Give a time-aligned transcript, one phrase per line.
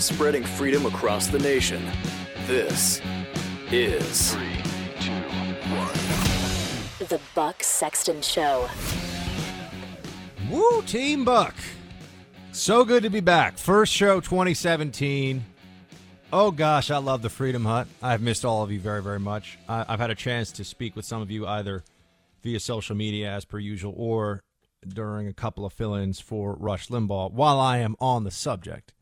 [0.00, 1.84] Spreading freedom across the nation.
[2.46, 3.00] This
[3.70, 4.62] is Three,
[5.00, 5.12] two,
[5.74, 7.08] one.
[7.08, 8.68] The Buck Sexton Show.
[10.50, 11.54] Woo, Team Buck.
[12.52, 13.58] So good to be back.
[13.58, 15.44] First show 2017.
[16.32, 17.86] Oh gosh, I love the Freedom Hut.
[18.02, 19.58] I've missed all of you very, very much.
[19.68, 21.84] I, I've had a chance to speak with some of you either
[22.42, 24.42] via social media as per usual or
[24.86, 28.92] during a couple of fill ins for Rush Limbaugh while I am on the subject.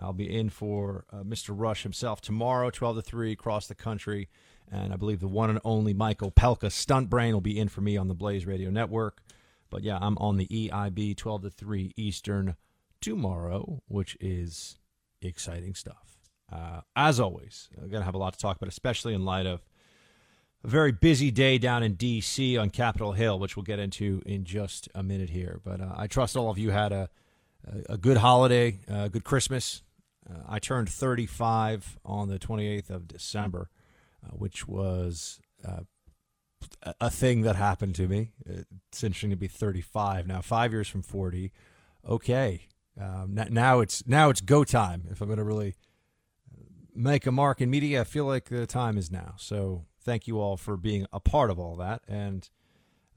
[0.00, 1.50] I'll be in for uh, Mr.
[1.50, 4.28] Rush himself tomorrow, 12 to 3, across the country.
[4.70, 7.80] And I believe the one and only Michael Opelka, Stunt Brain, will be in for
[7.80, 9.22] me on the Blaze Radio Network.
[9.68, 12.56] But yeah, I'm on the EIB 12 to 3 Eastern
[13.00, 14.78] tomorrow, which is
[15.22, 16.18] exciting stuff.
[16.52, 19.46] Uh, as always, I'm going to have a lot to talk about, especially in light
[19.46, 19.60] of
[20.64, 22.56] a very busy day down in D.C.
[22.56, 25.60] on Capitol Hill, which we'll get into in just a minute here.
[25.64, 27.08] But uh, I trust all of you had a,
[27.66, 29.82] a, a good holiday, a good Christmas.
[30.30, 33.70] Uh, I turned 35 on the 28th of December,
[34.24, 35.80] uh, which was uh,
[37.00, 38.32] a- thing that happened to me.
[38.46, 41.52] It's interesting to be 35 now, five years from 40.
[42.08, 42.68] Okay,
[43.00, 45.04] um, now it's now it's go time.
[45.10, 45.74] If I'm going to really
[46.94, 49.34] make a mark in media, I feel like the time is now.
[49.36, 52.02] So thank you all for being a part of all that.
[52.08, 52.48] And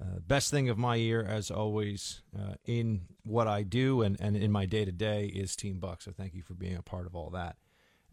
[0.03, 4.35] uh, best thing of my year, as always, uh, in what I do and, and
[4.35, 6.01] in my day to day is Team Buck.
[6.01, 7.55] So thank you for being a part of all that.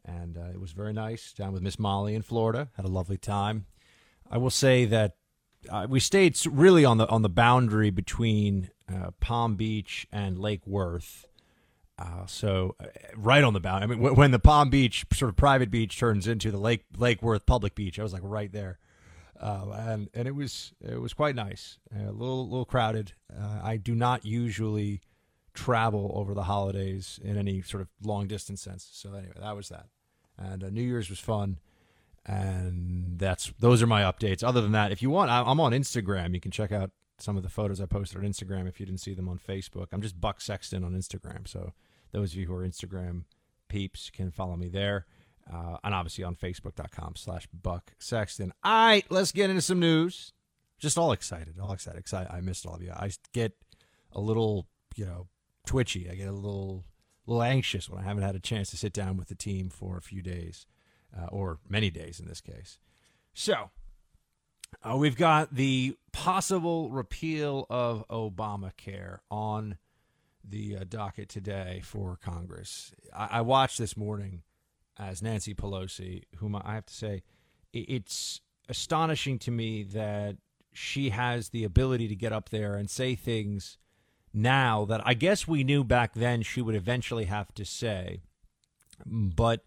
[0.04, 2.68] And uh, it was very nice down with Miss Molly in Florida.
[2.76, 3.66] Had a lovely time.
[4.30, 5.16] I will say that
[5.68, 10.66] uh, we stayed really on the on the boundary between uh, Palm Beach and Lake
[10.66, 11.26] Worth.
[11.98, 12.76] Uh, so
[13.14, 13.84] right on the boundary.
[13.84, 16.84] I mean, w- when the Palm Beach sort of private beach turns into the Lake
[16.96, 18.78] Lake Worth public beach, I was like right there,
[19.40, 21.78] uh, and and it was it was quite nice.
[21.94, 23.12] a little little crowded.
[23.32, 25.00] Uh, I do not usually
[25.54, 28.88] travel over the holidays in any sort of long distance sense.
[28.92, 29.86] So anyway, that was that.
[30.38, 31.58] And uh, New Year's was fun
[32.26, 34.44] and that's those are my updates.
[34.44, 36.34] Other than that, if you want, I'm on Instagram.
[36.34, 39.00] You can check out some of the photos I posted on Instagram if you didn't
[39.00, 39.88] see them on Facebook.
[39.92, 41.46] I'm just Buck Sexton on Instagram.
[41.48, 41.72] So
[42.12, 43.24] those of you who are Instagram
[43.68, 45.06] peeps can follow me there,
[45.52, 48.52] uh, and obviously on Facebook.com slash Buck Sexton.
[48.62, 50.32] All right, let's get into some news.
[50.78, 51.98] Just all excited, all excited.
[51.98, 52.32] Excited.
[52.32, 52.92] I missed all of you.
[52.92, 53.52] I get
[54.12, 54.66] a little,
[54.96, 55.28] you know,
[55.66, 56.08] twitchy.
[56.10, 56.84] I get a little,
[57.26, 59.96] little anxious when I haven't had a chance to sit down with the team for
[59.96, 60.66] a few days
[61.16, 62.78] uh, or many days in this case.
[63.34, 63.70] So,
[64.82, 69.76] uh, we've got the possible repeal of Obamacare on
[70.42, 72.92] the uh, docket today for Congress.
[73.14, 74.42] I, I watched this morning
[75.00, 77.22] as Nancy Pelosi, whom I have to say,
[77.72, 80.36] it's astonishing to me that
[80.72, 83.78] she has the ability to get up there and say things
[84.32, 88.22] now that I guess we knew back then she would eventually have to say.
[89.04, 89.64] But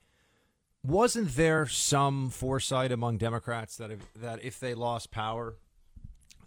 [0.83, 5.55] wasn't there some foresight among Democrats that if, that if they lost power,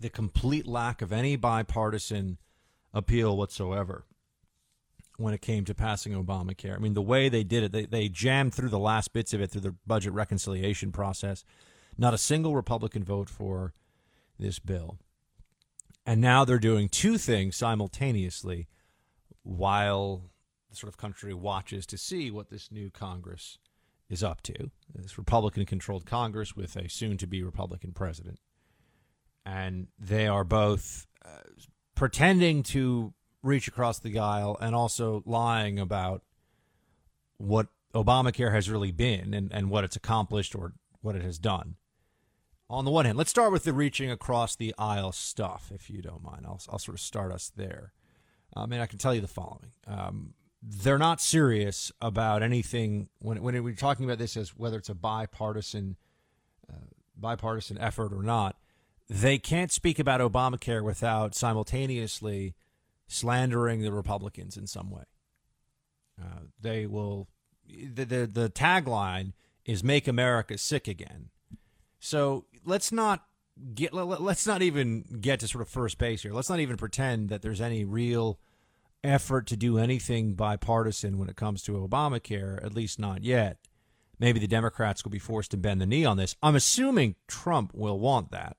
[0.01, 2.39] the complete lack of any bipartisan
[2.95, 4.05] appeal whatsoever
[5.17, 6.77] when it came to passing Obamacare?
[6.77, 9.41] I mean, the way they did it, they, they jammed through the last bits of
[9.41, 11.45] it through the budget reconciliation process.
[11.99, 13.73] Not a single Republican vote for
[14.39, 14.99] this bill.
[16.05, 18.69] And now they're doing two things simultaneously
[19.43, 20.31] while
[20.71, 23.59] the sort of country watches to see what this new Congress
[24.09, 24.71] is up to.
[24.95, 28.39] This Republican controlled Congress with a soon to be Republican president.
[29.45, 31.39] And they are both uh,
[31.95, 33.15] pretending to
[33.47, 36.23] reach across the aisle and also lying about
[37.39, 41.77] what Obamacare has really been and, and what it's accomplished or what it has done.
[42.69, 46.03] On the one hand, let's start with the reaching across the aisle stuff, if you
[46.03, 46.45] don't mind.
[46.45, 47.93] I'll, I'll sort of start us there.
[48.57, 49.73] I mean, I can tell you the following.
[49.87, 54.89] Um, they're not serious about anything when when we're talking about this as whether it's
[54.89, 55.97] a bipartisan
[56.69, 58.57] uh, bipartisan effort or not.
[59.09, 62.55] they can't speak about Obamacare without simultaneously
[63.07, 65.05] slandering the Republicans in some way.
[66.21, 67.29] Uh, they will.
[67.69, 69.33] The, the the tagline
[69.65, 71.31] is "Make America Sick Again."
[71.99, 73.25] So let's not
[73.75, 76.33] get let, let's not even get to sort of first base here.
[76.33, 78.39] Let's not even pretend that there's any real
[79.05, 83.59] effort to do anything bipartisan when it comes to Obamacare, at least not yet.
[84.19, 86.37] Maybe the Democrats will be forced to bend the knee on this.
[86.43, 88.57] I'm assuming Trump will want that.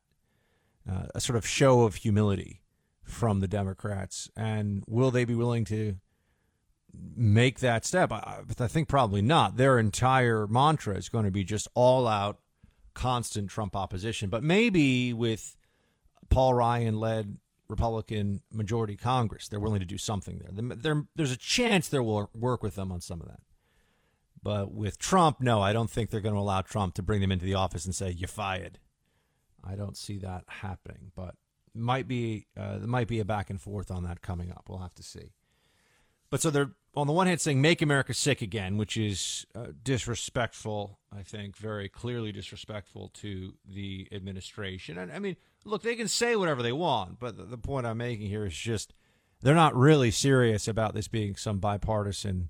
[0.89, 2.61] Uh, a sort of show of humility
[3.07, 4.29] from the Democrats.
[4.35, 5.95] And will they be willing to
[7.15, 8.11] make that step?
[8.11, 9.57] I, I think probably not.
[9.57, 12.39] Their entire mantra is going to be just all out,
[12.93, 14.29] constant Trump opposition.
[14.29, 15.55] But maybe with
[16.29, 17.37] Paul Ryan led
[17.69, 20.75] Republican majority Congress, they're willing to do something there.
[20.75, 23.41] there there's a chance they will work with them on some of that.
[24.41, 27.31] But with Trump, no, I don't think they're going to allow Trump to bring them
[27.31, 28.79] into the office and say, you're fired.
[29.63, 31.35] I don't see that happening, but
[31.77, 34.65] might be uh, there might be a back and forth on that coming up.
[34.67, 35.33] We'll have to see.
[36.29, 39.67] But so they're on the one hand saying "Make America Sick Again," which is uh,
[39.83, 40.99] disrespectful.
[41.15, 44.97] I think very clearly disrespectful to the administration.
[44.97, 47.97] And I mean, look, they can say whatever they want, but the, the point I'm
[47.97, 48.93] making here is just
[49.41, 52.49] they're not really serious about this being some bipartisan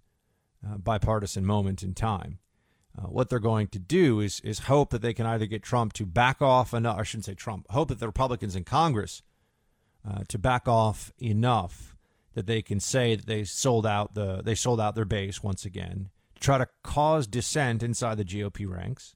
[0.65, 2.39] uh, bipartisan moment in time.
[2.97, 5.93] Uh, what they're going to do is is hope that they can either get Trump
[5.93, 6.97] to back off enough.
[6.97, 7.67] I shouldn't say Trump.
[7.69, 9.21] Hope that the Republicans in Congress
[10.07, 11.95] uh, to back off enough
[12.33, 15.63] that they can say that they sold out the they sold out their base once
[15.63, 16.09] again.
[16.35, 19.15] To try to cause dissent inside the GOP ranks,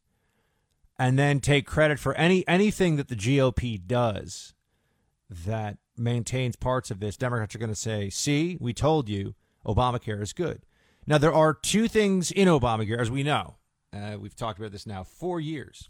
[0.99, 4.53] and then take credit for any anything that the GOP does
[5.29, 7.17] that maintains parts of this.
[7.17, 9.33] Democrats are going to say, "See, we told you
[9.65, 10.61] Obamacare is good."
[11.07, 13.55] Now there are two things in Obamacare, as we know
[13.93, 15.89] uh, we've talked about this now four years.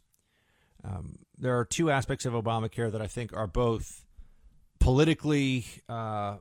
[0.84, 4.06] Um, there are two aspects of Obamacare that I think are both
[4.80, 6.38] politically uh,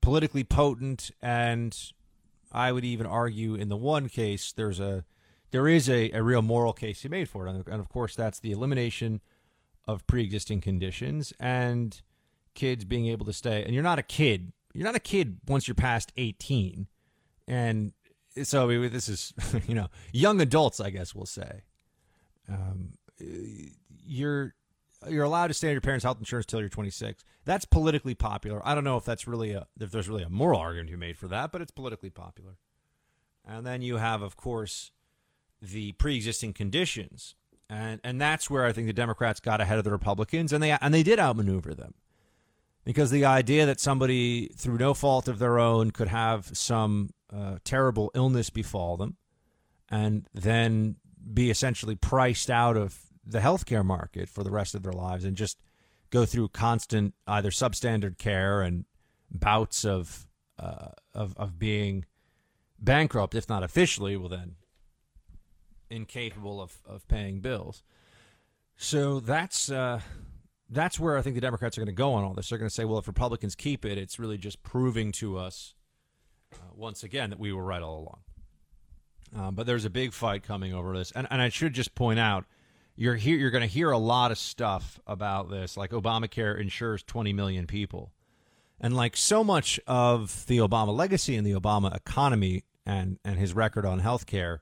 [0.00, 1.76] politically potent, and
[2.50, 5.04] I would even argue in the one case there's a
[5.52, 8.40] there is a, a real moral case be made for it, and of course that's
[8.40, 9.20] the elimination
[9.86, 12.02] of pre-existing conditions and
[12.54, 13.62] kids being able to stay.
[13.64, 14.52] And you're not a kid.
[14.74, 16.88] You're not a kid once you're past 18,
[17.46, 17.92] and
[18.42, 19.32] so this is
[19.66, 21.62] you know young adults, I guess we'll say.
[22.48, 22.92] Um,
[24.04, 24.54] you're
[25.08, 27.24] you're allowed to stay on your parents' health insurance till you're 26.
[27.44, 28.60] That's politically popular.
[28.64, 31.00] I don't know if that's really a if there's really a moral argument to be
[31.00, 32.56] made for that, but it's politically popular.
[33.44, 34.92] And then you have, of course,
[35.60, 37.34] the pre-existing conditions,
[37.68, 40.70] and and that's where I think the Democrats got ahead of the Republicans, and they
[40.70, 41.94] and they did outmaneuver them
[42.84, 47.58] because the idea that somebody through no fault of their own could have some uh,
[47.64, 49.16] terrible illness befall them
[49.88, 50.96] and then
[51.32, 55.36] be essentially priced out of the healthcare market for the rest of their lives and
[55.36, 55.60] just
[56.10, 58.84] go through constant either substandard care and
[59.30, 60.26] bouts of
[60.58, 62.04] uh, of of being
[62.78, 64.56] bankrupt, if not officially, well then
[65.90, 67.82] incapable of, of paying bills.
[68.76, 70.00] So that's uh,
[70.68, 72.48] that's where I think the Democrats are going to go on all this.
[72.48, 75.74] They're going to say, well, if Republicans keep it, it's really just proving to us
[76.82, 78.18] once again that we were right all along.
[79.34, 82.18] Uh, but there's a big fight coming over this, and and I should just point
[82.18, 82.44] out,
[82.96, 83.38] you're here.
[83.38, 87.66] You're going to hear a lot of stuff about this, like Obamacare insures 20 million
[87.66, 88.12] people,
[88.78, 93.54] and like so much of the Obama legacy and the Obama economy and and his
[93.54, 94.60] record on health care,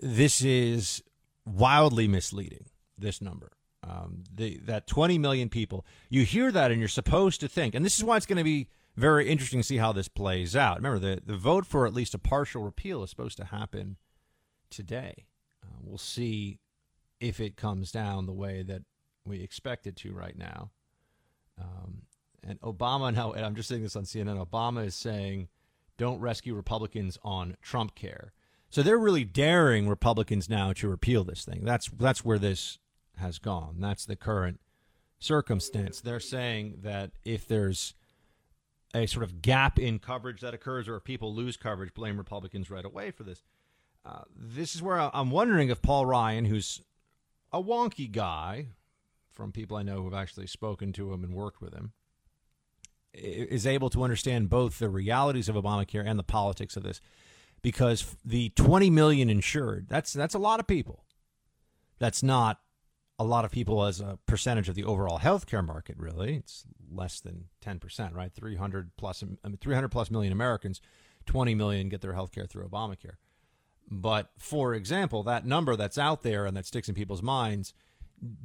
[0.00, 1.02] this is
[1.44, 2.66] wildly misleading.
[2.96, 3.52] This number.
[3.84, 7.84] Um, the, that 20 million people, you hear that and you're supposed to think, and
[7.84, 10.76] this is why it's going to be very interesting to see how this plays out.
[10.76, 13.96] Remember, the, the vote for at least a partial repeal is supposed to happen
[14.70, 15.26] today.
[15.62, 16.58] Uh, we'll see
[17.20, 18.82] if it comes down the way that
[19.24, 20.70] we expect it to right now.
[21.60, 22.02] Um,
[22.42, 25.48] and Obama now, and I'm just saying this on CNN, Obama is saying,
[25.96, 28.32] don't rescue Republicans on Trump care.
[28.70, 31.60] So they're really daring Republicans now to repeal this thing.
[31.62, 32.78] That's that's where this
[33.18, 33.76] has gone.
[33.78, 34.60] That's the current
[35.18, 36.00] circumstance.
[36.00, 37.94] They're saying that if there's
[38.94, 42.70] a sort of gap in coverage that occurs or if people lose coverage, blame Republicans
[42.70, 43.42] right away for this.
[44.04, 46.82] Uh, this is where I'm wondering if Paul Ryan, who's
[47.52, 48.68] a wonky guy
[49.30, 51.92] from people I know who have actually spoken to him and worked with him,
[53.14, 57.00] is able to understand both the realities of Obamacare and the politics of this.
[57.62, 61.04] Because the 20 million insured, that's that's a lot of people.
[62.00, 62.58] That's not
[63.18, 65.96] a lot of people as a percentage of the overall healthcare market.
[65.98, 68.32] Really, it's less than ten percent, right?
[68.32, 70.80] Three hundred plus, um, I mean, three hundred plus million Americans,
[71.26, 73.16] twenty million get their healthcare through Obamacare.
[73.90, 77.74] But for example, that number that's out there and that sticks in people's minds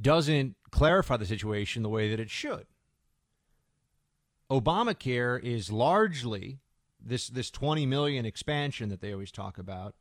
[0.01, 2.65] doesn't clarify the situation the way that it should.
[4.49, 6.59] Obamacare is largely
[6.99, 9.95] this this 20 million expansion that they always talk about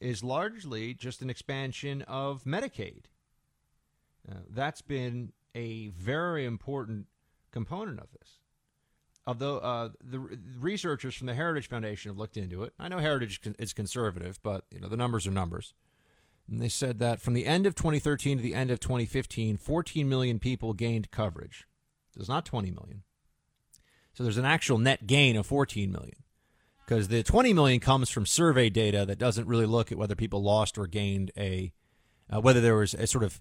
[0.00, 3.04] is largely just an expansion of Medicaid.
[4.48, 7.06] That's been a very important
[7.50, 8.38] component of this.
[9.26, 10.18] Although uh, the
[10.58, 14.64] researchers from the Heritage Foundation have looked into it, I know Heritage is conservative, but
[14.70, 15.74] you know the numbers are numbers.
[16.48, 20.08] And they said that from the end of 2013 to the end of 2015, 14
[20.08, 21.66] million people gained coverage.
[22.16, 23.02] There's not 20 million.
[24.14, 26.16] So there's an actual net gain of 14 million
[26.84, 30.42] because the 20 million comes from survey data that doesn't really look at whether people
[30.42, 31.72] lost or gained a,
[32.28, 33.40] uh, whether there was a sort of,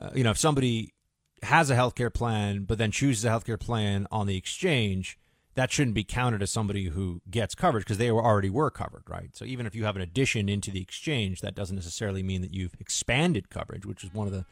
[0.00, 0.94] uh, you know, if somebody
[1.42, 5.18] has a healthcare plan but then chooses a healthcare plan on the exchange,
[5.54, 9.02] that shouldn't be counted as somebody who gets coverage because they were already were covered,
[9.08, 9.34] right?
[9.34, 12.52] So even if you have an addition into the exchange, that doesn't necessarily mean that
[12.52, 14.44] you've expanded coverage, which is one of the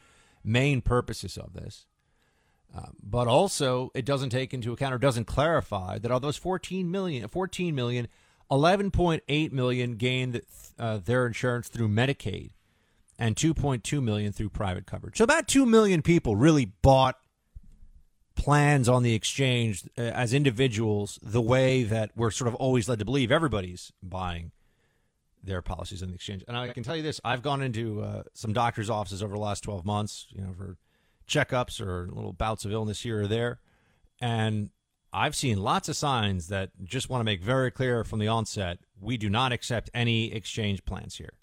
[0.43, 1.85] main purposes of this.
[2.75, 6.89] Uh, but also, it doesn't take into account or doesn't clarify that of those 14
[6.89, 8.07] million, 14 million,
[8.51, 10.41] 11.8 million gained
[10.77, 12.49] uh, their insurance through Medicaid,
[13.17, 15.17] and 2.2 million through private coverage.
[15.17, 17.17] So about 2 million people really bought
[18.35, 22.99] plans on the exchange uh, as individuals the way that we're sort of always led
[22.99, 24.51] to believe everybody's buying
[25.41, 26.43] their policies on the exchange.
[26.47, 29.39] And I can tell you this: I've gone into uh, some doctors' offices over the
[29.39, 30.77] last twelve months, you know, for
[31.27, 33.59] checkups or little bouts of illness here or there,
[34.19, 34.69] and
[35.13, 38.79] I've seen lots of signs that just want to make very clear from the onset:
[38.99, 41.33] we do not accept any exchange plans here.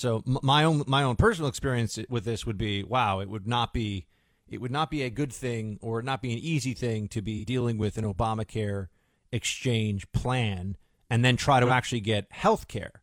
[0.00, 3.74] So my own my own personal experience with this would be, wow, it would not
[3.74, 4.06] be
[4.48, 7.44] it would not be a good thing or not be an easy thing to be
[7.44, 8.86] dealing with an Obamacare
[9.30, 10.78] exchange plan
[11.10, 13.02] and then try to actually get health care.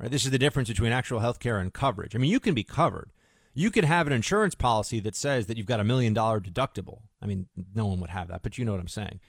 [0.00, 0.10] Right?
[0.10, 2.16] This is the difference between actual health care and coverage.
[2.16, 3.12] I mean, you can be covered.
[3.54, 7.02] You can have an insurance policy that says that you've got a million dollar deductible.
[7.22, 9.20] I mean, no one would have that, but you know what I'm saying.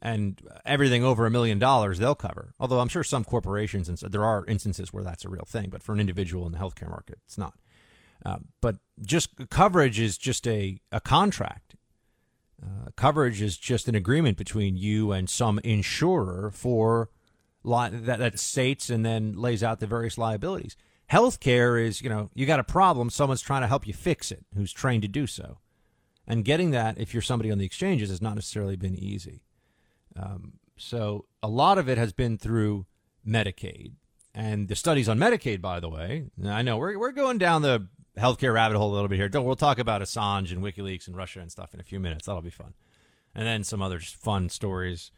[0.00, 2.54] And everything over a million dollars, they'll cover.
[2.60, 5.82] Although I'm sure some corporations and there are instances where that's a real thing, but
[5.82, 7.54] for an individual in the healthcare market, it's not.
[8.24, 11.74] Uh, but just coverage is just a, a contract.
[12.62, 17.10] Uh, coverage is just an agreement between you and some insurer for
[17.62, 20.76] li- that, that states and then lays out the various liabilities.
[21.10, 24.44] Healthcare is, you know, you got a problem, someone's trying to help you fix it,
[24.54, 25.58] who's trained to do so.
[26.26, 29.44] And getting that, if you're somebody on the exchanges, has not necessarily been easy.
[30.18, 32.86] Um, so a lot of it has been through
[33.26, 33.92] Medicaid.
[34.34, 37.88] And the studies on Medicaid, by the way, I know we're, we're going down the
[38.18, 39.28] healthcare rabbit hole a little bit here.
[39.28, 42.26] Don't we'll talk about Assange and WikiLeaks and Russia and stuff in a few minutes.
[42.26, 42.74] That'll be fun,
[43.34, 45.10] and then some other fun stories.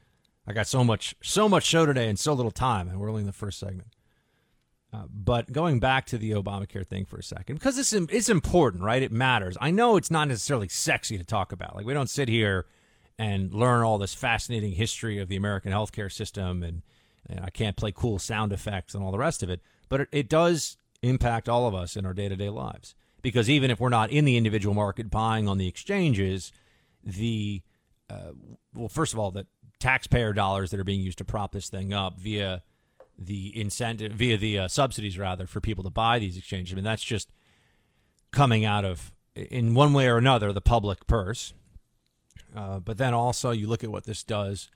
[0.46, 3.22] I got so much so much show today and so little time, and we're only
[3.22, 3.88] in the first segment.
[4.92, 8.82] Uh, but going back to the Obamacare thing for a second, because it's it's important,
[8.82, 9.02] right?
[9.02, 9.56] It matters.
[9.60, 11.76] I know it's not necessarily sexy to talk about.
[11.76, 12.66] Like we don't sit here
[13.20, 16.80] and learn all this fascinating history of the American healthcare system, and,
[17.28, 19.60] and I can't play cool sound effects and all the rest of it.
[19.90, 22.94] But it, it does impact all of us in our day to day lives.
[23.20, 26.50] Because even if we're not in the individual market buying on the exchanges,
[27.04, 27.60] the
[28.08, 28.32] uh,
[28.74, 29.46] well, first of all, the
[29.80, 32.62] taxpayer dollars that are being used to prop this thing up via
[33.18, 36.72] the incentive, via the uh, subsidies rather, for people to buy these exchanges.
[36.72, 37.28] I mean, that's just
[38.30, 41.52] coming out of, in one way or another, the public purse.
[42.54, 44.70] Uh, but then also, you look at what this does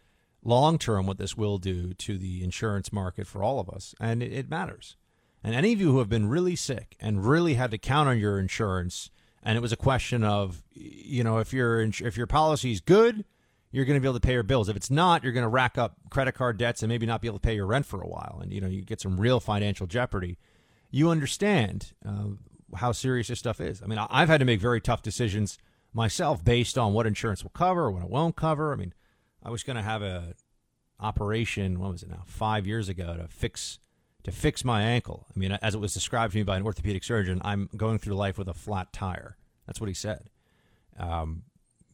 [0.44, 4.22] long term, what this will do to the insurance market for all of us, and
[4.22, 4.96] it, it matters.
[5.42, 8.18] And any of you who have been really sick and really had to count on
[8.18, 9.10] your insurance,
[9.42, 13.24] and it was a question of, you know, if your if your policy is good,
[13.70, 14.68] you're going to be able to pay your bills.
[14.68, 17.28] If it's not, you're going to rack up credit card debts and maybe not be
[17.28, 19.40] able to pay your rent for a while, and you know you get some real
[19.40, 20.38] financial jeopardy.
[20.90, 23.82] You understand uh, how serious this stuff is.
[23.82, 25.58] I mean, I've had to make very tough decisions
[25.94, 28.72] myself based on what insurance will cover, what it won't cover.
[28.72, 28.92] I mean,
[29.42, 30.34] I was going to have a
[31.00, 31.78] operation.
[31.78, 32.24] What was it now?
[32.26, 33.78] Five years ago to fix
[34.24, 35.26] to fix my ankle.
[35.34, 38.14] I mean, as it was described to me by an orthopedic surgeon, I'm going through
[38.14, 39.36] life with a flat tire.
[39.66, 40.30] That's what he said.
[40.98, 41.42] Um,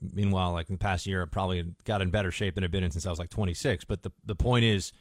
[0.01, 2.85] meanwhile, like in the past year, I probably got in better shape than I've been
[2.85, 3.85] in since I was like 26.
[3.85, 4.93] But the the point is,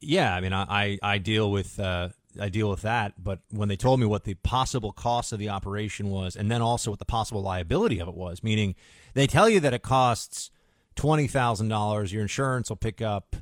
[0.00, 3.22] yeah, I mean, I I deal with uh, I deal with that.
[3.22, 6.62] But when they told me what the possible cost of the operation was, and then
[6.62, 8.74] also what the possible liability of it was, meaning
[9.14, 10.50] they tell you that it costs
[10.94, 13.36] twenty thousand dollars, your insurance will pick up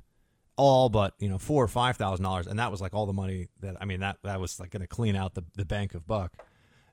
[0.57, 3.12] all but you know four or five thousand dollars, and that was like all the
[3.12, 5.95] money that I mean that that was like going to clean out the the bank
[5.95, 6.33] of buck.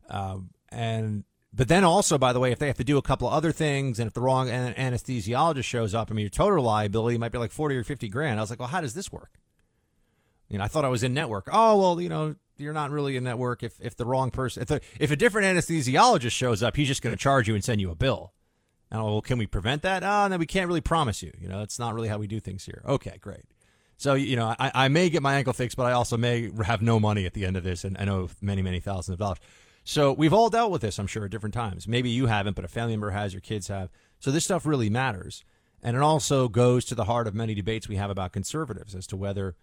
[0.10, 1.24] Um, and
[1.54, 3.52] but then also, by the way, if they have to do a couple of other
[3.52, 7.38] things, and if the wrong anesthesiologist shows up, I mean your total liability might be
[7.38, 8.40] like forty or fifty grand.
[8.40, 9.32] I was like, well, how does this work?
[10.50, 11.50] You know, I thought I was in network.
[11.52, 14.68] Oh well, you know, you're not really a network if, if the wrong person if,
[14.70, 17.82] the, if a different anesthesiologist shows up, he's just going to charge you and send
[17.82, 18.34] you a bill.
[18.92, 20.04] And oh, well, can we prevent that?
[20.04, 21.32] Oh, no, we can't really promise you.
[21.40, 22.84] You know, that's not really how we do things here.
[22.88, 23.44] Okay, great.
[23.98, 26.82] So you know, I, I may get my ankle fixed, but I also may have
[26.82, 29.40] no money at the end of this, and I know many many thousands of dollars.
[29.86, 31.88] So we've all dealt with this, I'm sure, at different times.
[31.88, 33.92] Maybe you haven't, but a family member has, your kids have.
[34.20, 35.44] So this stuff really matters.
[35.84, 39.06] And it also goes to the heart of many debates we have about conservatives as
[39.08, 39.56] to whether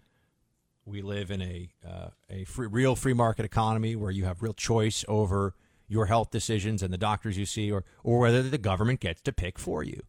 [0.85, 4.53] we live in a uh, a free, real free market economy where you have real
[4.53, 5.55] choice over
[5.87, 9.31] your health decisions and the doctors you see, or or whether the government gets to
[9.31, 10.01] pick for you.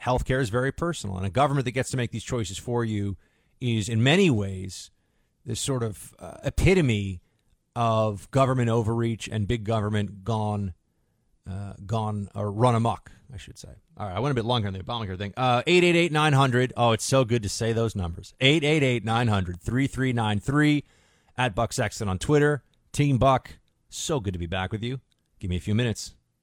[0.00, 3.16] Healthcare is very personal, and a government that gets to make these choices for you
[3.60, 4.90] is, in many ways,
[5.44, 7.20] this sort of uh, epitome
[7.74, 10.74] of government overreach and big government gone,
[11.50, 13.76] uh, gone or run amok, I should say.
[13.98, 15.32] All right, I went a bit longer on the Obamacare thing.
[15.36, 16.72] Uh, 888 900.
[16.76, 18.34] Oh, it's so good to say those numbers.
[18.40, 20.84] 888 900 3393
[21.38, 22.62] at Buck Sexton on Twitter.
[22.92, 25.00] Team Buck, so good to be back with you.
[25.38, 26.15] Give me a few minutes.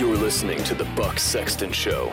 [0.00, 2.12] You're listening to the Buck Sexton Show.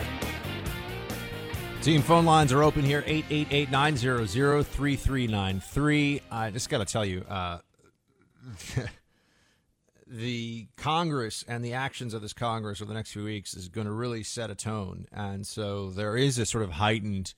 [1.81, 6.21] Team phone lines are open here 888 900 3393.
[6.29, 7.57] I just got to tell you, uh,
[10.07, 13.87] the Congress and the actions of this Congress over the next few weeks is going
[13.87, 15.07] to really set a tone.
[15.11, 17.33] And so there is a sort of heightened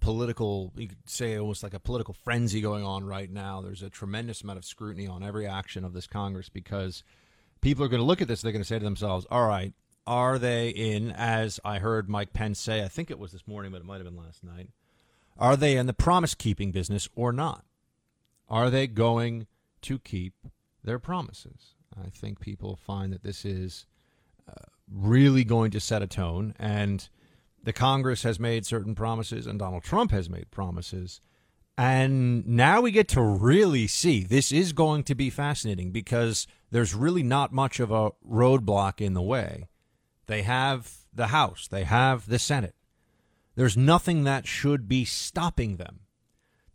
[0.00, 3.60] political, you could say almost like a political frenzy going on right now.
[3.60, 7.04] There's a tremendous amount of scrutiny on every action of this Congress because
[7.60, 8.42] people are going to look at this.
[8.42, 9.72] They're going to say to themselves, all right,
[10.06, 13.72] are they in, as I heard Mike Pence say, I think it was this morning,
[13.72, 14.70] but it might have been last night,
[15.36, 17.64] are they in the promise keeping business or not?
[18.48, 19.46] Are they going
[19.82, 20.34] to keep
[20.82, 21.74] their promises?
[21.96, 23.86] I think people find that this is
[24.48, 26.54] uh, really going to set a tone.
[26.58, 27.08] And
[27.62, 31.20] the Congress has made certain promises, and Donald Trump has made promises.
[31.78, 36.92] And now we get to really see this is going to be fascinating because there's
[36.92, 39.68] really not much of a roadblock in the way.
[40.26, 42.74] They have the House, they have the Senate.
[43.54, 46.00] There's nothing that should be stopping them.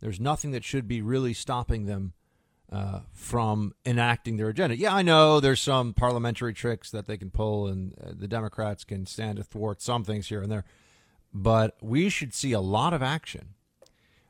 [0.00, 2.14] There's nothing that should be really stopping them
[2.72, 4.74] uh, from enacting their agenda.
[4.74, 8.84] Yeah, I know there's some parliamentary tricks that they can pull, and uh, the Democrats
[8.84, 10.64] can stand to thwart some things here and there.
[11.32, 13.54] But we should see a lot of action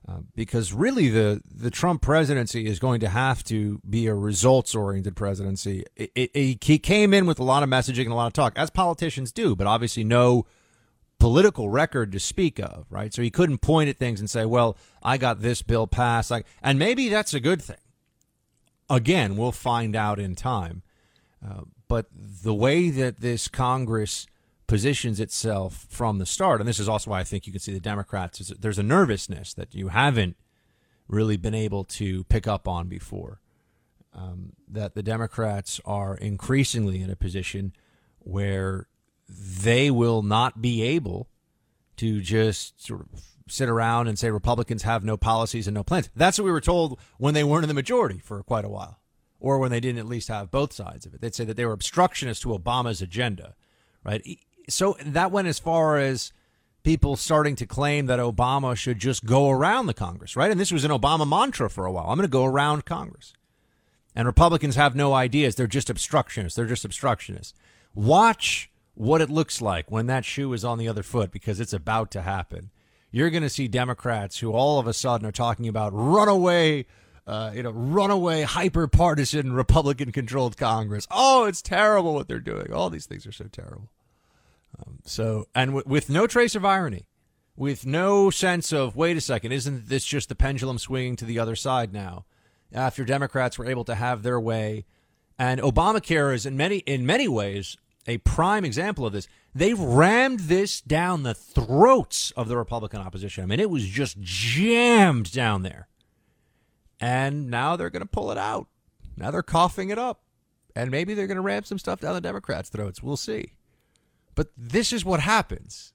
[0.07, 4.75] uh, because really the the Trump presidency is going to have to be a results
[4.75, 5.85] oriented presidency.
[5.97, 8.35] It, it, it, he came in with a lot of messaging and a lot of
[8.35, 10.47] talk, as politicians do, but obviously no
[11.19, 13.15] political record to speak of, right?
[13.15, 16.45] So he couldn't point at things and say, "Well, I got this bill passed," like,
[16.63, 17.77] and maybe that's a good thing.
[18.91, 20.83] Again, we'll find out in time.
[21.43, 24.27] Uh, but the way that this Congress
[24.67, 26.61] positions itself from the start.
[26.61, 29.55] And this is also why I think you can see the Democrats, there's a nervousness
[29.55, 30.37] that you haven't
[31.09, 33.41] really been able to pick up on before.
[34.17, 37.73] Um, that the Democrats are increasingly in a position
[38.21, 38.87] where
[39.29, 41.29] they will not be able
[41.97, 43.09] to just sort of
[43.49, 46.11] sit around and say Republicans have no policies and no plans.
[46.15, 49.01] That's what we were told when they weren't in the majority for quite a while,
[49.41, 51.21] or when they didn't at least have both sides of it.
[51.21, 53.55] They'd say that they were obstructionists to Obama's agenda,
[54.05, 54.23] right?
[54.69, 56.33] So that went as far as
[56.85, 60.51] people starting to claim that Obama should just go around the Congress, right?
[60.51, 62.07] And this was an Obama mantra for a while.
[62.09, 63.33] I'm going to go around Congress.
[64.15, 65.55] And Republicans have no ideas.
[65.57, 66.55] They're just obstructionists.
[66.55, 67.55] They're just obstructionists.
[67.95, 71.73] Watch what it looks like when that shoe is on the other foot because it's
[71.73, 72.71] about to happen.
[73.11, 76.87] You're going to see Democrats who all of a sudden are talking about runaway,
[77.27, 81.07] uh, you know, runaway, hyper partisan Republican controlled Congress.
[81.11, 82.73] Oh, it's terrible what they're doing.
[82.73, 83.89] All these things are so terrible.
[84.79, 87.07] Um, so, and w- with no trace of irony,
[87.57, 91.39] with no sense of, wait a second, isn't this just the pendulum swinging to the
[91.39, 92.25] other side now?
[92.73, 94.85] After Democrats were able to have their way,
[95.39, 99.29] and Obamacare is in many in many ways a prime example of this.
[99.55, 103.45] They rammed this down the throats of the Republican opposition.
[103.45, 105.89] I mean, it was just jammed down there.
[107.01, 108.67] And now they're going to pull it out.
[109.17, 110.23] Now they're coughing it up.
[110.77, 113.01] and maybe they're going to ram some stuff down the Democrats' throats.
[113.03, 113.53] We'll see.
[114.35, 115.93] But this is what happens.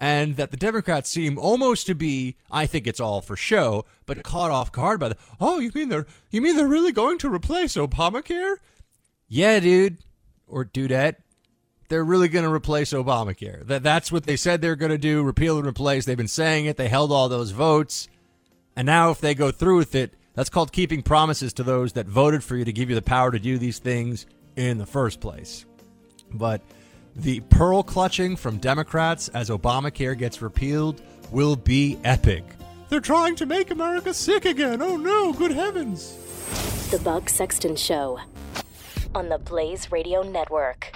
[0.00, 4.22] And that the Democrats seem almost to be, I think it's all for show, but
[4.22, 7.32] caught off guard by the, oh, you mean they're, you mean they're really going to
[7.32, 8.56] replace Obamacare?
[9.28, 9.98] Yeah, dude,
[10.46, 11.16] or dudette,
[11.88, 13.66] they're really going to replace Obamacare.
[13.66, 16.04] That that's what they said they're going to do, repeal and replace.
[16.04, 16.76] They've been saying it.
[16.76, 18.08] They held all those votes.
[18.76, 22.06] And now if they go through with it, that's called keeping promises to those that
[22.06, 25.20] voted for you to give you the power to do these things in the first
[25.20, 25.64] place.
[26.32, 26.60] But
[27.16, 31.00] the pearl clutching from Democrats as Obamacare gets repealed
[31.30, 32.44] will be epic.
[32.88, 34.82] They're trying to make America sick again.
[34.82, 36.16] Oh no, good heavens.
[36.90, 38.20] The Buck Sexton Show
[39.14, 40.92] on the Blaze Radio Network.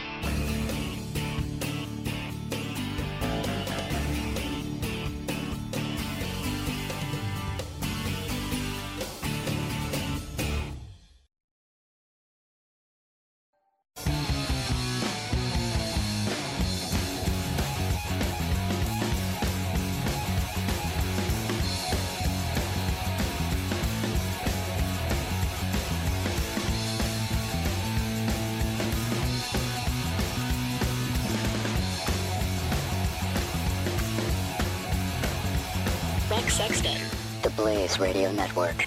[37.88, 38.84] Blaze Radio Network.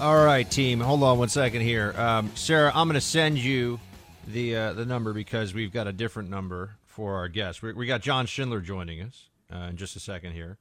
[0.00, 0.80] All right, team.
[0.80, 2.72] Hold on one second here, um, Sarah.
[2.74, 3.78] I'm going to send you
[4.26, 7.62] the uh, the number because we've got a different number for our guest.
[7.62, 10.56] We, we got John Schindler joining us uh, in just a second here,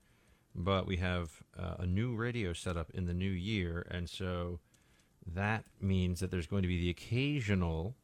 [0.53, 4.59] but we have uh, a new radio setup in the new year, and so
[5.33, 7.95] that means that there's going to be the occasional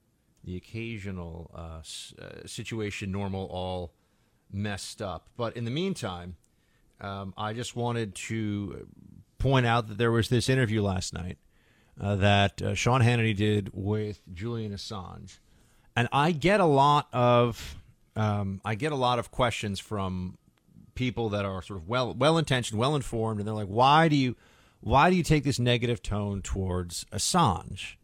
[0.44, 3.92] the occasional uh, s- uh, situation normal all
[4.50, 5.28] messed up.
[5.36, 6.38] But in the meantime,
[7.02, 8.88] um, I just wanted to
[9.38, 11.38] point out that there was this interview last night
[12.00, 15.40] uh, that uh, Sean Hannity did with Julian Assange,
[15.96, 17.78] and I get a lot of
[18.16, 20.38] um, I get a lot of questions from
[20.96, 24.16] people that are sort of well well intentioned, well informed, and they're like, "Why do
[24.16, 24.36] you
[24.82, 27.96] why do you take this negative tone towards Assange?"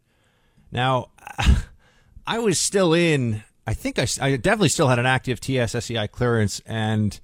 [0.72, 1.10] Now,
[2.28, 3.44] I was still in.
[3.68, 7.20] I think I, I definitely still had an active TSSCI clearance, and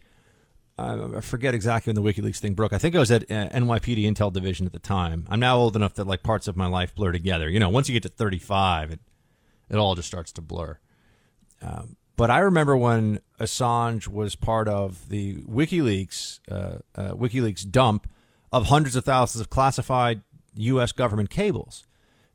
[0.78, 2.74] I forget exactly when the WikiLeaks thing broke.
[2.74, 5.28] I think I was at uh, NYPD Intel Division at the time.
[5.30, 7.50] I'm now old enough that like parts of my life blur together.
[7.50, 9.00] You know, once you get to 35, it
[9.70, 10.80] it all just starts to blur.
[11.62, 18.10] Um, but I remember when Assange was part of the WikiLeaks uh, uh, WikiLeaks dump
[18.52, 20.22] of hundreds of thousands of classified
[20.56, 20.92] U.S.
[20.92, 21.86] government cables.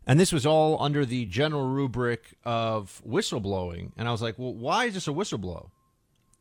[0.07, 3.91] And this was all under the general rubric of whistleblowing.
[3.97, 5.71] And I was like, well, why is this a whistleblow?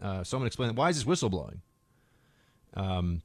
[0.01, 1.59] Uh, someone explain why is this whistleblowing?
[2.75, 3.21] Um,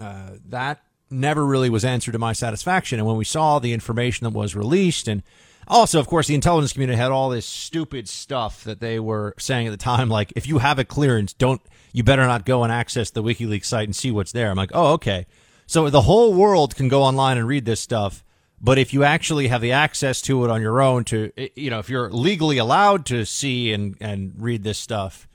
[0.00, 2.98] uh, that never really was answered to my satisfaction.
[2.98, 5.22] And when we saw the information that was released, and
[5.66, 9.66] also, of course, the intelligence community had all this stupid stuff that they were saying
[9.66, 11.60] at the time, like if you have a clearance, don't
[11.92, 14.50] you better not go and access the WikiLeaks site and see what's there.
[14.50, 15.26] I'm like, oh, okay.
[15.66, 18.24] So the whole world can go online and read this stuff.
[18.60, 21.78] But if you actually have the access to it on your own, to you know,
[21.78, 25.27] if you're legally allowed to see and, and read this stuff,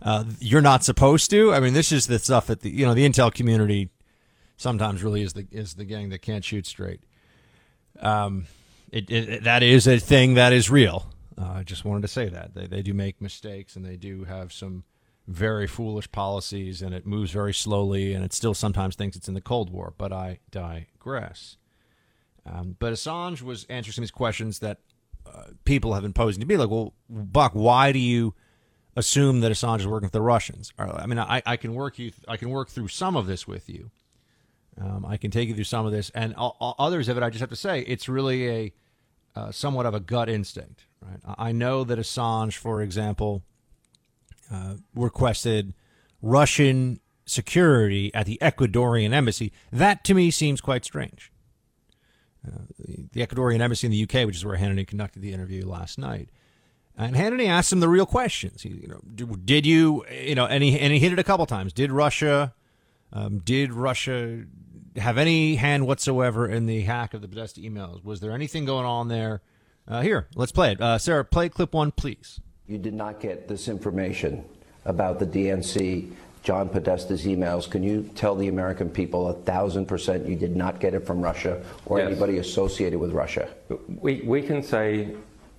[0.00, 1.52] uh, you're not supposed to.
[1.52, 3.90] I mean, this is the stuff that the you know the intel community
[4.56, 7.00] sometimes really is the is the gang that can't shoot straight.
[8.00, 8.46] Um,
[8.92, 11.10] it, it that is a thing that is real.
[11.40, 14.24] Uh, I just wanted to say that they they do make mistakes and they do
[14.24, 14.84] have some
[15.26, 19.34] very foolish policies and it moves very slowly and it still sometimes thinks it's in
[19.34, 19.94] the Cold War.
[19.96, 21.56] But I digress.
[22.46, 24.78] Um, but Assange was answering some of these questions that
[25.26, 28.34] uh, people have been posing to me, like, well, Buck, why do you
[28.98, 30.72] assume that Assange is working with the Russians?
[30.78, 33.68] I mean, I, I can work you, I can work through some of this with
[33.68, 33.90] you.
[34.80, 37.22] Um, I can take you through some of this, and all, all others of it.
[37.22, 38.72] I just have to say, it's really a
[39.34, 41.20] uh, somewhat of a gut instinct, right?
[41.38, 43.42] I know that Assange, for example,
[44.52, 45.74] uh, requested
[46.22, 49.52] Russian security at the Ecuadorian embassy.
[49.72, 51.32] That to me seems quite strange.
[52.46, 52.62] Uh,
[53.12, 56.30] the Ecuadorian embassy in the UK, which is where Hannity conducted the interview last night.
[57.00, 58.62] And Hannity asked him the real questions.
[58.62, 61.24] He, you know, did, did you, you know, and he, and he hit it a
[61.24, 61.72] couple times.
[61.72, 62.52] Did Russia,
[63.12, 64.42] um, did Russia
[64.96, 68.02] have any hand whatsoever in the hack of the Podesta emails?
[68.04, 69.42] Was there anything going on there?
[69.86, 70.80] Uh, here, let's play it.
[70.80, 72.40] Uh, Sarah, play clip one, please.
[72.66, 74.44] You did not get this information
[74.84, 76.10] about the DNC,
[76.42, 77.70] John Podesta's emails.
[77.70, 81.20] Can you tell the American people a thousand percent you did not get it from
[81.22, 82.08] Russia or Yes.
[82.10, 83.48] anybody associated with Russia?
[83.88, 85.14] We, we can say,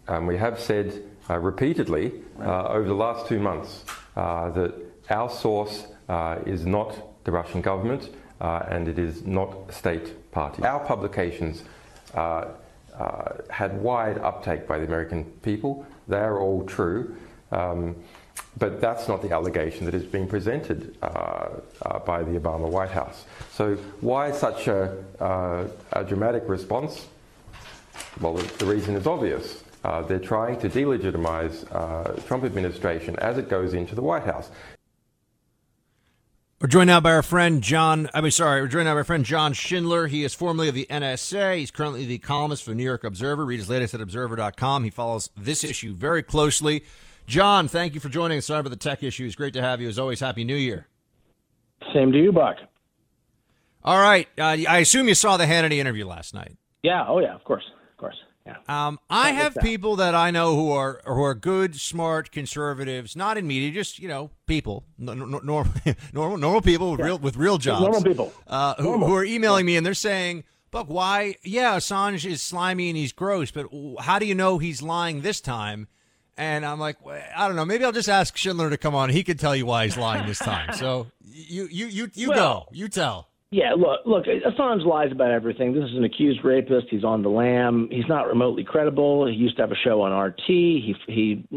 [0.10, 1.04] um, we have said
[1.38, 4.74] repeatedly uh, over the last two months uh, that
[5.10, 8.10] our source uh, is not the Russian government
[8.42, 10.64] uh, and it is not state party.
[10.64, 11.64] Our publications
[12.14, 12.46] uh,
[12.98, 15.86] uh, had wide uptake by the American people.
[16.08, 17.16] They are all true.
[17.52, 17.96] Um,
[18.58, 21.06] but that's not the allegation that is being presented uh,
[21.82, 23.26] uh, by the Obama White House.
[23.54, 27.08] So, why such a, uh, a dramatic response?
[28.20, 29.64] Well, the, the reason is obvious.
[29.84, 34.50] Uh, they're trying to delegitimize uh, Trump administration as it goes into the White House.
[36.62, 38.10] We're joined now by our friend John.
[38.14, 40.08] I mean, sorry, we're joined now by our friend John Schindler.
[40.08, 41.56] He is formerly of the NSA.
[41.56, 43.46] He's currently the columnist for New York Observer.
[43.46, 44.84] Read his latest at observer.com.
[44.84, 46.84] He follows this issue very closely.
[47.28, 48.48] John, thank you for joining us.
[48.48, 49.36] Sorry for the tech issues.
[49.36, 49.88] Great to have you.
[49.88, 50.88] As always, Happy New Year.
[51.94, 52.58] Same to you, Buck.
[53.86, 54.28] All right.
[54.38, 56.58] Uh, I assume you saw the Hannity interview last night.
[56.84, 57.06] Yeah.
[57.08, 57.36] Oh, yeah.
[57.36, 57.64] Of course.
[58.68, 58.88] Yeah.
[58.88, 63.38] Um, I have people that I know who are who are good, smart conservatives, not
[63.38, 65.40] in media, just you know, people, normal,
[66.14, 67.06] normal, normal people with yeah.
[67.06, 70.44] real with real jobs, normal people, uh, who, who, are emailing me and they're saying,
[70.72, 71.36] "Buck, why?
[71.44, 73.68] Yeah, Assange is slimy and he's gross, but
[74.00, 75.88] how do you know he's lying this time?"
[76.38, 76.96] And I'm like,
[77.36, 77.66] I don't know.
[77.66, 79.10] Maybe I'll just ask Schindler to come on.
[79.10, 80.74] He could tell you why he's lying this time.
[80.74, 82.70] So you you you you well, go.
[82.72, 83.29] You tell.
[83.52, 84.26] Yeah, look, look.
[84.26, 85.74] Assange lies about everything.
[85.74, 86.86] This is an accused rapist.
[86.92, 87.88] He's on the lam.
[87.92, 89.26] He's not remotely credible.
[89.26, 90.44] He used to have a show on RT.
[90.46, 91.48] He he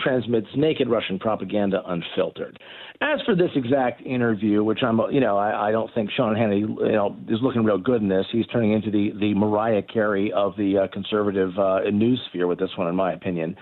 [0.00, 2.60] transmits naked Russian propaganda unfiltered.
[3.00, 6.60] As for this exact interview, which I'm, you know, I, I don't think Sean Hannity,
[6.60, 8.26] you know, is looking real good in this.
[8.30, 12.60] He's turning into the the Mariah Carey of the uh, conservative uh, news sphere with
[12.60, 13.56] this one, in my opinion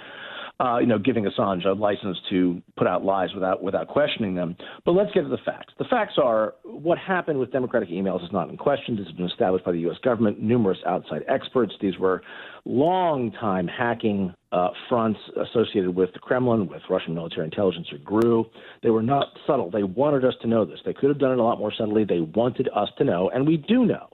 [0.61, 4.55] uh, you know, giving Assange a license to put out lies without without questioning them.
[4.85, 5.73] But let's get to the facts.
[5.79, 8.94] The facts are what happened with Democratic emails is not in question.
[8.94, 9.96] This has been established by the U.S.
[10.05, 11.73] government, numerous outside experts.
[11.81, 12.23] These were
[12.66, 15.18] long-time hacking uh, fronts
[15.49, 18.44] associated with the Kremlin, with Russian military intelligence or GRU.
[18.83, 19.70] They were not subtle.
[19.70, 20.81] They wanted us to know this.
[20.85, 22.05] They could have done it a lot more subtly.
[22.05, 24.09] They wanted us to know, and we do know.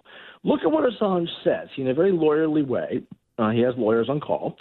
[0.45, 1.69] Look at what Assange says.
[1.75, 3.03] He, in a very lawyerly way,
[3.37, 4.57] uh, he has lawyers on call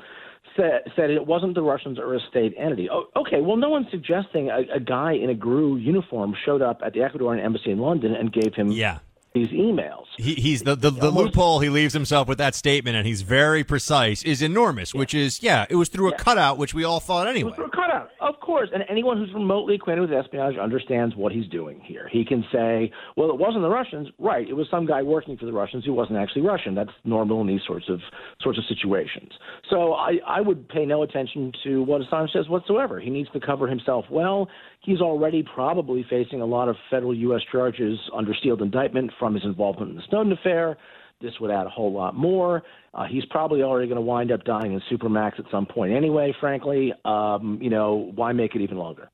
[0.56, 2.90] said, said it wasn't the Russians or a state entity.
[2.90, 6.82] Oh, okay, well, no one's suggesting a, a guy in a GRU uniform showed up
[6.86, 9.00] at the Ecuadorian embassy in London and gave him yeah
[9.36, 10.06] these emails.
[10.18, 13.22] He, he's the the, the Almost, loophole he leaves himself with that statement, and he's
[13.22, 14.24] very precise.
[14.24, 15.00] Is enormous, yeah.
[15.00, 17.42] which is yeah, it was through a cutout, which we all thought anyway.
[17.42, 18.70] It was through a cutout, of course.
[18.74, 22.10] And anyone who's remotely acquainted with espionage understands what he's doing here.
[22.12, 24.48] He can say, "Well, it wasn't the Russians, right?
[24.48, 27.48] It was some guy working for the Russians who wasn't actually Russian." That's normal in
[27.48, 28.00] these sorts of
[28.42, 29.32] sorts of situations.
[29.70, 33.00] So I I would pay no attention to what Assange says whatsoever.
[33.00, 34.48] He needs to cover himself well.
[34.86, 37.42] He's already probably facing a lot of federal U.S.
[37.52, 40.78] charges under sealed indictment from his involvement in the Snowden affair.
[41.22, 42.62] This would add a whole lot more.
[42.94, 46.36] Uh, he's probably already going to wind up dying in Supermax at some point anyway,
[46.40, 46.94] frankly.
[47.04, 49.10] Um, you know, why make it even longer?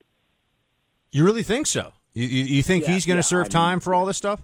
[1.12, 1.94] You really think so?
[2.14, 4.06] You, you, you think yeah, he's going to yeah, serve I mean, time for all
[4.06, 4.42] this stuff?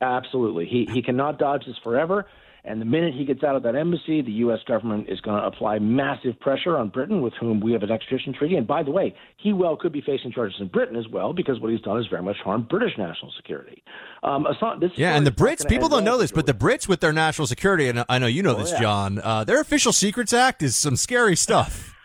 [0.00, 0.66] Absolutely.
[0.66, 2.26] He, he cannot dodge this forever.
[2.64, 4.60] And the minute he gets out of that embassy, the U.S.
[4.68, 8.32] government is going to apply massive pressure on Britain, with whom we have an extradition
[8.32, 8.54] treaty.
[8.54, 11.58] And by the way, he well could be facing charges in Britain as well, because
[11.58, 13.82] what he's done is very much harmed British national security.
[14.22, 14.46] Um,
[14.94, 17.88] yeah, and the Brits, people don't know this, but the Brits with their national security,
[17.88, 18.80] and I know you know oh, this, yeah.
[18.80, 21.88] John, uh, their Official Secrets Act is some scary stuff.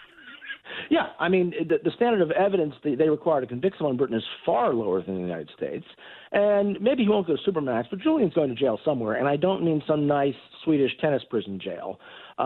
[0.89, 3.97] Yeah, I mean, the, the standard of evidence they, they require to convict someone in
[3.97, 5.85] Britain is far lower than the United States.
[6.31, 9.15] And maybe he won't go to Supermax, but Julian's going to jail somewhere.
[9.15, 11.99] And I don't mean some nice Swedish tennis prison jail.
[12.39, 12.41] Uh,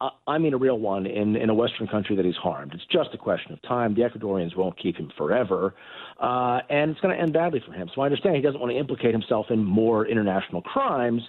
[0.00, 2.74] I, I mean a real one in, in a Western country that he's harmed.
[2.74, 3.94] It's just a question of time.
[3.94, 5.74] The Ecuadorians won't keep him forever,
[6.20, 7.88] uh, and it's going to end badly for him.
[7.94, 11.22] So I understand he doesn't want to implicate himself in more international crimes,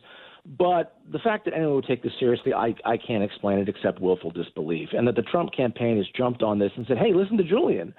[0.57, 4.01] but the fact that anyone would take this seriously, I, I can't explain it except
[4.01, 4.89] willful disbelief.
[4.91, 7.93] And that the Trump campaign has jumped on this and said, hey, listen to Julian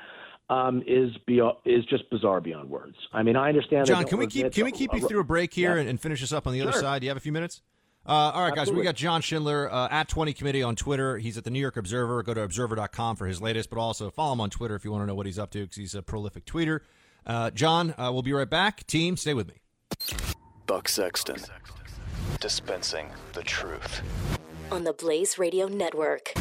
[0.48, 2.96] um, is beyond, is just bizarre beyond words.
[3.12, 3.86] I mean, I understand.
[3.86, 5.80] John, can we keep can we keep you through a break here yeah.
[5.80, 7.00] and, and, finish us up on the other side?
[7.00, 7.62] Do you have a few minutes?
[8.04, 8.72] Uh, all right, Absolutely.
[8.72, 11.18] guys, we got John Schindler uh, at 20 Committee on Twitter.
[11.18, 12.24] He's at the New York Observer.
[12.24, 15.02] Go to observer.com for his latest, but also follow him on Twitter if you want
[15.02, 16.80] to know what he's up to because he's a prolific tweeter.
[17.24, 18.84] Uh, John, uh, we'll be right back.
[18.88, 19.54] Team, stay with me.
[20.66, 21.36] Buck Sexton,
[22.40, 24.02] dispensing the truth.
[24.72, 26.34] On the Blaze Radio Network.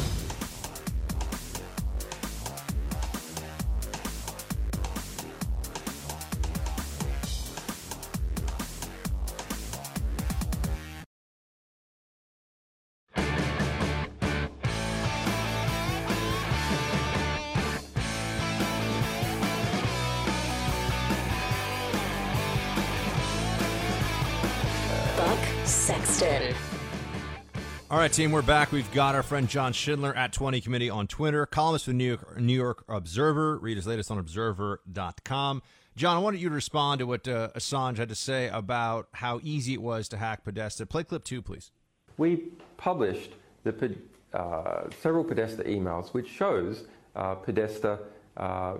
[27.92, 28.72] All right, team, we're back.
[28.72, 32.40] We've got our friend John Schindler at 20 Committee on Twitter, columnist for New York,
[32.40, 33.58] New York Observer.
[33.58, 35.62] Read his latest on observer.com.
[35.94, 39.40] John, I wanted you to respond to what uh, Assange had to say about how
[39.42, 40.86] easy it was to hack Podesta.
[40.86, 41.70] Play clip two, please.
[42.16, 42.44] we
[42.78, 43.94] published the,
[44.32, 47.98] uh, several Podesta emails which shows uh, Podesta
[48.38, 48.76] uh,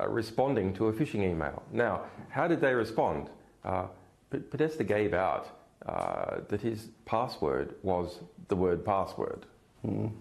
[0.00, 1.62] uh, responding to a phishing email.
[1.70, 3.28] Now, how did they respond?
[3.62, 3.88] Uh,
[4.30, 9.46] Podesta gave out uh, that his password was the word password.
[9.84, 10.12] Mm.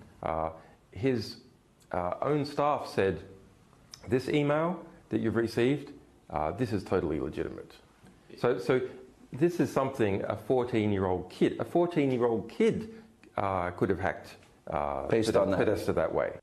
[0.92, 1.38] his
[1.94, 3.22] own staff said,
[4.08, 5.92] This email that you've received,
[6.58, 7.74] this is totally legitimate.
[8.38, 8.82] So, so
[9.32, 12.90] this is something a 14 year old kid, a 14 year old kid
[13.38, 14.36] uh, could have hacked
[14.68, 15.60] uh, based on that.
[15.60, 16.34] Podesta that way.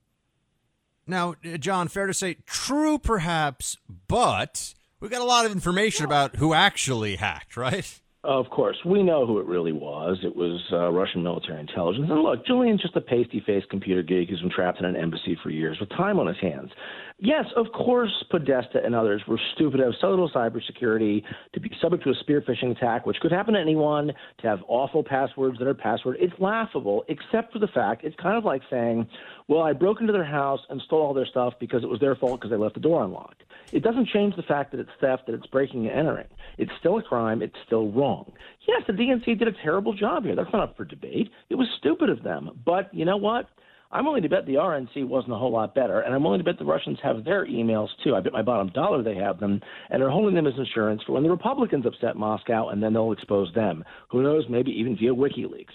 [1.06, 3.76] Now, uh, John, fair to say, true perhaps,
[4.08, 8.00] but we've got a lot of information about who actually hacked, right?
[8.24, 10.18] Of course, we know who it really was.
[10.24, 12.08] It was uh, Russian military intelligence.
[12.10, 15.50] And look, Julian's just a pasty-faced computer geek who's been trapped in an embassy for
[15.50, 16.72] years with time on his hands.
[17.20, 21.22] Yes, of course, Podesta and others were stupid enough to have so little cybersecurity,
[21.54, 24.58] to be subject to a spear phishing attack, which could happen to anyone, to have
[24.66, 26.16] awful passwords that are password.
[26.18, 29.06] It's laughable, except for the fact it's kind of like saying,
[29.46, 32.16] well, I broke into their house and stole all their stuff because it was their
[32.16, 33.44] fault because they left the door unlocked.
[33.72, 36.28] It doesn't change the fact that it's theft, that it's breaking and entering.
[36.56, 37.42] It's still a crime.
[37.42, 38.32] It's still wrong.
[38.66, 40.34] Yes, the DNC did a terrible job here.
[40.34, 41.30] That's not up for debate.
[41.50, 42.50] It was stupid of them.
[42.64, 43.48] But you know what?
[43.90, 46.44] I'm willing to bet the RNC wasn't a whole lot better, and I'm willing to
[46.44, 48.14] bet the Russians have their emails too.
[48.14, 51.12] I bet my bottom dollar they have them, and they're holding them as insurance for
[51.12, 53.82] when the Republicans upset Moscow, and then they'll expose them.
[54.10, 54.44] Who knows?
[54.50, 55.72] Maybe even via WikiLeaks.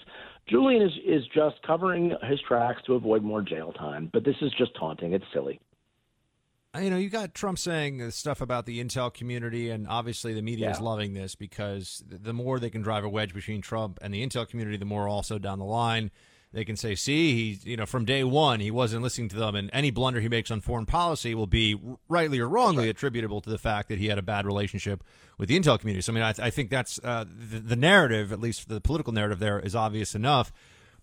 [0.48, 4.52] Julian is is just covering his tracks to avoid more jail time, but this is
[4.58, 5.12] just taunting.
[5.12, 5.58] It's silly.
[6.76, 10.66] You know, you got Trump saying stuff about the intel community, and obviously the media
[10.66, 10.72] yeah.
[10.72, 14.26] is loving this because the more they can drive a wedge between Trump and the
[14.26, 16.10] intel community, the more also down the line
[16.54, 19.56] they can say, see, he, you know, from day one, he wasn't listening to them,
[19.56, 23.50] and any blunder he makes on foreign policy will be rightly or wrongly attributable to
[23.50, 25.02] the fact that he had a bad relationship
[25.36, 26.00] with the intel community.
[26.00, 29.12] So, I mean, I, I think that's uh, the, the, narrative, at least the political
[29.12, 30.52] narrative there, is obvious enough.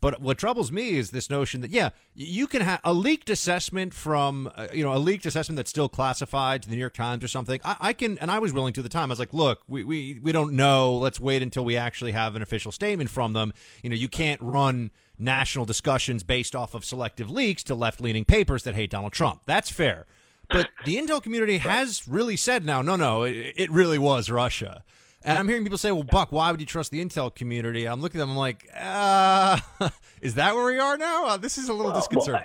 [0.01, 3.93] But what troubles me is this notion that yeah, you can have a leaked assessment
[3.93, 7.23] from uh, you know a leaked assessment that's still classified to the New York Times
[7.23, 7.61] or something.
[7.63, 9.11] I, I, can and I was willing to at the time.
[9.11, 10.95] I was like, look, we, we we don't know.
[10.95, 13.53] Let's wait until we actually have an official statement from them.
[13.83, 18.25] You know, you can't run national discussions based off of selective leaks to left leaning
[18.25, 19.41] papers that hate Donald Trump.
[19.45, 20.07] That's fair.
[20.49, 24.83] But the intel community has really said now, no, no, it, it really was Russia.
[25.23, 27.87] And I'm hearing people say, well, Buck, why would you trust the intel community?
[27.87, 29.59] I'm looking at them, I'm like, uh,
[30.21, 31.27] is that where we are now?
[31.27, 32.43] Uh, this is a little disconcerting.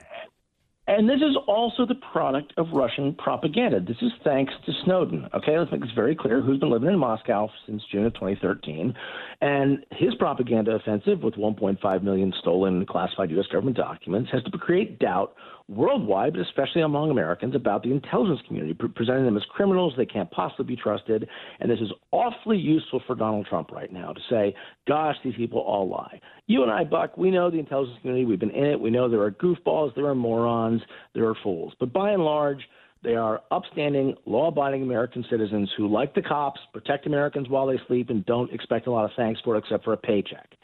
[0.89, 3.81] And this is also the product of Russian propaganda.
[3.81, 5.29] This is thanks to Snowden.
[5.35, 6.41] Okay, let's make this very clear.
[6.41, 8.95] Who's been living in Moscow since June of 2013.
[9.41, 13.47] And his propaganda offensive, with 1.5 million stolen classified U.S.
[13.49, 15.35] government documents, has to create doubt
[15.69, 20.07] worldwide, but especially among Americans, about the intelligence community, pre- presenting them as criminals they
[20.07, 21.29] can't possibly be trusted.
[21.61, 24.55] And this is awfully useful for Donald Trump right now to say,
[24.87, 26.21] gosh, these people all lie.
[26.47, 28.25] You and I, Buck, we know the intelligence community.
[28.25, 28.81] We've been in it.
[28.81, 30.83] We know there are goofballs, there are morons,
[31.15, 31.75] there are fools.
[31.81, 32.61] But by and large,
[33.03, 37.79] they are upstanding, law abiding American citizens who like the cops, protect Americans while they
[37.87, 40.57] sleep, and don't expect a lot of thanks for it except for a paycheck.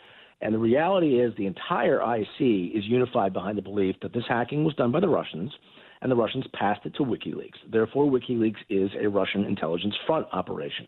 [0.43, 4.65] And the reality is, the entire IC is unified behind the belief that this hacking
[4.65, 5.53] was done by the Russians,
[6.03, 7.71] and the Russians passed it to WikiLeaks.
[7.71, 10.87] Therefore, WikiLeaks is a Russian intelligence front operation.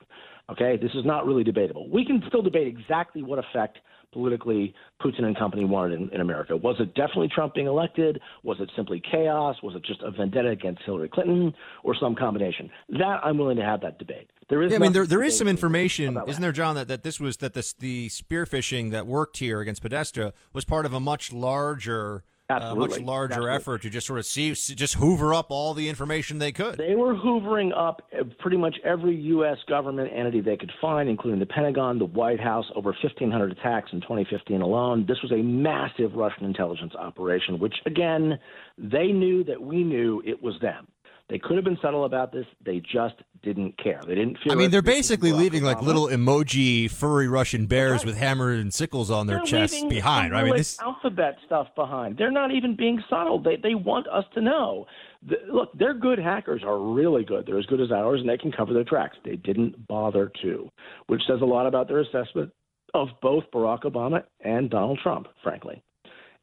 [0.50, 1.88] Okay, this is not really debatable.
[1.88, 3.78] We can still debate exactly what effect
[4.14, 6.56] politically Putin and company wanted in, in, America.
[6.56, 8.20] Was it definitely Trump being elected?
[8.42, 9.56] Was it simply chaos?
[9.62, 12.70] Was it just a vendetta against Hillary Clinton or some combination?
[12.88, 14.30] That I'm willing to have that debate.
[14.48, 14.70] There is.
[14.70, 16.76] Yeah, I mean, there there is some information, isn't there, John?
[16.76, 20.86] That, that this was that this the spearphishing that worked here against Podesta was part
[20.86, 23.56] of a much larger uh, much larger Absolutely.
[23.56, 26.76] effort to just sort of see, just hoover up all the information they could.
[26.76, 28.02] They were hoovering up
[28.38, 29.56] pretty much every U.S.
[29.68, 34.00] government entity they could find, including the Pentagon, the White House, over 1,500 attacks in
[34.02, 35.06] 2015 alone.
[35.08, 38.38] This was a massive Russian intelligence operation, which, again,
[38.76, 40.86] they knew that we knew it was them.
[41.34, 42.46] They could have been subtle about this.
[42.64, 44.00] They just didn't care.
[44.06, 44.52] They didn't feel.
[44.52, 48.06] I mean, their basically leaving like little emoji furry Russian bears right.
[48.06, 50.32] with hammers and sickles on their they're chests behind.
[50.32, 50.42] Right?
[50.42, 52.18] I mean, this alphabet stuff behind.
[52.18, 53.42] They're not even being subtle.
[53.42, 54.86] They they want us to know.
[55.26, 57.46] The, look, their good hackers are really good.
[57.46, 59.16] They're as good as ours, and they can cover their tracks.
[59.24, 60.70] They didn't bother to,
[61.08, 62.52] which says a lot about their assessment
[62.94, 65.82] of both Barack Obama and Donald Trump, frankly.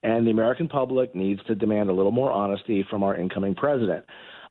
[0.03, 4.03] And the American public needs to demand a little more honesty from our incoming president.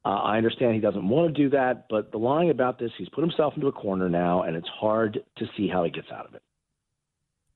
[0.04, 3.08] Uh, I understand he doesn't want to do that, but the lying about this, he's
[3.10, 6.26] put himself into a corner now, and it's hard to see how he gets out
[6.26, 6.42] of it.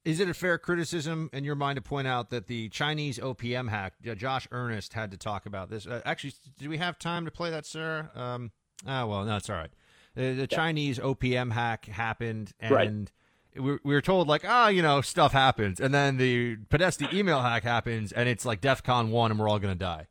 [0.05, 3.71] Is it a fair criticism in your mind to point out that the Chinese OPM
[3.71, 5.87] hack, uh, Josh Earnest had to talk about this?
[5.87, 8.11] Uh, actually, do we have time to play that, sir?
[8.15, 8.53] Um,
[8.87, 9.71] oh, well, no, it's all right.
[10.15, 10.47] The, the yeah.
[10.47, 12.71] Chinese OPM hack happened, and.
[12.71, 13.11] Right
[13.57, 17.41] we we were told like, ah, you know, stuff happens, and then the Podesta email
[17.41, 20.07] hack happens, and it's like DefCon one, and we're all gonna die.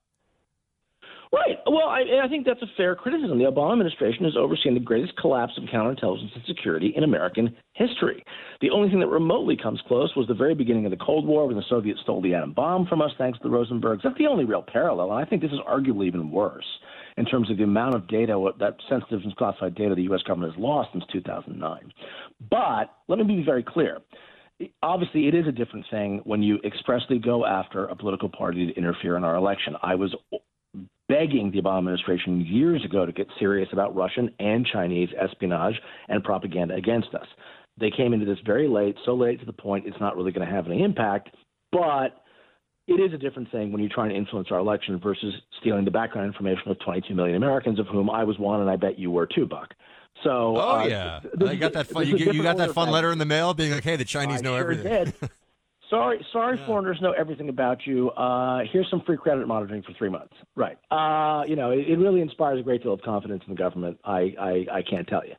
[1.33, 1.57] Right.
[1.65, 3.39] Well, I, I think that's a fair criticism.
[3.39, 8.23] The Obama administration has overseen the greatest collapse of counterintelligence and security in American history.
[8.61, 11.47] The only thing that remotely comes close was the very beginning of the Cold War
[11.47, 14.03] when the Soviets stole the atom bomb from us thanks to the Rosenbergs.
[14.03, 15.11] That's the only real parallel.
[15.11, 16.67] And I think this is arguably even worse
[17.17, 20.21] in terms of the amount of data, that sensitive and classified data the U.S.
[20.27, 21.91] government has lost since 2009.
[22.51, 23.97] But let me be very clear
[24.83, 28.77] obviously it is a different thing when you expressly go after a political party to
[28.77, 29.75] interfere in our election.
[29.81, 30.15] I was
[31.09, 35.75] begging the Obama administration years ago to get serious about Russian and Chinese espionage
[36.07, 37.27] and propaganda against us.
[37.79, 40.47] They came into this very late, so late to the point it's not really going
[40.47, 41.29] to have any impact.
[41.71, 42.23] But
[42.87, 45.91] it is a different thing when you're trying to influence our election versus stealing the
[45.91, 49.09] background information of 22 million Americans, of whom I was one, and I bet you
[49.09, 49.73] were too, Buck.
[50.23, 52.07] So, oh uh, yeah, I got that fun.
[52.07, 54.41] You, you, got that fun letter in the mail, being like, "Hey, the Chinese I
[54.41, 55.13] know sure everything."
[55.93, 56.65] Sorry, sorry, yeah.
[56.65, 58.09] foreigners know everything about you.
[58.11, 60.33] Uh, here's some free credit monitoring for three months.
[60.55, 60.77] Right.
[60.89, 63.99] Uh, you know, it, it, really inspires a great deal of confidence in the government.
[64.03, 65.33] I, I, I can't tell you.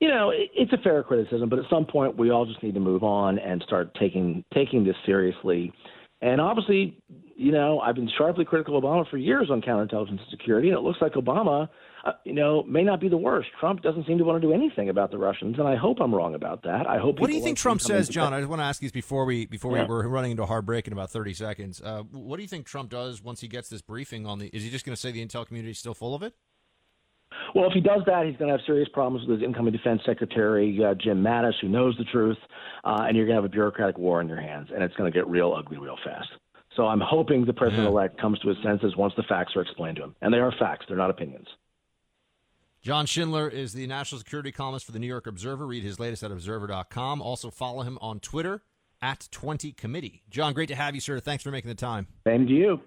[0.00, 2.74] You know, it, it's a fair criticism, but at some point we all just need
[2.74, 5.72] to move on and start taking taking this seriously.
[6.20, 6.98] And obviously,
[7.36, 10.76] you know, I've been sharply critical of Obama for years on counterintelligence and security, and
[10.76, 11.68] it looks like Obama
[12.04, 13.48] uh, you know, may not be the worst.
[13.58, 16.14] Trump doesn't seem to want to do anything about the Russians, and I hope I'm
[16.14, 16.86] wrong about that.
[16.86, 17.18] I hope.
[17.18, 18.32] What do you think Trump says, John?
[18.32, 19.82] I just want to ask you this before we before yeah.
[19.82, 21.80] we we're running into a hard break in about 30 seconds.
[21.82, 24.46] Uh, what do you think Trump does once he gets this briefing on the?
[24.48, 26.34] Is he just going to say the intel community is still full of it?
[27.54, 30.02] Well, if he does that, he's going to have serious problems with his incoming defense
[30.04, 32.38] secretary, uh, Jim Mattis, who knows the truth,
[32.84, 35.10] uh, and you're going to have a bureaucratic war in your hands, and it's going
[35.10, 36.28] to get real ugly real fast.
[36.76, 39.96] So I'm hoping the president elect comes to his senses once the facts are explained
[39.96, 40.14] to him.
[40.22, 41.48] And they are facts, they're not opinions.
[42.80, 45.66] John Schindler is the national security columnist for the New York Observer.
[45.66, 47.20] Read his latest at observer.com.
[47.20, 48.62] Also follow him on Twitter
[49.02, 50.22] at 20 Committee.
[50.30, 51.18] John, great to have you, sir.
[51.18, 52.06] Thanks for making the time.
[52.26, 52.80] Same to you.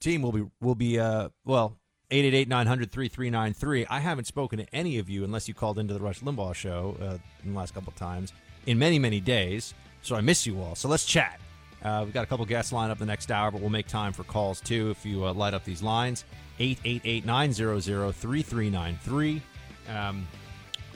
[0.00, 1.78] Team will be will be uh well
[2.10, 3.86] 888-900-3393.
[3.90, 6.96] I haven't spoken to any of you unless you called into the Rush Limbaugh show
[7.00, 8.32] uh, in the last couple of times
[8.66, 9.74] in many many days.
[10.02, 10.74] So I miss you all.
[10.74, 11.40] So let's chat.
[11.82, 14.12] Uh, we've got a couple guests lined up the next hour, but we'll make time
[14.12, 16.24] for calls too if you uh, light up these lines.
[16.60, 19.40] 888-900-3393.
[19.88, 20.26] Um,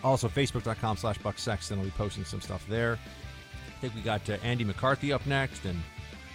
[0.02, 1.78] also, facebook.com slash Buck Sexton.
[1.78, 2.98] I'll be posting some stuff there.
[3.68, 5.78] I think we got uh, Andy McCarthy up next and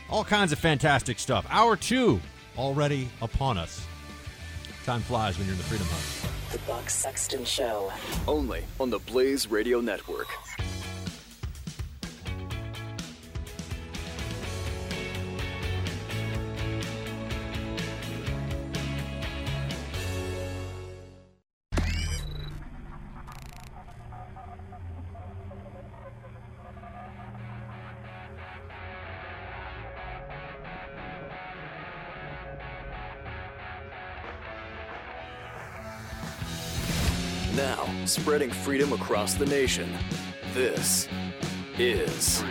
[0.09, 1.45] all kinds of fantastic stuff.
[1.49, 2.19] Hour two
[2.57, 3.85] already upon us.
[4.85, 6.31] Time flies when you're in the Freedom Hut.
[6.51, 7.91] The Buck Sexton Show.
[8.27, 10.27] Only on the Blaze Radio Network.
[37.55, 39.89] Now, spreading freedom across the nation.
[40.53, 41.07] This
[41.77, 42.43] is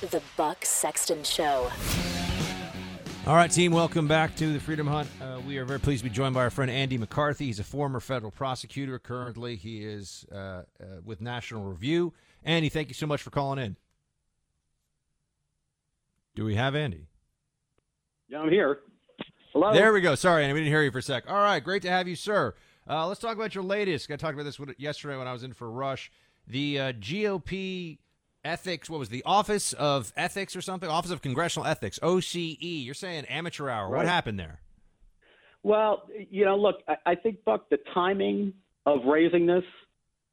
[0.00, 1.70] The Buck Sexton Show.
[3.24, 5.06] All right, team, welcome back to the Freedom Hut.
[5.22, 7.46] Uh, we are very pleased to be joined by our friend Andy McCarthy.
[7.46, 8.98] He's a former federal prosecutor.
[8.98, 10.62] Currently, he is uh, uh,
[11.04, 12.12] with National Review.
[12.44, 13.76] Andy, thank you so much for calling in.
[16.34, 17.06] Do we have Andy?
[18.28, 18.80] Yeah, I'm here.
[19.52, 19.72] Hello.
[19.72, 20.14] There we go.
[20.14, 21.24] Sorry, we didn't hear you for a sec.
[21.28, 22.54] All right, great to have you, sir.
[22.88, 24.10] Uh, let's talk about your latest.
[24.10, 26.10] I talked about this yesterday when I was in for Rush.
[26.46, 27.98] The uh, GOP
[28.44, 28.88] ethics.
[28.88, 30.88] What was the Office of Ethics or something?
[30.88, 32.56] Office of Congressional Ethics (OCE).
[32.60, 33.88] You're saying amateur hour.
[33.88, 33.98] Right.
[33.98, 34.60] What happened there?
[35.64, 38.54] Well, you know, look, I, I think Buck, the timing
[38.86, 39.64] of raising this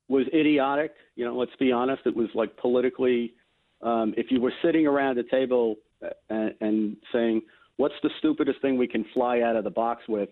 [0.07, 0.93] was idiotic.
[1.15, 2.03] You know, let's be honest.
[2.05, 3.33] It was like politically,
[3.81, 7.41] um, if you were sitting around a table uh, and, and saying,
[7.77, 10.29] "What's the stupidest thing we can fly out of the box with?"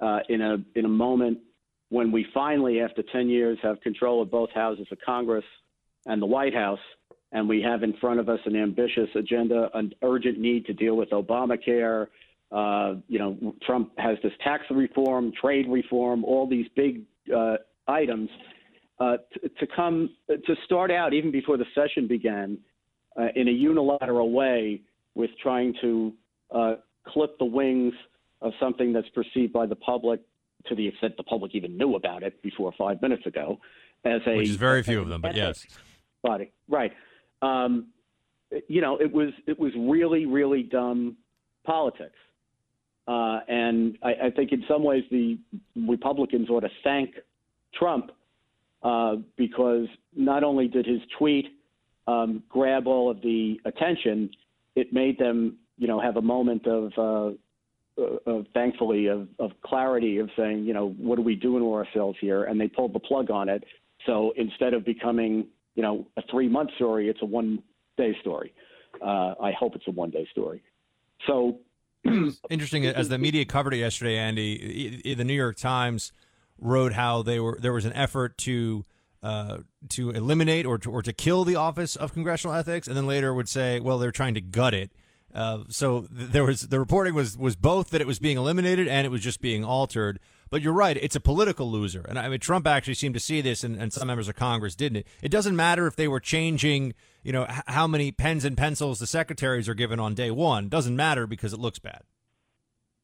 [0.00, 1.38] Uh, in a in a moment
[1.88, 5.44] when we finally, after 10 years, have control of both houses of Congress
[6.06, 6.80] and the White House,
[7.32, 10.96] and we have in front of us an ambitious agenda, an urgent need to deal
[10.96, 12.08] with Obamacare.
[12.50, 17.02] Uh, you know, Trump has this tax reform, trade reform, all these big
[17.34, 17.56] uh,
[17.88, 18.30] items.
[18.98, 22.56] Uh, t- to come to start out even before the session began
[23.20, 24.80] uh, in a unilateral way
[25.14, 26.12] with trying to
[26.50, 26.74] uh,
[27.06, 27.94] clip the wings
[28.42, 30.20] of something that's perceived by the public
[30.66, 33.58] to the extent the public even knew about it before five minutes ago
[34.04, 35.66] as a which is very few of them, but yes,
[36.22, 36.52] body.
[36.68, 36.92] Right.
[37.42, 37.88] Um,
[38.68, 41.16] you know, it was it was really really dumb
[41.64, 42.18] politics,
[43.08, 45.38] uh, and I, I think in some ways the
[45.76, 47.14] Republicans ought to thank
[47.74, 48.12] Trump
[48.82, 51.46] uh, because not only did his tweet
[52.06, 54.30] um, grab all of the attention,
[54.76, 59.52] it made them, you know, have a moment of, uh, uh, of thankfully, of, of
[59.64, 62.44] clarity of saying, you know, what are we doing to ourselves here?
[62.44, 63.64] And they pulled the plug on it.
[64.04, 67.62] So instead of becoming, you know, a three month story, it's a one
[67.96, 68.52] day story.
[69.02, 70.62] Uh, I hope it's a one day story.
[71.26, 71.60] So
[72.50, 75.14] interesting as the media covered it yesterday, Andy.
[75.14, 76.12] The New York Times
[76.58, 78.84] wrote how they were there was an effort to
[79.22, 79.58] uh,
[79.88, 83.34] to eliminate or to, or to kill the Office of Congressional Ethics, and then later
[83.34, 84.92] would say, well, they're trying to gut it.
[85.36, 88.88] Uh, so th- there was the reporting was was both that it was being eliminated
[88.88, 90.18] and it was just being altered.
[90.48, 93.42] But you're right; it's a political loser, and I mean Trump actually seemed to see
[93.42, 94.98] this, and, and some members of Congress didn't.
[94.98, 98.56] It it doesn't matter if they were changing, you know, h- how many pens and
[98.56, 100.68] pencils the secretaries are given on day one.
[100.68, 102.00] Doesn't matter because it looks bad.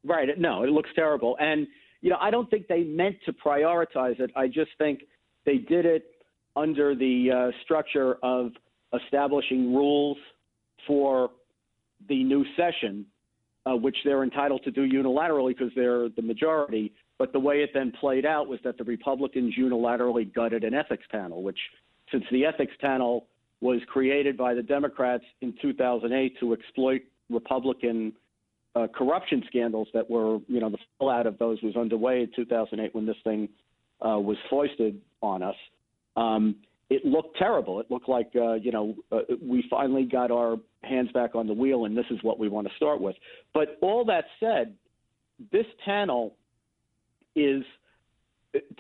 [0.03, 0.29] Right?
[0.39, 1.67] No, it looks terrible, and
[2.01, 4.31] you know I don't think they meant to prioritize it.
[4.35, 5.03] I just think
[5.45, 6.05] they did it
[6.57, 8.53] under the uh, structure of
[8.95, 10.17] establishing rules
[10.87, 11.31] for
[12.09, 13.07] the new session,
[13.67, 16.93] uh, which they're entitled to do unilaterally because they're the majority.
[17.19, 21.05] But the way it then played out was that the Republicans unilaterally gutted an ethics
[21.11, 21.59] panel, which,
[22.11, 23.27] since the ethics panel
[23.61, 28.13] was created by the Democrats in 2008 to exploit Republican
[28.75, 32.95] uh, corruption scandals that were, you know, the fallout of those was underway in 2008
[32.95, 33.49] when this thing
[34.05, 35.55] uh, was foisted on us.
[36.17, 36.57] Um,
[36.91, 37.81] it looked terrible.
[37.81, 41.53] It looked like, uh, you know, uh, we finally got our hands back on the
[41.53, 43.17] wheel, and this is what we want to start with.
[43.55, 44.75] But all that said,
[45.51, 46.35] this panel
[47.35, 47.63] is,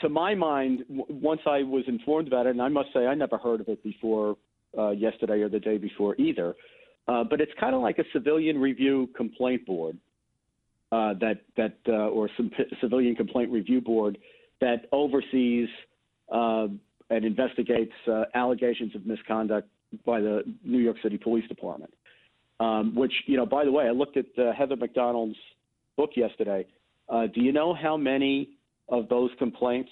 [0.01, 3.39] to my mind, once I was informed about it, and I must say I never
[3.39, 4.37] heard of it before
[4.77, 6.55] uh, yesterday or the day before either.
[7.09, 9.99] Uh, but it's kind of like a civilian review complaint board
[10.93, 12.51] uh, that that uh, or some
[12.81, 14.19] civilian complaint review board
[14.61, 15.69] that oversees
[16.33, 16.69] uh,
[17.11, 19.69] and investigates uh, allegations of misconduct
[20.05, 21.93] by the New York City Police Department.
[22.61, 25.37] Um, which you know, by the way, I looked at uh, Heather Mac Donald's
[25.97, 26.67] book yesterday.
[27.09, 28.51] Uh, do you know how many
[28.89, 29.91] of those complaints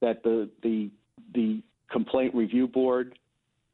[0.00, 0.90] that the the
[1.34, 3.18] the complaint review board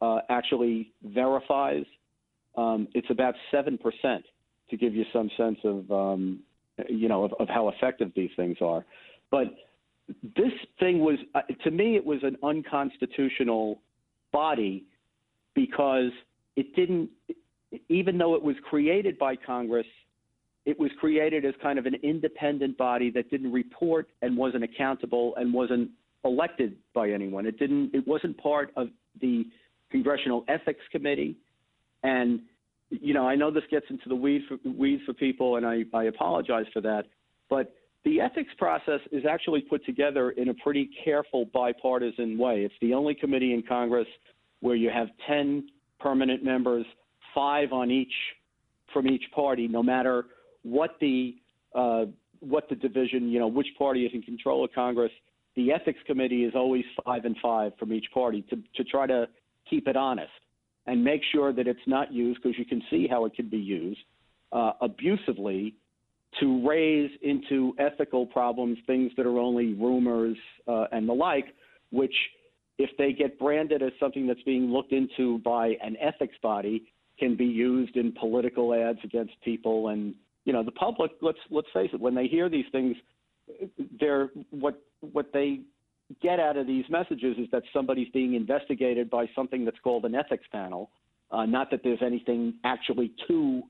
[0.02, 1.84] uh, actually verifies?
[2.56, 4.24] Um, it's about seven percent,
[4.70, 6.40] to give you some sense of um,
[6.88, 8.84] you know of, of how effective these things are.
[9.30, 9.54] But
[10.36, 13.80] this thing was, uh, to me, it was an unconstitutional
[14.32, 14.84] body
[15.58, 16.12] because
[16.54, 17.10] it didn't,
[17.88, 19.86] even though it was created by Congress,
[20.66, 25.34] it was created as kind of an independent body that didn't report and wasn't accountable
[25.36, 25.90] and wasn't
[26.24, 27.44] elected by anyone.
[27.44, 27.92] It didn't.
[27.92, 28.88] It wasn't part of
[29.20, 29.46] the
[29.90, 31.36] Congressional Ethics Committee,
[32.04, 32.40] and
[32.90, 35.84] you know I know this gets into the weeds for, weeds for people, and I,
[35.92, 37.06] I apologize for that,
[37.50, 42.60] but the ethics process is actually put together in a pretty careful bipartisan way.
[42.60, 44.06] It's the only committee in Congress
[44.60, 45.68] where you have 10
[46.00, 46.84] permanent members,
[47.34, 48.12] five on each
[48.92, 50.24] from each party, no matter
[50.62, 51.36] what the
[51.74, 52.06] uh,
[52.40, 55.12] what the division, you know, which party is in control of Congress.
[55.56, 59.26] The ethics committee is always five and five from each party to, to try to
[59.68, 60.30] keep it honest
[60.86, 63.58] and make sure that it's not used because you can see how it can be
[63.58, 64.00] used
[64.52, 65.74] uh, abusively
[66.40, 70.36] to raise into ethical problems things that are only rumors
[70.66, 71.46] uh, and the like,
[71.90, 72.14] which,
[72.78, 76.84] if they get branded as something that's being looked into by an ethics body,
[77.18, 79.88] can be used in political ads against people.
[79.88, 80.14] And
[80.44, 81.12] you know, the public.
[81.20, 82.00] Let's let's face it.
[82.00, 82.96] When they hear these things,
[84.00, 85.60] they're what what they
[86.22, 90.14] get out of these messages is that somebody's being investigated by something that's called an
[90.14, 90.90] ethics panel.
[91.30, 93.62] Uh, not that there's anything actually to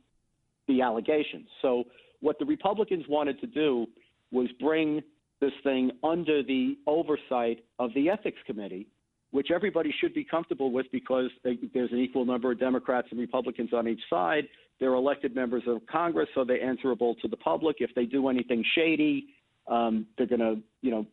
[0.68, 1.48] the allegations.
[1.62, 1.84] So
[2.20, 3.86] what the Republicans wanted to do
[4.30, 5.02] was bring
[5.40, 8.86] this thing under the oversight of the Ethics Committee,
[9.30, 13.70] which everybody should be comfortable with because there's an equal number of Democrats and Republicans
[13.72, 14.44] on each side.
[14.80, 17.76] They're elected members of Congress, so they're answerable to the public.
[17.80, 19.26] If they do anything shady,
[19.66, 21.06] um, they're going to, you know,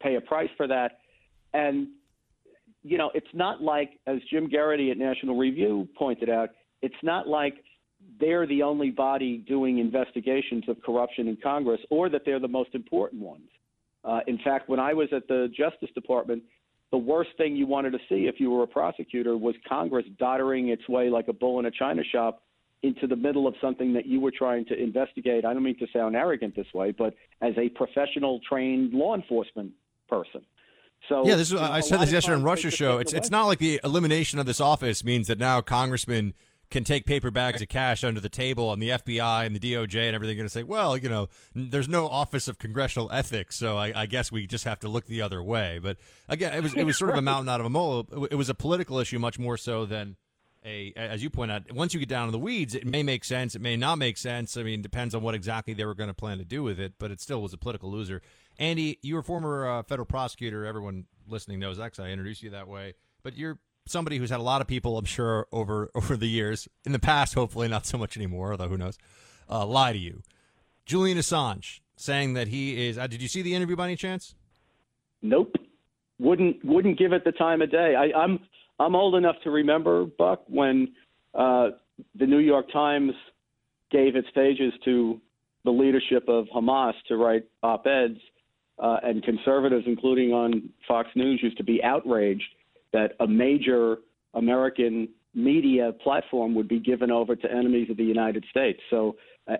[0.00, 0.98] pay a price for that.
[1.54, 1.88] And,
[2.82, 6.50] you know, it's not like, as Jim Geraghty at National Review pointed out,
[6.82, 7.54] it's not like
[8.20, 12.74] they're the only body doing investigations of corruption in Congress or that they're the most
[12.74, 13.48] important ones.
[14.04, 16.42] Uh, in fact, when I was at the Justice Department,
[16.92, 20.68] the worst thing you wanted to see if you were a prosecutor was Congress doddering
[20.68, 22.42] its way like a bull in a china shop
[22.82, 25.44] into the middle of something that you were trying to investigate.
[25.44, 29.72] I don't mean to sound arrogant this way, but as a professional trained law enforcement
[30.08, 30.42] person.
[31.08, 32.98] So yeah, this is, I said this yesterday on Rush's show.
[32.98, 36.34] It's it's not like the elimination of this office means that now congressmen
[36.72, 40.06] can take paper bags of cash under the table, and the FBI and the DOJ
[40.06, 43.76] and everything going to say, well, you know, there's no Office of Congressional Ethics, so
[43.76, 45.78] I, I, guess we just have to look the other way.
[45.80, 45.98] But
[46.28, 48.08] again, it was it was sort of a mountain out of a mole.
[48.30, 50.16] It was a political issue much more so than
[50.64, 51.70] a, as you point out.
[51.72, 54.16] Once you get down in the weeds, it may make sense, it may not make
[54.16, 54.56] sense.
[54.56, 56.80] I mean, it depends on what exactly they were going to plan to do with
[56.80, 58.22] it, but it still was a political loser.
[58.58, 60.64] Andy, you were former uh, federal prosecutor.
[60.64, 62.94] Everyone listening knows that I introduced you that way.
[63.22, 66.68] But you're somebody who's had a lot of people, I'm sure, over over the years,
[66.84, 68.98] in the past, hopefully not so much anymore, although who knows,
[69.50, 70.22] uh, lie to you.
[70.84, 72.98] Julian Assange saying that he is.
[72.98, 74.34] Uh, did you see the interview by any chance?
[75.22, 75.56] Nope.
[76.18, 77.94] Wouldn't wouldn't give it the time of day.
[77.96, 78.38] I, I'm
[78.78, 80.92] I'm old enough to remember Buck when
[81.34, 81.70] uh,
[82.18, 83.12] the New York Times
[83.90, 85.20] gave its pages to
[85.64, 88.18] the leadership of Hamas to write op-eds,
[88.78, 92.42] uh, and conservatives, including on Fox News, used to be outraged
[92.92, 93.98] that a major
[94.34, 98.80] American media platform would be given over to enemies of the United States.
[98.90, 99.16] So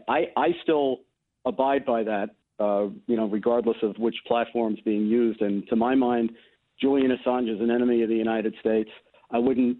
[0.09, 1.01] I, I still
[1.45, 2.30] abide by that,
[2.61, 5.41] uh, you know, regardless of which platform is being used.
[5.41, 6.33] And to my mind,
[6.80, 8.91] Julian Assange is an enemy of the United States.
[9.30, 9.78] I wouldn't.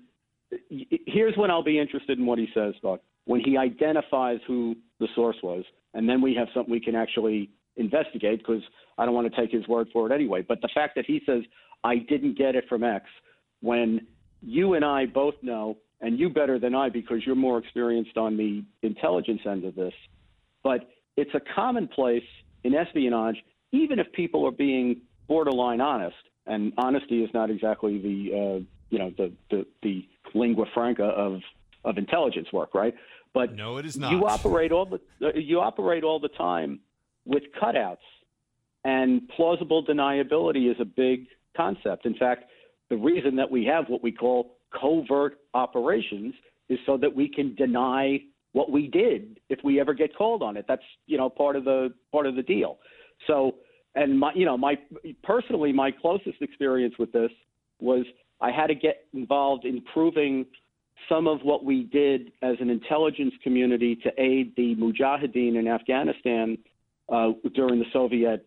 [0.69, 3.01] Here's when I'll be interested in what he says, Buck.
[3.25, 7.51] When he identifies who the source was, and then we have something we can actually
[7.77, 8.63] investigate because
[8.99, 10.43] I don't want to take his word for it anyway.
[10.47, 11.43] But the fact that he says,
[11.85, 13.05] I didn't get it from X,
[13.63, 14.07] when
[14.43, 18.37] you and I both know, and you better than I because you're more experienced on
[18.37, 19.95] the intelligence end of this,
[20.63, 22.25] but it's a commonplace
[22.65, 23.37] in espionage,
[23.71, 28.99] even if people are being borderline honest, and honesty is not exactly the uh, you
[28.99, 31.41] know the, the the lingua franca of
[31.85, 32.95] of intelligence work, right?
[33.33, 34.13] But no, it is not.
[34.13, 36.81] You operate all the uh, you operate all the time
[37.25, 37.97] with cutouts,
[38.85, 42.07] and plausible deniability is a big concept.
[42.07, 42.45] In fact,
[42.93, 46.35] the reason that we have what we call covert operations
[46.69, 48.19] is so that we can deny
[48.53, 50.67] what we did if we ever get called on it.
[50.69, 52.81] That's you know part of the part of the deal.
[53.27, 53.55] So
[53.95, 54.75] and my you know my
[55.23, 57.31] personally my closest experience with this
[57.81, 58.05] was
[58.43, 60.45] I had to get involved in proving
[61.09, 66.59] some of what we did as an intelligence community to aid the Mujahideen in Afghanistan
[67.11, 68.45] uh, during the Soviet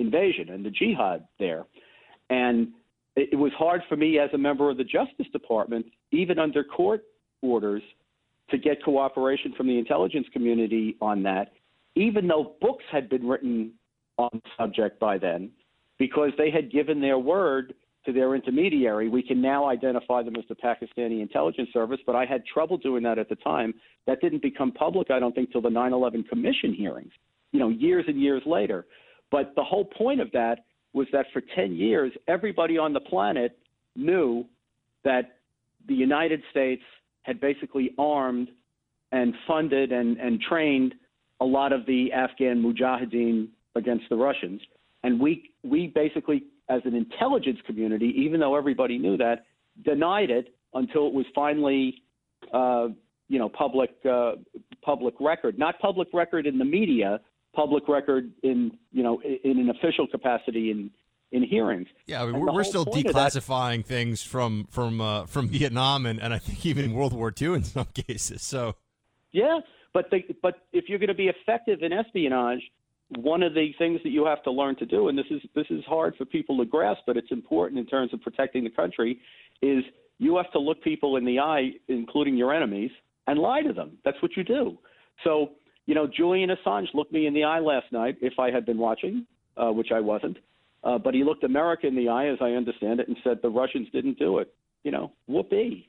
[0.00, 1.66] invasion and the jihad there.
[2.28, 2.72] And
[3.16, 7.02] it was hard for me as a member of the Justice Department, even under court
[7.42, 7.82] orders,
[8.50, 11.52] to get cooperation from the intelligence community on that,
[11.94, 13.72] even though books had been written
[14.18, 15.50] on the subject by then,
[15.98, 19.08] because they had given their word to their intermediary.
[19.08, 23.02] We can now identify them as the Pakistani intelligence service, but I had trouble doing
[23.02, 23.74] that at the time.
[24.06, 27.12] That didn't become public, I don't think, till the 9 11 Commission hearings,
[27.52, 28.86] you know, years and years later.
[29.32, 30.65] But the whole point of that
[30.96, 33.58] was that for 10 years, everybody on the planet
[33.94, 34.46] knew
[35.04, 35.36] that
[35.86, 36.82] the United States
[37.22, 38.48] had basically armed
[39.12, 40.94] and funded and, and trained
[41.40, 44.62] a lot of the Afghan mujahideen against the Russians.
[45.02, 49.44] And we, we basically, as an intelligence community, even though everybody knew that,
[49.84, 52.02] denied it until it was finally,
[52.54, 52.88] uh,
[53.28, 54.32] you know, public, uh,
[54.82, 55.58] public record.
[55.58, 57.20] Not public record in the media,
[57.56, 60.90] public record in you know in an official capacity in
[61.32, 61.88] in hearings.
[62.06, 66.20] Yeah, I mean, we're, we're still declassifying that, things from from uh, from Vietnam and,
[66.20, 68.42] and I think even World War II in some cases.
[68.42, 68.76] So
[69.32, 69.58] yeah,
[69.92, 72.60] but the, but if you're going to be effective in espionage,
[73.16, 75.66] one of the things that you have to learn to do, and this is this
[75.70, 79.20] is hard for people to grasp, but it's important in terms of protecting the country,
[79.62, 79.82] is
[80.18, 82.90] you have to look people in the eye, including your enemies,
[83.26, 83.98] and lie to them.
[84.04, 84.78] That's what you do.
[85.24, 85.50] So
[85.86, 88.78] you know, Julian Assange looked me in the eye last night, if I had been
[88.78, 89.26] watching,
[89.56, 90.38] uh, which I wasn't.
[90.84, 93.48] Uh, but he looked America in the eye, as I understand it, and said the
[93.48, 94.52] Russians didn't do it.
[94.84, 95.88] You know, whoopee.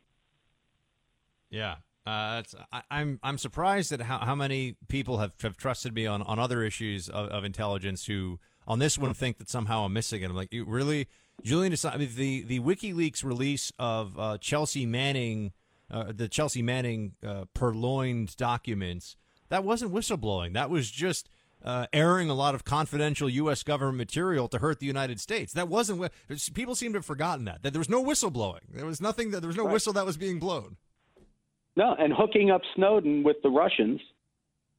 [1.49, 1.75] Yeah,
[2.07, 2.41] uh,
[2.71, 6.21] I, am I'm, I'm surprised at how, how many people have, have trusted me on,
[6.21, 10.21] on other issues of, of intelligence who on this one think that somehow I'm missing
[10.21, 10.29] it.
[10.29, 11.07] I'm like, really,
[11.43, 11.93] Julian Assange.
[11.93, 15.51] I mean, the the WikiLeaks release of uh, Chelsea Manning,
[15.91, 19.15] uh, the Chelsea Manning uh, purloined documents
[19.49, 20.53] that wasn't whistleblowing.
[20.53, 21.29] That was just
[21.63, 23.63] uh, airing a lot of confidential U.S.
[23.63, 25.53] government material to hurt the United States.
[25.53, 26.11] That wasn't.
[26.53, 28.61] People seem to have forgotten that that there was no whistleblowing.
[28.73, 29.31] There was nothing.
[29.31, 29.73] That there was no right.
[29.73, 30.77] whistle that was being blown.
[31.75, 34.01] No, and hooking up Snowden with the Russians,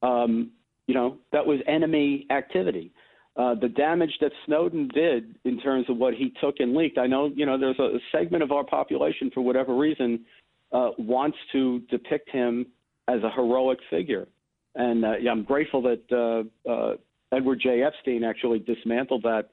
[0.01, 0.51] um,
[0.87, 2.91] you know, that was enemy activity.
[3.37, 6.97] Uh, the damage that Snowden did in terms of what he took and leaked.
[6.97, 10.25] I know, you know, there's a segment of our population, for whatever reason,
[10.73, 12.65] uh, wants to depict him
[13.07, 14.27] as a heroic figure.
[14.75, 16.95] And uh, yeah, I'm grateful that uh, uh,
[17.31, 17.83] Edward J.
[17.83, 19.49] Epstein actually dismantled that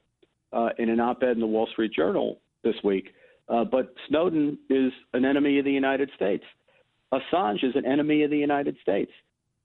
[0.53, 3.13] uh, in an op ed in the Wall Street Journal this week.
[3.49, 6.43] Uh, but Snowden is an enemy of the United States.
[7.13, 9.11] Assange is an enemy of the United States.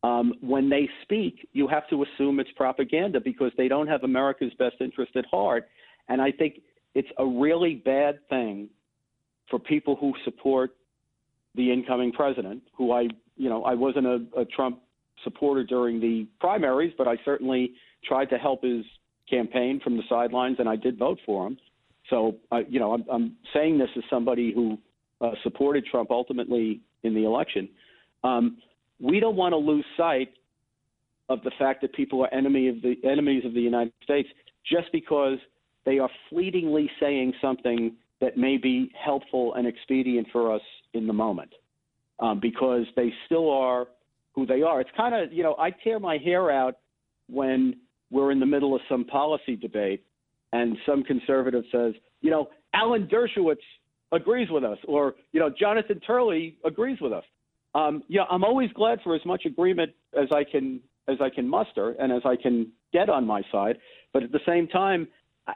[0.04, 4.52] Um, when they speak, you have to assume it's propaganda because they don't have America's
[4.58, 5.68] best interest at heart.
[6.08, 6.60] And I think
[6.94, 8.68] it's a really bad thing
[9.48, 10.74] for people who support
[11.54, 14.80] the incoming president, who I, you know, I wasn't a, a Trump
[15.24, 17.72] supporter during the primaries, but I certainly
[18.04, 18.84] tried to help his
[19.28, 21.58] campaign from the sidelines, and I did vote for him.
[22.10, 24.78] So, uh, you know, I'm, I'm saying this as somebody who
[25.20, 27.68] uh, supported Trump ultimately in the election.
[28.24, 28.58] Um,
[29.00, 30.30] we don't want to lose sight
[31.28, 34.28] of the fact that people are enemy of the enemies of the United States
[34.70, 35.38] just because
[35.84, 40.60] they are fleetingly saying something that may be helpful and expedient for us
[40.94, 41.52] in the moment,
[42.20, 43.86] um, because they still are
[44.34, 44.80] who they are.
[44.80, 46.76] It's kind of you know I tear my hair out
[47.28, 47.76] when
[48.10, 50.04] we're in the middle of some policy debate
[50.52, 53.56] and some conservative says, you know, Alan Dershowitz
[54.12, 57.24] agrees with us, or you know, Jonathan Turley agrees with us.
[57.74, 61.48] Um, yeah, I'm always glad for as much agreement as I can as I can
[61.48, 63.78] muster and as I can get on my side.
[64.12, 65.08] But at the same time,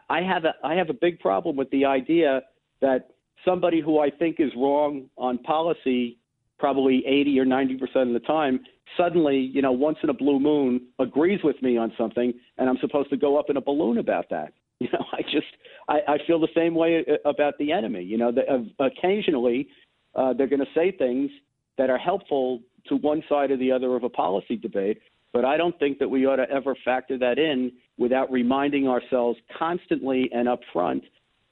[0.08, 2.42] I have a I have a big problem with the idea
[2.80, 3.10] that
[3.44, 6.18] somebody who I think is wrong on policy,
[6.58, 8.60] probably 80 or 90 percent of the time,
[8.96, 12.78] suddenly, you know, once in a blue moon, agrees with me on something, and I'm
[12.78, 14.52] supposed to go up in a balloon about that.
[14.78, 15.46] You know, I just
[15.88, 18.04] I, I feel the same way about the enemy.
[18.04, 19.68] You know, that uh, occasionally
[20.14, 21.30] uh, they're going to say things
[21.78, 25.00] that are helpful to one side or the other of a policy debate,
[25.32, 29.38] but I don't think that we ought to ever factor that in without reminding ourselves
[29.58, 31.02] constantly and upfront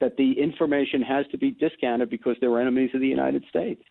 [0.00, 3.82] that the information has to be discounted because they're enemies of the United States.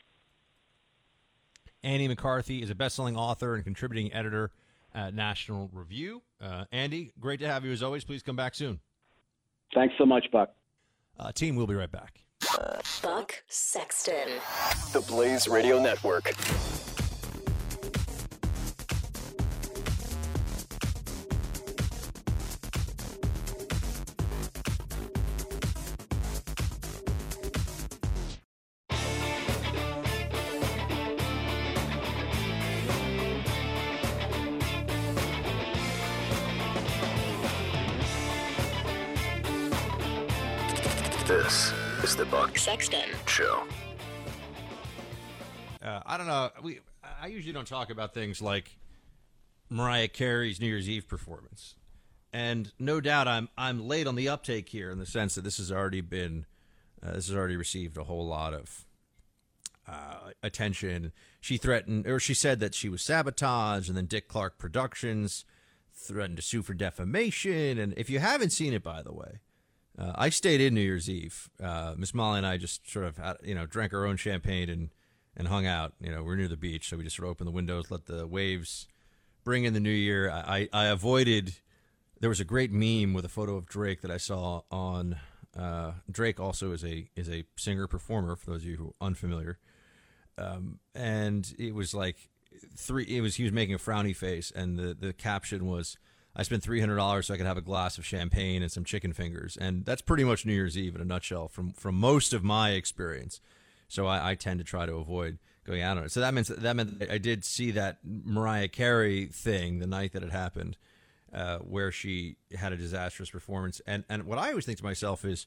[1.83, 4.51] Andy McCarthy is a best-selling author and contributing editor
[4.95, 6.21] at National Review.
[6.41, 8.03] Uh, Andy, great to have you as always.
[8.03, 8.79] Please come back soon.
[9.73, 10.53] Thanks so much, Buck.
[11.19, 12.19] Uh, team, we'll be right back.
[13.01, 14.27] Buck Sexton.
[14.93, 16.33] The Blaze Radio Network.
[43.43, 43.63] Show.
[45.83, 46.49] Uh, I don't know.
[46.61, 46.79] We
[47.21, 48.77] I usually don't talk about things like
[49.69, 51.75] Mariah Carey's New Year's Eve performance,
[52.31, 55.57] and no doubt I'm I'm late on the uptake here in the sense that this
[55.57, 56.45] has already been
[57.05, 58.85] uh, this has already received a whole lot of
[59.89, 61.11] uh, attention.
[61.41, 65.43] She threatened, or she said that she was sabotaged, and then Dick Clark Productions
[65.93, 67.77] threatened to sue for defamation.
[67.77, 69.39] And if you haven't seen it, by the way,
[69.97, 71.49] uh, I stayed in New Year's Eve.
[71.61, 74.69] Uh, Miss Molly and I just sort of, had, you know, drank our own champagne
[74.69, 74.89] and
[75.35, 75.93] and hung out.
[75.99, 78.05] You know, we're near the beach, so we just sort of opened the windows, let
[78.05, 78.87] the waves
[79.43, 80.29] bring in the new year.
[80.29, 81.55] I, I avoided.
[82.19, 85.17] There was a great meme with a photo of Drake that I saw on.
[85.57, 88.35] Uh, Drake also is a is a singer performer.
[88.35, 89.59] For those of you who are unfamiliar,
[90.37, 92.29] um, and it was like
[92.75, 93.05] three.
[93.05, 95.97] It was he was making a frowny face, and the the caption was.
[96.35, 98.83] I spent three hundred dollars so I could have a glass of champagne and some
[98.83, 102.33] chicken fingers, and that's pretty much New Year's Eve in a nutshell from from most
[102.33, 103.39] of my experience.
[103.87, 106.11] So I, I tend to try to avoid going out on it.
[106.11, 110.23] So that means that meant I did see that Mariah Carey thing the night that
[110.23, 110.75] it happened,
[111.31, 115.23] uh, where she had a disastrous performance, and and what I always think to myself
[115.25, 115.45] is,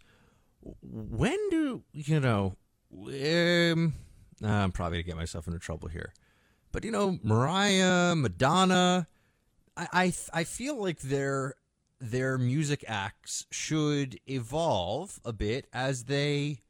[0.63, 2.57] when do you know?
[2.93, 3.95] Um,
[4.41, 6.15] I'm probably gonna get myself into trouble here,
[6.71, 9.09] but you know, Mariah, Madonna.
[9.77, 11.55] I, I I feel like their
[12.01, 16.61] their music acts should evolve a bit as they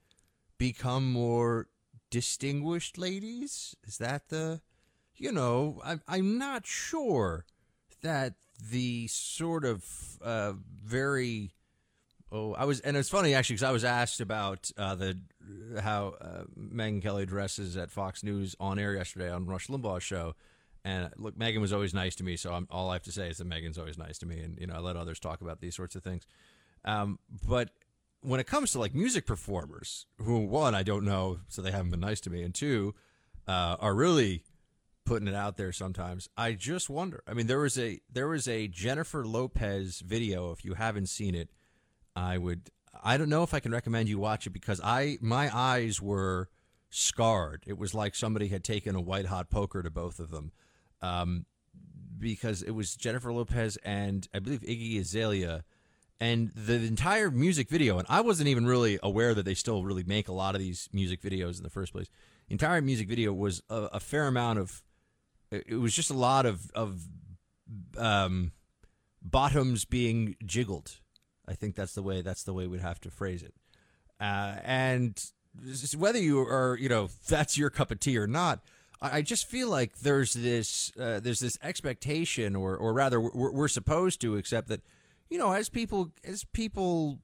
[0.58, 1.68] become more
[2.10, 3.76] distinguished ladies.
[3.84, 4.60] Is that the
[5.16, 7.44] you know, I'm I'm not sure
[8.02, 8.34] that
[8.70, 9.84] the sort of
[10.22, 10.52] uh,
[10.84, 11.52] very
[12.32, 15.18] oh I was and it's funny actually because I was asked about uh, the
[15.80, 20.34] how uh, Megyn Kelly dresses at Fox News on air yesterday on Rush Limbaugh's show.
[20.86, 23.28] And look, Megyn was always nice to me, so I'm, all I have to say
[23.28, 25.60] is that Megyn's always nice to me, and you know I let others talk about
[25.60, 26.28] these sorts of things.
[26.84, 27.70] Um, but
[28.20, 31.90] when it comes to like music performers, who one I don't know, so they haven't
[31.90, 32.94] been nice to me, and two
[33.48, 34.44] uh, are really
[35.04, 36.28] putting it out there sometimes.
[36.36, 37.24] I just wonder.
[37.26, 40.52] I mean, there was a there was a Jennifer Lopez video.
[40.52, 41.50] If you haven't seen it,
[42.14, 42.70] I would.
[43.02, 46.48] I don't know if I can recommend you watch it because I my eyes were
[46.90, 47.64] scarred.
[47.66, 50.52] It was like somebody had taken a white hot poker to both of them,
[51.02, 51.46] um,
[52.18, 55.64] because it was Jennifer Lopez and I believe Iggy Azalea,
[56.18, 57.98] and the entire music video.
[57.98, 60.88] And I wasn't even really aware that they still really make a lot of these
[60.92, 62.08] music videos in the first place.
[62.48, 64.82] The entire music video was a, a fair amount of.
[65.50, 67.02] It was just a lot of of
[67.96, 68.52] um,
[69.22, 71.00] bottoms being jiggled.
[71.48, 73.54] I think that's the way that's the way we'd have to phrase it.
[74.20, 75.22] Uh, and
[75.96, 78.60] whether you are, you know, that's your cup of tea or not,
[79.00, 83.68] I just feel like there's this uh, there's this expectation, or or rather, we're, we're
[83.68, 84.82] supposed to accept that,
[85.28, 87.18] you know, as people as people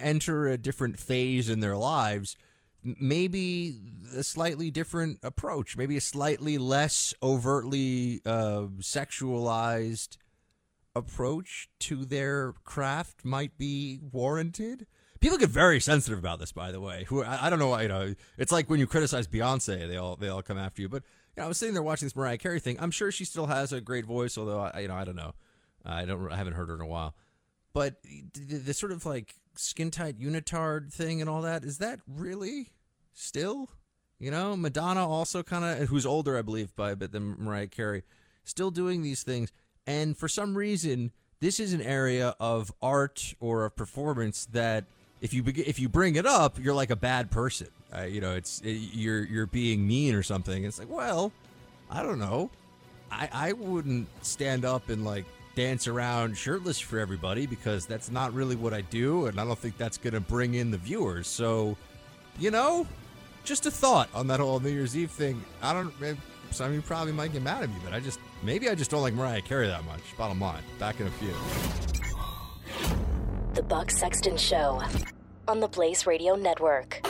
[0.00, 2.36] enter a different phase in their lives,
[2.82, 3.80] maybe
[4.14, 10.18] a slightly different approach, maybe a slightly less overtly uh, sexualized
[10.94, 14.86] approach to their craft might be warranted.
[15.24, 17.06] People get very sensitive about this, by the way.
[17.08, 19.96] Who I, I don't know, why, you know, it's like when you criticize Beyonce, they
[19.96, 20.88] all they all come after you.
[20.90, 21.02] But
[21.34, 22.76] you know, I was sitting there watching this Mariah Carey thing.
[22.78, 25.32] I'm sure she still has a great voice, although I, you know, I don't know.
[25.82, 27.14] I don't, I haven't heard her in a while.
[27.72, 32.00] But the, the sort of like skin tight unitard thing and all that is that
[32.06, 32.72] really
[33.14, 33.70] still?
[34.18, 37.68] You know, Madonna also kind of, who's older, I believe, by a bit than Mariah
[37.68, 38.02] Carey,
[38.44, 39.52] still doing these things.
[39.86, 44.84] And for some reason, this is an area of art or of performance that
[45.20, 47.68] if you if you bring it up, you're like a bad person.
[47.96, 50.64] Uh, you know, it's it, you're you're being mean or something.
[50.64, 51.32] It's like, well,
[51.90, 52.50] I don't know.
[53.10, 58.32] I I wouldn't stand up and like dance around shirtless for everybody because that's not
[58.34, 61.28] really what I do, and I don't think that's gonna bring in the viewers.
[61.28, 61.76] So,
[62.38, 62.86] you know,
[63.44, 65.42] just a thought on that whole New Year's Eve thing.
[65.62, 65.92] I don't.
[66.50, 68.90] Some of you probably might get mad at me, but I just maybe I just
[68.90, 70.02] don't like Mariah Carey that much.
[70.16, 70.62] Bottom line.
[70.78, 71.34] Back in a few.
[73.54, 74.82] The Buck Sexton Show
[75.46, 77.00] on the Blaze Radio Network.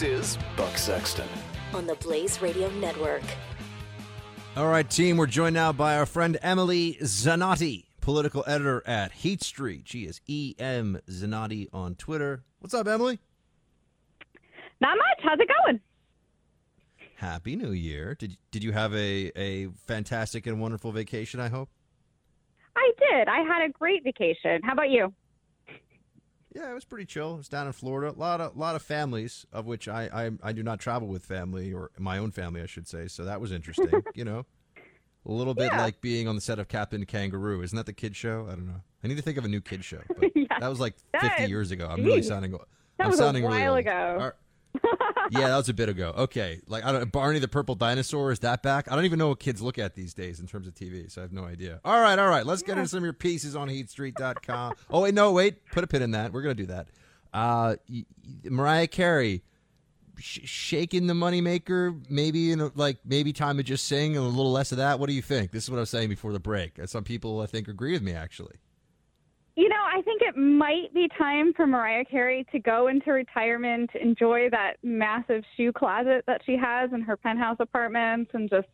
[0.00, 1.28] This is Buck Sexton.
[1.74, 3.20] On the Blaze Radio Network.
[4.56, 9.42] All right, team, we're joined now by our friend Emily Zanotti, political editor at Heat
[9.42, 9.82] Street.
[9.84, 12.44] She is E M Zanotti on Twitter.
[12.60, 13.18] What's up, Emily?
[14.80, 15.20] Not much.
[15.22, 15.80] How's it going?
[17.16, 18.14] Happy New Year.
[18.14, 21.68] Did did you have a, a fantastic and wonderful vacation, I hope?
[22.74, 23.28] I did.
[23.28, 24.62] I had a great vacation.
[24.62, 25.12] How about you?
[26.54, 27.34] Yeah, it was pretty chill.
[27.34, 28.12] It was down in Florida.
[28.16, 31.24] A lot of lot of families, of which I, I I do not travel with
[31.24, 33.06] family or my own family, I should say.
[33.06, 34.02] So that was interesting.
[34.14, 34.46] you know,
[35.26, 35.80] a little bit Yeah.
[35.82, 37.62] like being on the set of Captain Kangaroo.
[37.62, 38.46] Isn't that the kid show?
[38.48, 38.80] I don't know.
[39.04, 40.00] I need to think of a new kid show.
[40.18, 40.58] But Yeah.
[40.58, 41.86] that was like That- 50 years ago.
[41.88, 42.28] I'm really geez.
[42.28, 42.50] sounding.
[42.52, 42.60] That
[42.98, 43.78] I'm was a sounding really while old.
[43.78, 44.32] ago.
[45.30, 46.12] Yeah, that was a bit ago.
[46.16, 47.12] Okay, like I don't.
[47.12, 48.90] Barney the Purple Dinosaur is that back?
[48.90, 51.20] I don't even know what kids look at these days in terms of TV, so
[51.20, 51.80] I have no idea.
[51.84, 52.44] All right, all right.
[52.44, 54.74] Let's get into some of your pieces on HeatStreet.com.
[54.90, 55.64] oh wait, no, wait.
[55.70, 56.32] Put a pin in that.
[56.32, 56.88] We're gonna do that.
[57.32, 57.76] Uh,
[58.44, 59.44] Mariah Carey
[60.18, 62.04] sh- shaking the moneymaker.
[62.10, 64.98] Maybe in a, like maybe time to just sing and a little less of that.
[64.98, 65.52] What do you think?
[65.52, 66.80] This is what I was saying before the break.
[66.86, 68.56] Some people I think agree with me actually.
[69.60, 73.90] You know, I think it might be time for Mariah Carey to go into retirement,
[74.00, 78.68] enjoy that massive shoe closet that she has in her penthouse apartment, and just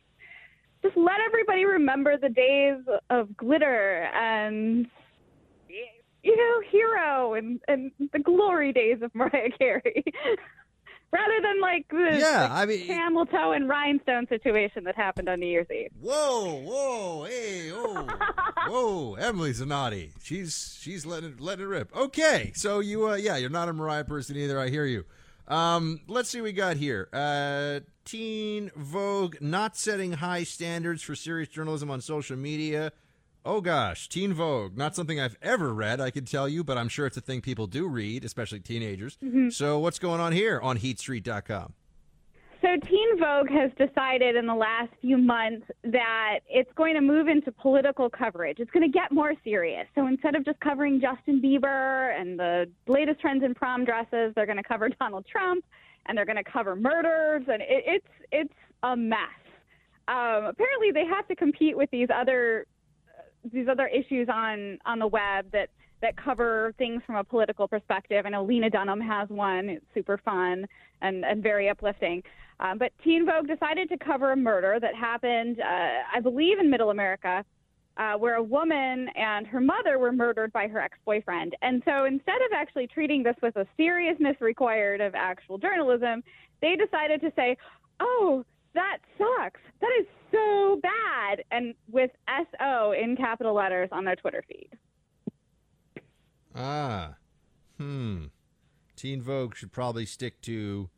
[0.81, 2.77] just let everybody remember the days
[3.09, 4.87] of glitter and
[6.23, 10.05] you know, hero and and the glory days of Mariah Carey.
[11.11, 15.39] Rather than like the, Yeah, I mean- camel toe and rhinestone situation that happened on
[15.39, 15.89] New Year's Eve.
[16.01, 18.07] Whoa, whoa, hey, oh,
[18.67, 20.11] whoa, Emily Zanotti.
[20.21, 21.95] She's she's letting it, letting it rip.
[21.95, 24.59] Okay, so you, uh, yeah, you're not a Mariah person either.
[24.59, 25.05] I hear you.
[25.47, 27.07] Um, let's see what we got here.
[27.13, 32.91] Uh, Teen Vogue not setting high standards for serious journalism on social media.
[33.47, 36.89] Oh gosh, Teen Vogue, not something I've ever read, I can tell you, but I'm
[36.89, 39.17] sure it's a thing people do read, especially teenagers.
[39.55, 41.73] So what's going on here on HeatStreet.com?
[42.61, 47.29] So, Teen Vogue has decided in the last few months that it's going to move
[47.29, 48.59] into political coverage.
[48.59, 49.87] It's going to get more serious.
[49.95, 54.45] So, instead of just covering Justin Bieber and the latest trends in prom dresses, they're
[54.45, 55.63] going to cover Donald Trump
[56.07, 59.19] and they're going to cover murders, and it, it's it's a mess.
[60.09, 62.65] Um, apparently, they have to compete with these other
[63.53, 65.69] these other issues on on the web that
[66.01, 68.25] that cover things from a political perspective.
[68.25, 69.69] I know Lena Dunham has one.
[69.69, 70.65] It's super fun
[71.01, 72.23] and and very uplifting.
[72.59, 76.69] Um, but Teen Vogue decided to cover a murder that happened, uh, I believe, in
[76.69, 77.45] Middle America.
[77.97, 81.55] uh, where a woman and her mother were murdered by her ex boyfriend.
[81.61, 86.23] And so instead of actually treating this with a seriousness required of actual journalism,
[86.61, 87.57] they decided to say,
[87.99, 88.45] oh,
[88.75, 89.59] that sucks.
[89.81, 91.43] That is so bad.
[91.51, 94.69] And with SO in capital letters on their Twitter feed.
[96.55, 97.15] Ah,
[97.77, 98.25] hmm.
[98.95, 100.89] Teen Vogue should probably stick to,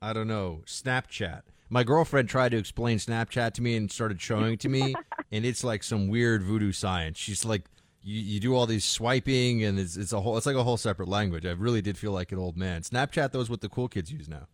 [0.00, 1.42] I don't know, Snapchat.
[1.68, 4.94] My girlfriend tried to explain Snapchat to me and started showing it to me,
[5.32, 7.18] and it's like some weird voodoo science.
[7.18, 7.64] She's like,
[8.00, 10.76] you, you do all these swiping, and it's, it's a whole, it's like a whole
[10.76, 11.44] separate language.
[11.44, 12.82] I really did feel like an old man.
[12.82, 14.46] Snapchat, those what the cool kids use now.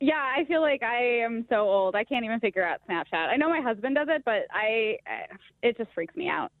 [0.00, 1.94] Yeah, I feel like I am so old.
[1.94, 3.14] I can't even figure out Snapchat.
[3.28, 4.98] I know my husband does it, but I,
[5.62, 6.52] it just freaks me out.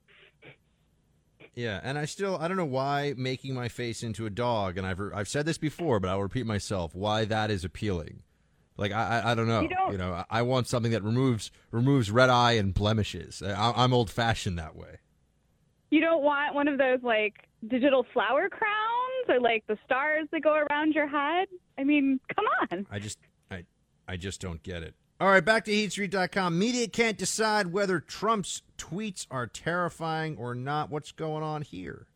[1.54, 4.84] Yeah, and I still I don't know why making my face into a dog, and
[4.86, 6.94] I've I've said this before, but I'll repeat myself.
[6.96, 8.22] Why that is appealing?
[8.76, 9.60] Like I I, I don't know.
[9.60, 13.40] You don't- you know, I- I want something that removes removes red eye and blemishes.
[13.40, 14.98] I, I'm old fashioned that way.
[15.90, 17.34] You don't want one of those like
[17.68, 21.46] digital flower crowns or like the stars that go around your head.
[21.78, 22.86] I mean, come on.
[22.90, 23.18] I just
[23.50, 23.64] I
[24.08, 24.94] I just don't get it.
[25.20, 26.58] All right, back to HeatStreet.com.
[26.58, 30.90] Media can't decide whether Trump's tweets are terrifying or not.
[30.90, 32.08] What's going on here?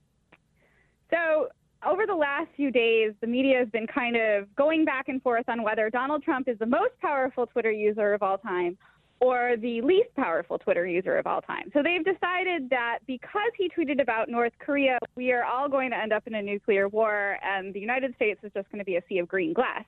[1.11, 1.49] So,
[1.87, 5.49] over the last few days, the media has been kind of going back and forth
[5.49, 8.77] on whether Donald Trump is the most powerful Twitter user of all time
[9.21, 11.71] or the least powerful Twitter user of all time.
[11.73, 15.97] So, they've decided that because he tweeted about North Korea, we are all going to
[15.97, 18.97] end up in a nuclear war, and the United States is just going to be
[18.97, 19.85] a sea of green glass.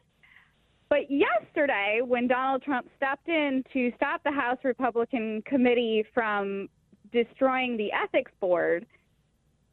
[0.89, 6.69] But yesterday, when Donald Trump stepped in to stop the House Republican committee from
[7.13, 8.85] destroying the ethics board,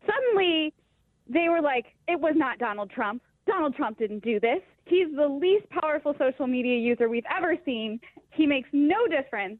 [0.06, 0.74] suddenly
[1.28, 3.24] they were like, it was not Donald Trump.
[3.48, 4.62] Donald Trump didn't do this.
[4.88, 8.00] He's the least powerful social media user we've ever seen.
[8.32, 9.60] He makes no difference.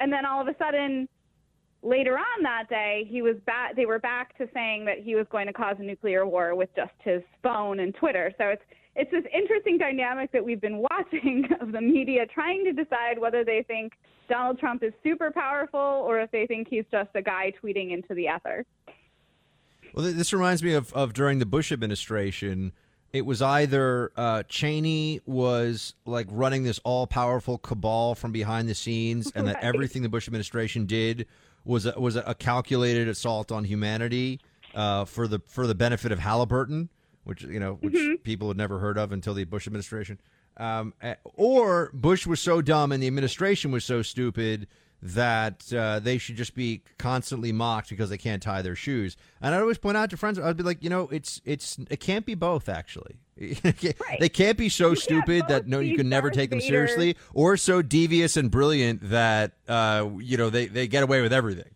[0.00, 1.08] And then all of a sudden,
[1.82, 3.74] later on that day, he was back.
[3.76, 6.68] They were back to saying that he was going to cause a nuclear war with
[6.76, 8.32] just his phone and Twitter.
[8.38, 8.62] So it's
[8.94, 13.44] it's this interesting dynamic that we've been watching of the media trying to decide whether
[13.44, 13.92] they think
[14.28, 18.14] Donald Trump is super powerful or if they think he's just a guy tweeting into
[18.14, 18.66] the ether.
[19.94, 22.72] Well, this reminds me of, of during the Bush administration.
[23.12, 28.74] It was either uh, Cheney was like running this all powerful cabal from behind the
[28.74, 31.26] scenes, and that everything the Bush administration did
[31.64, 34.40] was a, was a calculated assault on humanity
[34.74, 36.90] uh, for the for the benefit of Halliburton,
[37.24, 40.20] which you know which people had never heard of until the Bush administration.
[40.58, 44.66] Um, eh, or Bush was so dumb and the administration was so stupid
[45.00, 49.16] that uh, they should just be constantly mocked because they can't tie their shoes.
[49.40, 52.00] And I'd always point out to friends, I'd be like, you know, it's it's it
[52.00, 53.16] can't be both actually.
[54.18, 56.88] They can't be so stupid that no, you can never take them Vader.
[56.88, 61.32] seriously, or so devious and brilliant that uh, you know they they get away with
[61.32, 61.70] everything.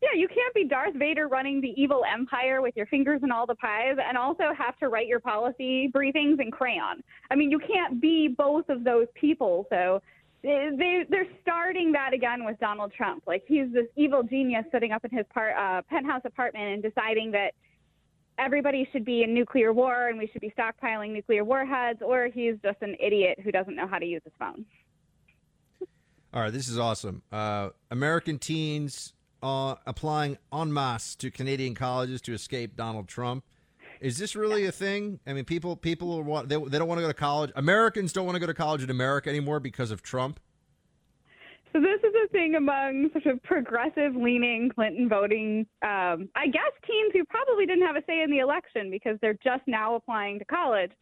[0.00, 3.46] Yeah, you can't be Darth Vader running the evil empire with your fingers in all
[3.46, 7.02] the pies and also have to write your policy briefings in crayon.
[7.30, 9.66] I mean, you can't be both of those people.
[9.70, 10.00] So
[10.48, 13.22] they they- they're starting that again with Donald Trump.
[13.26, 17.52] Like he's this evil genius sitting up in his uh, penthouse apartment and deciding that
[18.38, 22.54] everybody should be in nuclear war and we should be stockpiling nuclear warheads, or he's
[22.62, 24.64] just an idiot who doesn't know how to use his phone.
[26.32, 27.22] All right, this is awesome.
[27.32, 33.44] Uh, American teens uh, applying en masse to Canadian colleges to escape Donald Trump.
[34.00, 35.20] Is this really a thing?
[35.26, 37.50] I mean, people people are want they, they don't want to go to college.
[37.56, 40.40] Americans don't want to go to college in America anymore because of Trump.
[41.72, 46.72] So this is a thing among sort of progressive leaning Clinton voting, um, I guess
[46.86, 50.38] teens who probably didn't have a say in the election because they're just now applying
[50.38, 50.92] to college.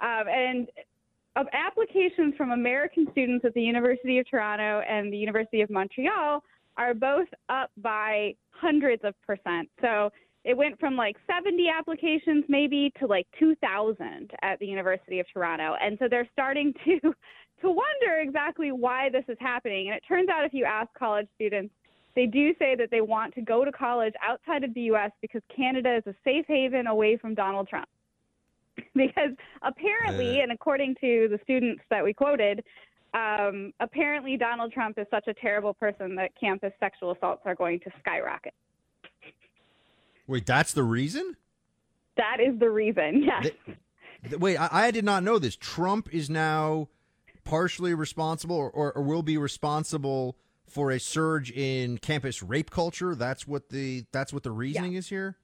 [0.00, 0.68] Um, and
[1.34, 6.42] of applications from American students at the University of Toronto and the University of Montreal
[6.76, 9.68] are both up by hundreds of percent.
[9.80, 10.10] So
[10.46, 15.74] it went from like 70 applications maybe to like 2,000 at the University of Toronto.
[15.82, 17.00] And so they're starting to
[17.62, 19.88] to wonder exactly why this is happening.
[19.88, 21.74] And it turns out if you ask college students,
[22.14, 25.10] they do say that they want to go to college outside of the U.S.
[25.20, 27.88] because Canada is a safe haven away from Donald Trump.
[28.94, 29.32] because
[29.62, 30.44] apparently, Uh.
[30.44, 32.62] and according to the students that we quoted,
[33.14, 37.80] um, apparently Donald Trump is such a terrible person that campus sexual assaults are going
[37.80, 38.54] to skyrocket.
[40.26, 41.36] Wait, that's the reason?
[42.16, 43.22] That is the reason.
[43.26, 43.50] Yes.
[44.28, 45.56] Th- Wait, I, I did not know this.
[45.56, 46.88] Trump is now
[47.44, 53.14] partially responsible or, or, or will be responsible for a surge in campus rape culture.
[53.14, 55.36] That's what the that's what the reasoning is here.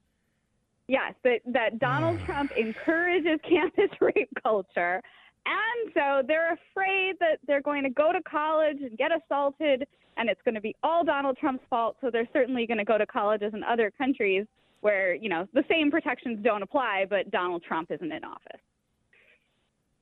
[0.87, 2.25] Yes, that, that Donald hmm.
[2.25, 5.01] Trump encourages campus rape culture.
[5.45, 9.85] And so they're afraid that they're going to go to college and get assaulted,
[10.17, 11.97] and it's going to be all Donald Trump's fault.
[12.01, 14.45] So they're certainly going to go to colleges in other countries
[14.83, 18.61] where, you know, the same protections don't apply, but Donald Trump isn't in office.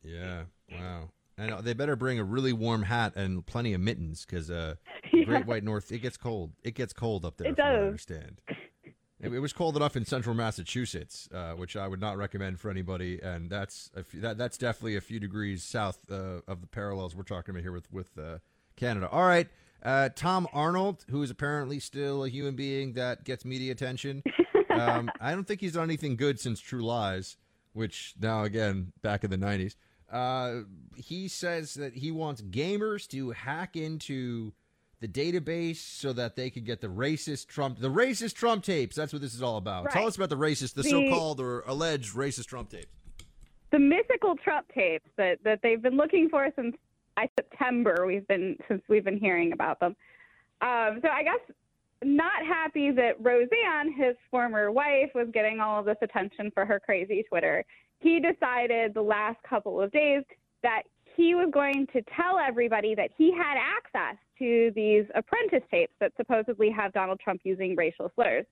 [0.04, 0.44] Yeah.
[0.72, 1.10] Wow.
[1.38, 4.76] And uh, they better bring a really warm hat and plenty of mittens because uh,
[5.14, 5.26] Yeah.
[5.26, 6.54] Great White North it gets cold.
[6.64, 7.48] It gets cold up there.
[7.48, 7.86] It what I does.
[7.88, 8.42] understand.
[9.20, 12.72] It, it was cold enough in central Massachusetts, uh, which I would not recommend for
[12.72, 13.20] anybody.
[13.22, 17.14] And that's a few, that that's definitely a few degrees south uh, of the parallels
[17.16, 18.38] we're talking about here with with uh,
[18.78, 19.10] Canada.
[19.10, 19.48] All right,
[19.84, 24.24] uh, Tom Arnold, who is apparently still a human being that gets media attention.
[24.72, 27.38] Um, I don't think he's done anything good since True Lies,
[27.74, 29.76] which now again back in the '90s.
[30.12, 30.64] Uh,
[30.96, 34.52] he says that he wants gamers to hack into
[35.00, 38.96] the database so that they could get the racist Trump, the racist Trump tapes.
[38.96, 39.90] That's what this is all about.
[39.90, 42.88] Tell us about the racist, the, The- so-called or alleged racist Trump tapes.
[43.72, 46.76] the mythical Trump tapes that, that they've been looking for since
[47.18, 48.04] I September.
[48.06, 49.96] We've been since we've been hearing about them.
[50.62, 51.40] Um, so I guess
[52.04, 56.80] not happy that Roseanne, his former wife, was getting all of this attention for her
[56.80, 57.64] crazy Twitter.
[58.00, 60.24] He decided the last couple of days
[60.64, 60.84] that
[61.16, 66.12] he was going to tell everybody that he had access to these apprentice tapes that
[66.18, 68.46] supposedly have Donald Trump using racial slurs.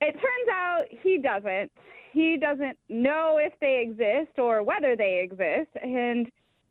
[0.00, 1.70] It turns out he doesn't.
[2.12, 6.26] He doesn't know if they exist or whether they exist, and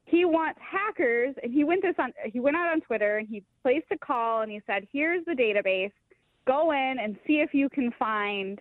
[0.05, 1.35] he wants hackers.
[1.43, 2.13] And he went this on.
[2.31, 5.33] He went out on Twitter and he placed a call and he said, "Here's the
[5.33, 5.91] database.
[6.45, 8.59] Go in and see if you can find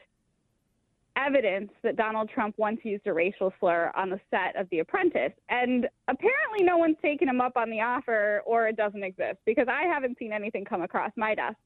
[1.16, 5.32] evidence that Donald Trump once used a racial slur on the set of The Apprentice."
[5.48, 9.68] And apparently, no one's taken him up on the offer, or it doesn't exist because
[9.68, 11.58] I haven't seen anything come across my desk.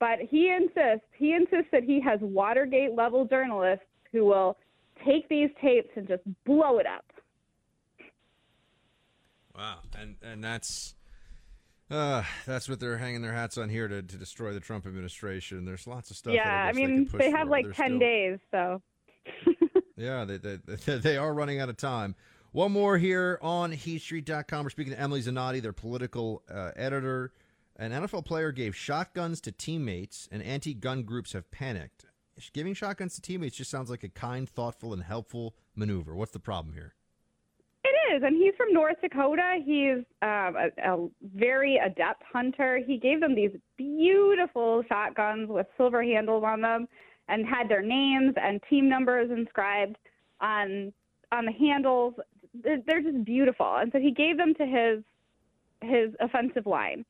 [0.00, 4.56] But he insists he insists that he has Watergate level journalists who will
[5.04, 7.04] take these tapes and just blow it up.
[9.58, 10.94] Wow, and and that's
[11.90, 15.64] uh, that's what they're hanging their hats on here to, to destroy the Trump administration.
[15.64, 16.32] There's lots of stuff.
[16.32, 18.82] yeah, I they mean push they, have like They're ten still- days, so
[19.96, 20.58] Yeah, they, they,
[20.98, 22.14] they are running out of time.
[22.52, 24.64] One more here on HeatStreet.com.
[24.64, 27.32] We're speaking to Emily Zanotti, their political uh, editor.
[27.76, 32.04] An NFL player gave shotguns to teammates, and anti gun groups have panicked.
[32.52, 36.14] Giving shotguns to teammates just sounds like a kind, thoughtful, and helpful maneuver.
[36.14, 36.94] What's the problem here?
[38.14, 39.58] Is, and he's from North Dakota.
[39.64, 42.80] He's um, a, a very adept hunter.
[42.86, 46.88] He gave them these beautiful shotguns with silver handles on them,
[47.28, 49.96] and had their names and team numbers inscribed
[50.40, 50.92] on
[51.32, 52.14] on the handles.
[52.54, 55.04] They're, they're just beautiful, and so he gave them to his
[55.82, 57.04] his offensive line.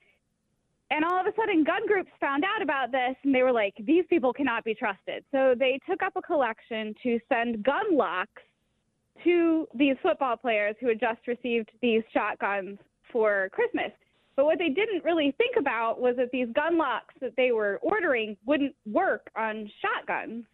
[0.90, 3.74] And all of a sudden, gun groups found out about this, and they were like,
[3.78, 8.42] "These people cannot be trusted." So they took up a collection to send gun locks
[9.24, 12.78] to these football players who had just received these shotguns
[13.12, 13.90] for Christmas.
[14.36, 17.80] But what they didn't really think about was that these gun locks that they were
[17.82, 20.44] ordering wouldn't work on shotguns.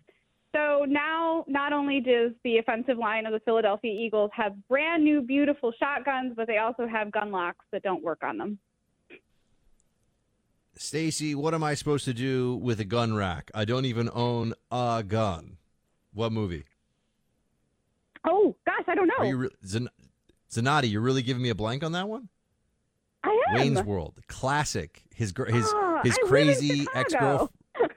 [0.54, 5.20] So now, not only does the offensive line of the Philadelphia Eagles have brand new,
[5.20, 8.58] beautiful shotguns, but they also have gun locks that don't work on them.
[10.76, 13.50] Stacy, what am I supposed to do with a gun rack?
[13.54, 15.58] I don't even own a gun.
[16.12, 16.64] What movie?
[18.26, 19.14] Oh, gosh, I don't know.
[19.18, 19.90] Are you re- Zan-
[20.50, 20.90] Zanotti?
[20.90, 22.28] You're really giving me a blank on that one?
[23.22, 23.54] I am.
[23.56, 25.02] Wayne's World, classic.
[25.14, 27.50] His gr- his Ah, his I crazy ex girlfriend.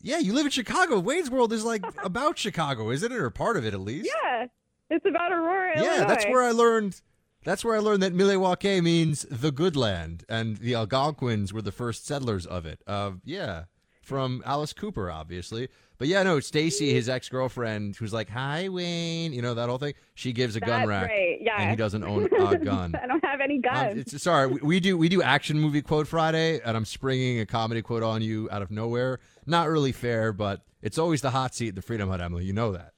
[0.00, 1.00] Yeah, you live in Chicago.
[1.00, 4.08] Wayne's World is like about Chicago, isn't it, or part of it at least?
[4.22, 4.46] Yeah,
[4.90, 7.00] it's about Aurora, Yeah, that's where I learned.
[7.44, 11.72] That's where I learned that Milwaukee means the good land, and the Algonquins were the
[11.72, 12.80] first settlers of it.
[12.86, 13.64] Uh, yeah,
[14.00, 15.68] from Alice Cooper, obviously.
[15.98, 19.78] But yeah, no, Stacy, his ex girlfriend, who's like, "Hi, Wayne," you know that whole
[19.78, 19.94] thing.
[20.14, 21.60] She gives a gun That's rack, right, yeah.
[21.60, 22.94] and he doesn't own a gun.
[22.94, 24.22] I don't have any Um, guns.
[24.22, 27.82] sorry, we, we do we do action movie quote Friday, and I'm springing a comedy
[27.82, 29.18] quote on you out of nowhere.
[29.44, 32.44] Not really fair, but it's always the hot seat the Freedom Hut, Emily.
[32.44, 32.92] You know that.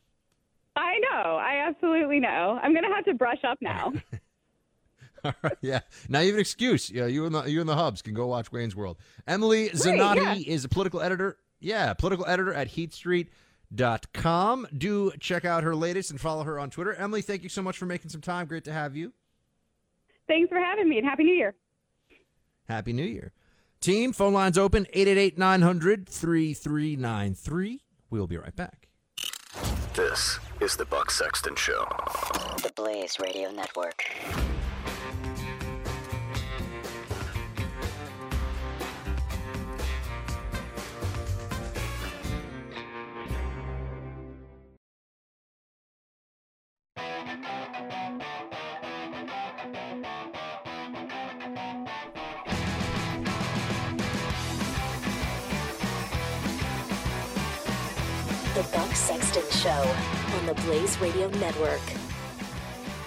[0.76, 1.36] I know.
[1.36, 2.58] I absolutely know.
[2.62, 3.92] I'm going to have to brush up now.
[5.24, 5.80] All right, yeah.
[6.08, 6.90] Now you have an excuse.
[6.90, 8.96] Yeah, you and the you and the Hubs can go watch Wayne's World.
[9.26, 11.36] Emily Zanotti is a political editor.
[11.60, 14.68] Yeah, political editor at HeatStreet.com.
[14.76, 16.94] Do check out her latest and follow her on Twitter.
[16.94, 18.46] Emily, thank you so much for making some time.
[18.46, 19.12] Great to have you.
[20.26, 21.54] Thanks for having me and Happy New Year.
[22.68, 23.32] Happy New Year.
[23.80, 27.82] Team, phone lines open 888 900 3393.
[28.10, 28.88] We'll be right back.
[29.94, 31.84] This is the Buck Sexton Show.
[32.62, 34.04] The Blaze Radio Network.
[58.54, 59.96] The Buck Sexton Show
[60.38, 61.80] on the Blaze Radio Network.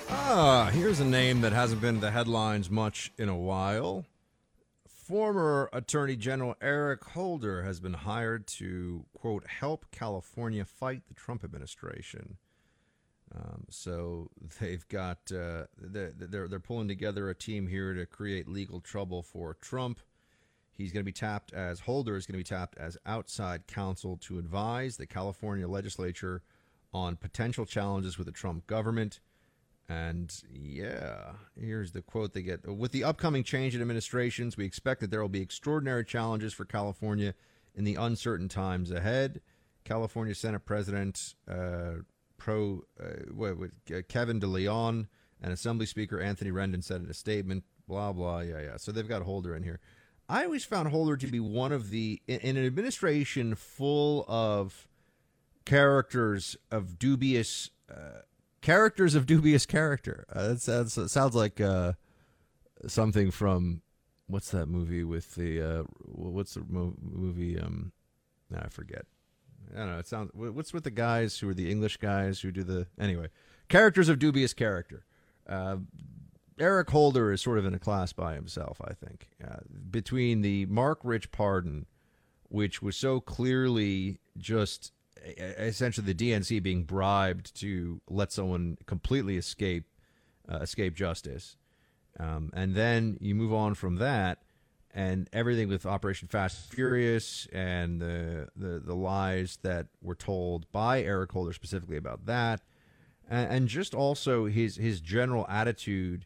[0.10, 4.06] Ah, here's a name that hasn't been in the headlines much in a while.
[4.88, 11.44] Former Attorney General Eric Holder has been hired to, quote, help California fight the Trump
[11.44, 12.38] administration.
[13.36, 14.30] Um, so
[14.60, 19.56] they've got, uh, they're, they're, pulling together a team here to create legal trouble for
[19.56, 20.00] Trump.
[20.72, 24.18] He's going to be tapped as Holder is going to be tapped as outside counsel
[24.24, 26.42] to advise the California legislature
[26.94, 29.20] on potential challenges with the Trump government.
[29.90, 32.68] And yeah, here's the quote they get.
[32.68, 36.66] With the upcoming change in administrations, we expect that there will be extraordinary challenges for
[36.66, 37.36] California
[37.76, 39.42] in the uncertain times ahead.
[39.84, 42.02] California Senate President uh,
[42.38, 43.58] Pro uh, what,
[43.94, 45.08] uh, Kevin DeLeon
[45.42, 48.78] and Assembly Speaker Anthony Rendon said in a statement, blah, blah, yeah, yeah.
[48.78, 49.80] So they've got Holder in here.
[50.30, 54.88] I always found Holder to be one of the in, in an administration full of
[55.66, 58.22] characters of dubious uh,
[58.62, 60.26] characters of dubious character.
[60.32, 61.94] Uh, that sounds that sounds like uh,
[62.88, 63.82] something from
[64.28, 67.60] what's that movie with the uh, what's the mo- movie?
[67.60, 67.92] Um,
[68.56, 69.06] I forget.
[69.74, 70.00] I don't know.
[70.00, 73.28] It sounds what's with the guys who are the English guys who do the anyway
[73.70, 75.06] characters of dubious character.
[75.48, 75.78] Uh,
[76.60, 79.30] Eric Holder is sort of in a class by himself, I think.
[79.44, 79.58] Uh,
[79.90, 81.88] between the Marc Rich pardon,
[82.50, 84.92] which was so clearly just
[85.38, 89.86] essentially the DNC being bribed to let someone completely escape
[90.52, 91.58] uh, escape justice,
[92.20, 94.40] um, and then you move on from that,
[94.94, 100.72] and everything with Operation Fast and Furious and the, the the lies that were told
[100.72, 102.62] by Eric Holder specifically about that,
[103.30, 106.26] and, and just also his his general attitude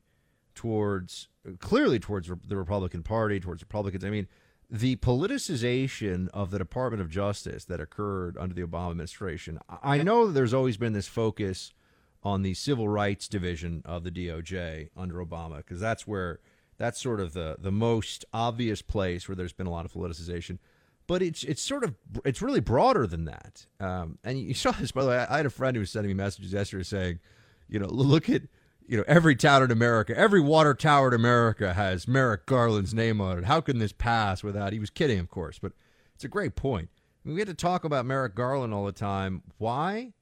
[0.54, 1.30] towards
[1.60, 4.04] clearly towards the Republican Party, towards Republicans.
[4.04, 4.28] I mean,
[4.70, 9.60] the politicization of the Department of Justice that occurred under the Obama administration.
[9.82, 11.74] I know that there's always been this focus
[12.22, 16.40] on the civil rights division of the DOJ under Obama because that's where
[16.78, 20.60] that's sort of the the most obvious place where there's been a lot of politicization.
[21.08, 21.96] But it's it's sort of
[22.26, 23.66] it's really broader than that.
[23.80, 25.18] Um, and you saw this by the way.
[25.18, 27.20] I had a friend who was sending me messages yesterday saying,
[27.68, 28.44] you know, look at
[28.88, 33.20] you know, every town in America, every water tower in America has Merrick Garland's name
[33.20, 33.44] on it.
[33.44, 34.72] How can this pass without?
[34.72, 35.74] He was kidding, of course, but
[36.16, 36.90] it's a great point.
[36.96, 39.44] I mean, we had to talk about Merrick Garland all the time.
[39.58, 40.14] Why?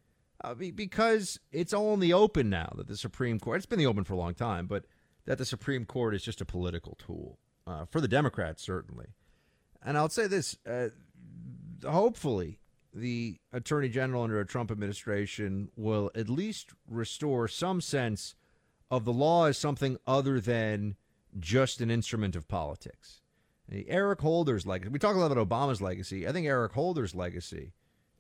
[0.44, 3.86] Uh, because it's all in the open now that the Supreme Court, it's been the
[3.86, 4.86] open for a long time, but
[5.26, 9.08] that the Supreme Court is just a political tool uh, for the Democrats, certainly.
[9.84, 10.90] And I'll say this uh,
[11.88, 12.60] hopefully,
[12.94, 18.36] the Attorney General under a Trump administration will at least restore some sense
[18.90, 20.96] of the law as something other than
[21.40, 23.22] just an instrument of politics.
[23.88, 26.28] Eric Holder's legacy, we talk a lot about Obama's legacy.
[26.28, 27.74] I think Eric Holder's legacy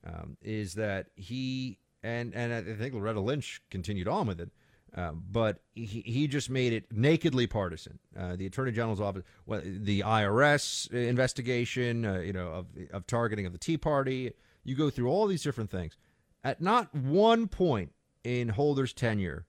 [0.05, 4.49] um, is that he, and, and I think Loretta Lynch continued on with it,
[4.95, 7.99] uh, but he, he just made it nakedly partisan.
[8.17, 13.45] Uh, the Attorney General's office, well, the IRS investigation, uh, you know, of, of targeting
[13.45, 14.31] of the Tea Party.
[14.63, 15.97] You go through all these different things.
[16.43, 17.91] At not one point
[18.23, 19.45] in Holder's tenure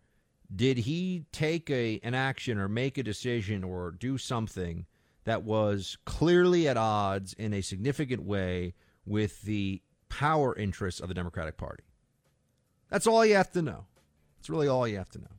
[0.54, 4.86] did he take a an action or make a decision or do something
[5.24, 8.74] that was clearly at odds in a significant way
[9.04, 11.84] with the power interests of the Democratic Party?
[12.90, 13.86] That's all you have to know.
[14.38, 15.35] That's really all you have to know.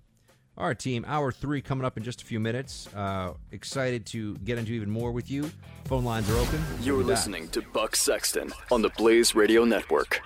[0.57, 1.05] All right, team.
[1.07, 2.89] Hour three coming up in just a few minutes.
[2.95, 5.51] Uh, excited to get into even more with you.
[5.85, 6.59] Phone lines are open.
[6.81, 10.19] You're listening to Buck Sexton on the Blaze Radio Network.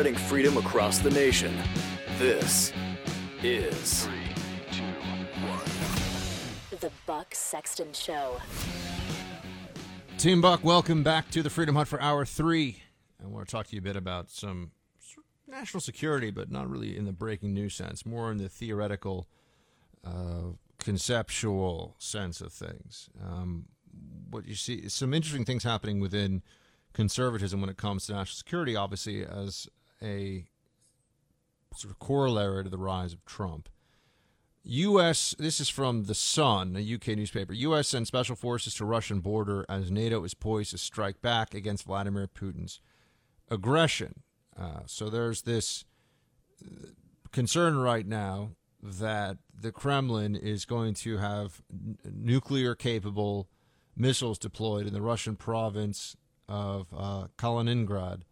[0.00, 1.54] Spreading freedom across the nation.
[2.16, 2.72] This
[3.42, 4.08] is
[6.70, 8.40] The Buck Sexton Show.
[10.16, 12.82] Team Buck, welcome back to the Freedom Hut for Hour 3.
[13.22, 14.70] I want to talk to you a bit about some
[15.46, 19.28] national security, but not really in the breaking news sense, more in the theoretical,
[20.02, 23.10] uh, conceptual sense of things.
[23.22, 23.66] Um,
[24.30, 26.42] what you see, some interesting things happening within
[26.94, 29.68] conservatism when it comes to national security, obviously, as
[30.02, 30.46] a
[31.74, 33.68] sort of corollary to the rise of Trump.
[34.62, 35.34] U.S.
[35.38, 37.54] This is from the Sun, a UK newspaper.
[37.54, 37.88] U.S.
[37.88, 42.28] sends special forces to Russian border as NATO is poised to strike back against Vladimir
[42.28, 42.80] Putin's
[43.50, 44.22] aggression.
[44.58, 45.84] Uh, so there's this
[47.32, 48.50] concern right now
[48.82, 53.48] that the Kremlin is going to have n- nuclear capable
[53.96, 56.16] missiles deployed in the Russian province
[56.48, 58.22] of uh, Kaliningrad,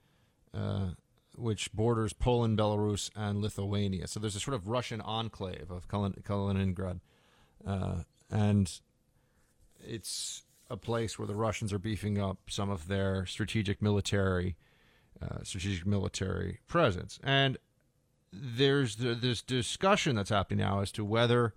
[0.54, 0.90] uh,
[1.38, 4.06] which borders Poland, Belarus, and Lithuania.
[4.06, 7.00] So there's a sort of Russian enclave of Kalin- Kaliningrad.
[7.66, 8.80] Uh, and
[9.80, 14.56] it's a place where the Russians are beefing up some of their strategic military,
[15.22, 17.18] uh, strategic military presence.
[17.22, 17.56] And
[18.32, 21.54] there's the, this discussion that's happening now as to whether,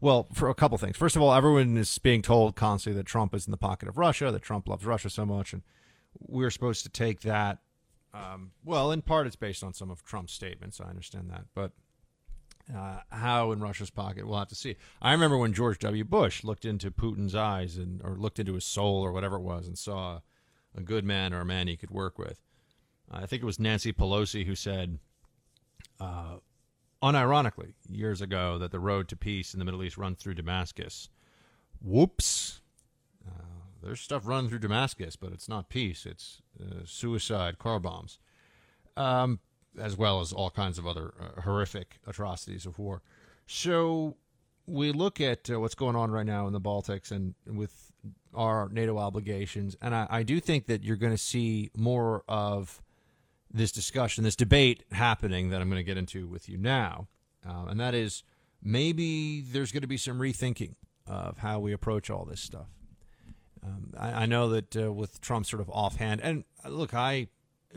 [0.00, 0.96] well, for a couple things.
[0.96, 3.98] First of all, everyone is being told constantly that Trump is in the pocket of
[3.98, 5.62] Russia, that Trump loves Russia so much, and
[6.18, 7.58] we're supposed to take that.
[8.16, 10.80] Um, well, in part, it's based on some of Trump's statements.
[10.80, 11.72] I understand that, but
[12.74, 14.76] uh, how in Russia's pocket, we'll have to see.
[15.00, 16.04] I remember when George W.
[16.04, 19.66] Bush looked into Putin's eyes and or looked into his soul or whatever it was
[19.66, 20.20] and saw
[20.76, 22.40] a good man or a man he could work with.
[23.10, 24.98] I think it was Nancy Pelosi who said,
[26.00, 26.38] uh,
[27.02, 31.08] unironically, years ago, that the road to peace in the Middle East runs through Damascus.
[31.80, 32.60] Whoops.
[33.86, 36.06] There's stuff running through Damascus, but it's not peace.
[36.06, 38.18] It's uh, suicide, car bombs.
[38.96, 39.40] Um,
[39.78, 43.02] as well as all kinds of other uh, horrific atrocities of war.
[43.46, 44.16] So
[44.66, 47.92] we look at uh, what's going on right now in the Baltics and with
[48.34, 52.82] our NATO obligations, and I, I do think that you're going to see more of
[53.52, 57.08] this discussion, this debate happening that I'm going to get into with you now,
[57.48, 58.22] uh, and that is
[58.62, 60.74] maybe there's going to be some rethinking
[61.06, 62.66] of how we approach all this stuff.
[63.66, 67.28] Um, I, I, know that uh, with Trump sort of offhand, and uh, look, I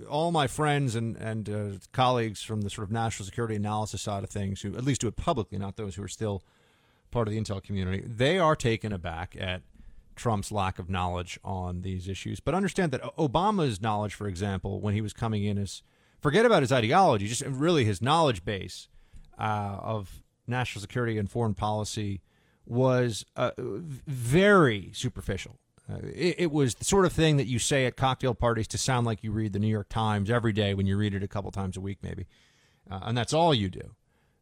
[0.10, 4.24] all my friends and and uh, colleagues from the sort of national security analysis side
[4.24, 6.44] of things, who at least do it publicly, not those who are still
[7.12, 9.62] part of the intel community, they are taken aback at
[10.16, 12.40] Trump's lack of knowledge on these issues.
[12.40, 15.82] But understand that Obama's knowledge, for example, when he was coming in, is
[16.22, 18.88] forget about his ideology, just really his knowledge base
[19.38, 22.22] uh, of national security and foreign policy
[22.66, 25.58] was uh, very superficial.
[25.92, 28.78] Uh, it, it, was the sort of thing that you say at cocktail parties to
[28.78, 31.28] sound like you read the New York Times every day when you read it a
[31.28, 32.28] couple times a week, maybe,
[32.92, 33.96] uh, and that's all you do.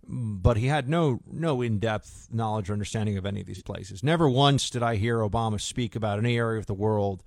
[0.10, 4.04] But he had no no in depth knowledge or understanding of any of these places.
[4.04, 7.24] Never once did I hear Obama speak about any area of the world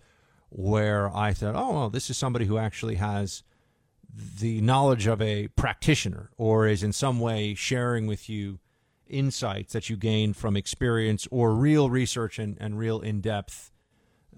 [0.48, 3.42] where I thought, oh, well, this is somebody who actually has
[4.40, 8.58] the knowledge of a practitioner or is in some way sharing with you
[9.06, 13.70] insights that you gain from experience or real research and, and real in depth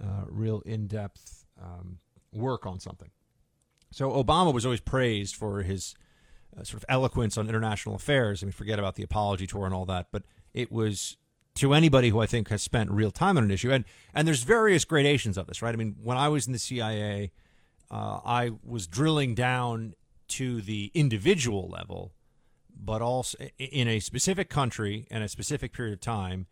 [0.00, 1.98] uh, real in depth um,
[2.32, 3.10] work on something.
[3.90, 5.94] So Obama was always praised for his
[6.58, 8.42] uh, sort of eloquence on international affairs.
[8.42, 10.22] I mean, forget about the apology tour and all that, but
[10.54, 11.16] it was
[11.56, 13.70] to anybody who I think has spent real time on an issue.
[13.70, 15.74] And and there's various gradations of this, right?
[15.74, 17.32] I mean, when I was in the CIA,
[17.90, 19.94] uh, I was drilling down
[20.28, 22.12] to the individual level,
[22.74, 26.46] but also in a specific country and a specific period of time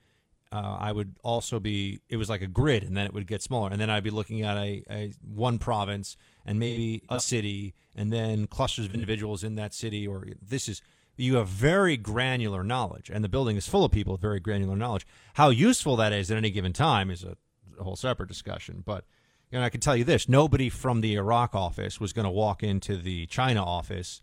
[0.52, 3.42] uh, I would also be it was like a grid, and then it would get
[3.42, 7.74] smaller, and then I'd be looking at a, a one province and maybe a city,
[7.94, 10.06] and then clusters of individuals in that city.
[10.06, 10.82] Or this is
[11.16, 14.74] you have very granular knowledge, and the building is full of people with very granular
[14.74, 15.06] knowledge.
[15.34, 17.36] How useful that is at any given time is a,
[17.78, 19.04] a whole separate discussion, but.
[19.52, 22.30] You know, I can tell you this: nobody from the Iraq office was going to
[22.30, 24.22] walk into the China office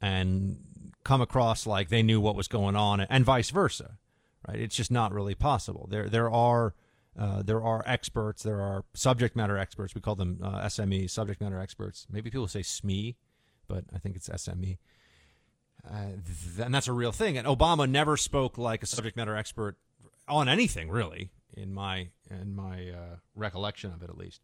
[0.00, 0.56] and
[1.04, 3.98] come across like they knew what was going on, and vice versa
[4.46, 4.58] right?
[4.58, 5.86] It's just not really possible.
[5.90, 6.74] There there are
[7.18, 9.94] uh, there are experts, there are subject matter experts.
[9.94, 12.06] We call them uh, SME, subject matter experts.
[12.10, 13.16] Maybe people say SME,
[13.68, 14.78] but I think it's SME.
[15.88, 17.36] Uh, th- and that's a real thing.
[17.36, 19.76] And Obama never spoke like a subject matter expert
[20.28, 24.40] on anything, really, in my in my uh, recollection of it, at least.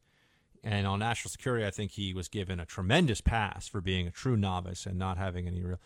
[0.64, 4.10] And on national security, I think he was given a tremendous pass for being a
[4.10, 5.78] true novice and not having any real.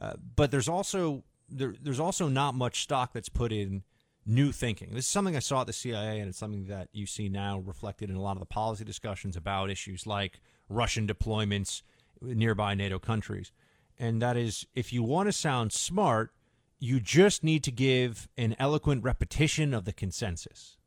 [0.00, 3.82] Uh, but there's also there, there's also not much stock that's put in
[4.26, 4.90] new thinking.
[4.92, 7.58] This is something I saw at the CIA, and it's something that you see now
[7.58, 11.82] reflected in a lot of the policy discussions about issues like Russian deployments
[12.20, 13.52] nearby NATO countries.
[13.98, 16.32] And that is, if you want to sound smart,
[16.78, 20.78] you just need to give an eloquent repetition of the consensus.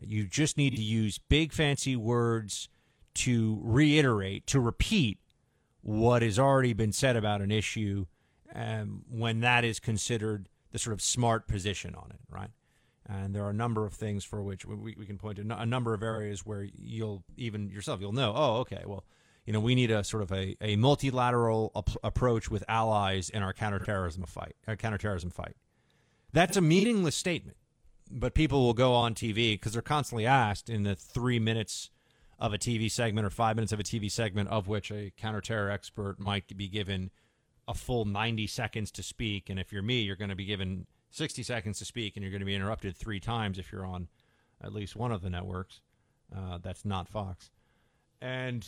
[0.00, 2.68] You just need to use big fancy words
[3.14, 5.18] to reiterate, to repeat
[5.82, 8.06] what has already been said about an issue
[8.54, 12.50] um, when that is considered the sort of smart position on it, right?
[13.06, 15.66] And there are a number of things for which we, we can point to a
[15.66, 18.32] number of areas where you'll even yourself you'll know.
[18.34, 18.82] Oh, okay.
[18.86, 19.04] Well,
[19.44, 23.42] you know, we need a sort of a, a multilateral ap- approach with allies in
[23.42, 24.56] our counterterrorism fight.
[24.66, 25.56] Our counterterrorism fight.
[26.32, 27.58] That's a meaningless statement,
[28.10, 31.90] but people will go on TV because they're constantly asked in the three minutes
[32.38, 35.70] of a TV segment or five minutes of a TV segment of which a counterterror
[35.70, 37.10] expert might be given
[37.66, 39.50] a full 90 seconds to speak.
[39.50, 42.30] And if you're me, you're going to be given 60 seconds to speak, and you're
[42.30, 44.08] going to be interrupted three times if you're on
[44.62, 45.80] at least one of the networks.
[46.34, 47.50] Uh, that's not Fox.
[48.20, 48.66] And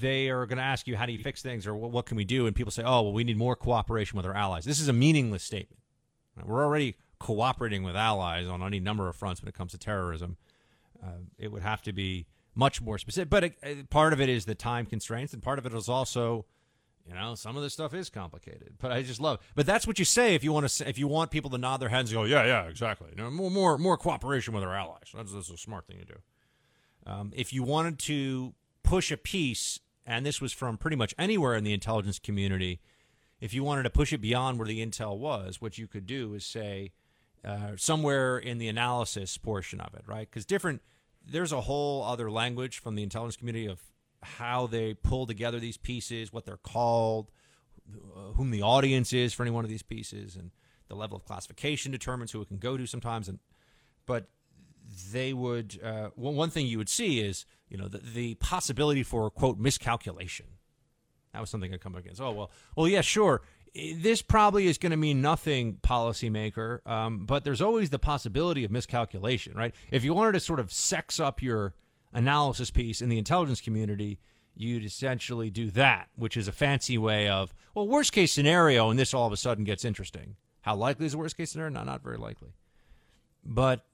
[0.00, 2.24] they are going to ask you, how do you fix things or what, can we
[2.24, 2.46] do?
[2.46, 4.64] And people say, oh, well, we need more cooperation with our allies.
[4.64, 5.80] This is a meaningless statement.
[6.44, 10.36] We're already cooperating with allies on any number of fronts when it comes to terrorism.
[11.02, 13.30] Uh, it would have to be much more specific.
[13.30, 16.44] But it, part of it is the time constraints, and part of it is also,
[17.08, 18.74] you know, some of this stuff is complicated.
[18.78, 19.40] But I just love.
[19.54, 20.88] But that's what you say if you want to.
[20.88, 23.08] If you want people to nod their heads and go, yeah, yeah, exactly.
[23.10, 25.10] You know, more, more, more cooperation with our allies.
[25.14, 26.18] That's, that's a smart thing to do.
[27.06, 31.54] Um, if you wanted to push a piece, and this was from pretty much anywhere
[31.54, 32.80] in the intelligence community,
[33.40, 36.34] if you wanted to push it beyond where the intel was, what you could do
[36.34, 36.92] is say
[37.44, 40.28] uh, somewhere in the analysis portion of it, right?
[40.28, 40.82] Because different,
[41.24, 43.80] there's a whole other language from the intelligence community of
[44.22, 47.30] how they pull together these pieces, what they're called,
[47.94, 50.50] uh, whom the audience is for any one of these pieces, and
[50.88, 53.28] the level of classification determines who it can go to sometimes.
[53.28, 53.38] And
[54.06, 54.26] but
[55.12, 59.30] they would uh, one thing you would see is you know the, the possibility for
[59.30, 60.46] quote miscalculation.
[61.32, 62.20] That was something I come against.
[62.20, 63.42] Oh well, well yeah, sure.
[63.74, 66.84] This probably is going to mean nothing, policymaker.
[66.86, 69.74] Um, but there's always the possibility of miscalculation, right?
[69.92, 71.74] If you wanted to sort of sex up your
[72.12, 74.18] analysis piece in the intelligence community,
[74.54, 78.98] you'd essentially do that, which is a fancy way of well, worst case scenario, and
[78.98, 80.36] this all of a sudden gets interesting.
[80.62, 81.72] How likely is the worst case scenario?
[81.72, 82.52] No, not very likely.
[83.44, 83.84] But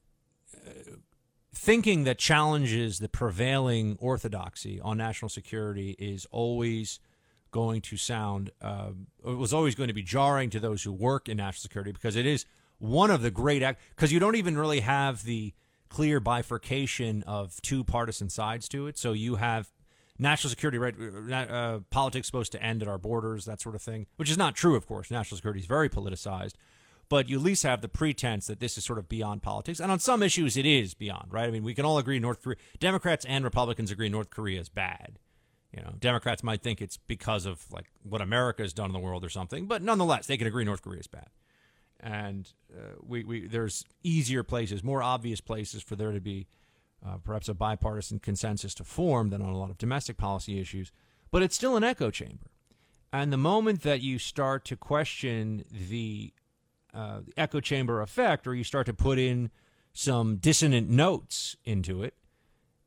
[1.55, 6.99] thinking that challenges the prevailing orthodoxy on national security is always
[7.53, 8.91] going to sound uh,
[9.25, 12.17] it was always going to be jarring to those who work in national security because
[12.17, 12.45] it is
[12.79, 15.55] one of the great because you don't even really have the
[15.95, 19.69] clear bifurcation of two partisan sides to it so you have
[20.19, 20.95] national security right
[21.51, 24.57] uh, politics supposed to end at our borders that sort of thing which is not
[24.57, 26.55] true of course national security is very politicized
[27.09, 29.79] but you at least have the pretense that this is sort of beyond politics.
[29.79, 31.47] And on some issues, it is beyond, right?
[31.47, 34.69] I mean, we can all agree North Korea, Democrats and Republicans agree North Korea is
[34.69, 35.19] bad.
[35.71, 39.01] You know, Democrats might think it's because of like what America has done in the
[39.01, 41.29] world or something, but nonetheless, they can agree North Korea is bad.
[42.01, 46.47] And uh, we, we there's easier places, more obvious places for there to be
[47.07, 50.93] uh, perhaps a bipartisan consensus to form than on a lot of domestic policy issues.
[51.31, 52.51] But it's still an echo chamber.
[53.13, 56.33] And the moment that you start to question the
[56.93, 59.51] uh, echo chamber effect, or you start to put in
[59.93, 62.15] some dissonant notes into it,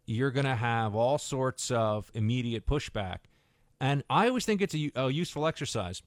[0.06, 3.20] you're going to have all sorts of immediate pushback.
[3.80, 6.02] And I always think it's a, a useful exercise.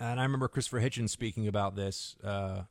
[0.00, 2.62] And I remember Christopher Hitchens speaking about this, uh,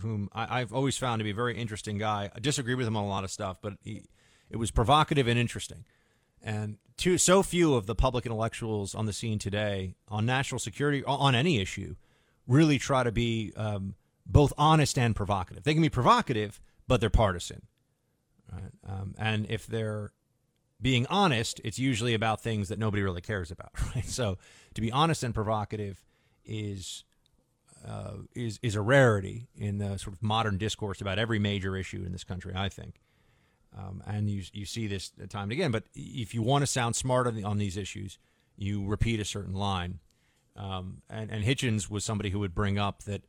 [0.00, 2.30] whom I, have always found to be a very interesting guy.
[2.34, 4.04] I disagree with him on a lot of stuff, but he,
[4.50, 5.84] it was provocative and interesting.
[6.42, 11.02] And too, so few of the public intellectuals on the scene today on national security,
[11.04, 11.96] on any issue,
[12.46, 13.94] really try to be um,
[14.26, 15.64] both honest and provocative.
[15.64, 17.62] They can be provocative, but they're partisan.
[18.52, 18.72] Right?
[18.86, 20.12] Um, and if they're
[20.80, 23.70] being honest, it's usually about things that nobody really cares about.
[23.94, 24.04] Right?
[24.04, 24.38] So
[24.74, 26.02] to be honest and provocative
[26.48, 27.04] is
[27.86, 32.02] uh, is is a rarity in the sort of modern discourse about every major issue
[32.04, 32.52] in this country.
[32.56, 33.00] I think.
[33.76, 35.70] Um, and you you see this time and again.
[35.70, 38.18] But if you want to sound smart on, the, on these issues,
[38.56, 40.00] you repeat a certain line,
[40.56, 43.22] um, and, and Hitchens was somebody who would bring up that,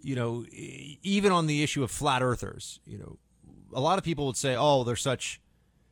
[0.00, 3.18] you know, even on the issue of flat earthers, you know,
[3.72, 5.40] a lot of people would say, "Oh, they're such,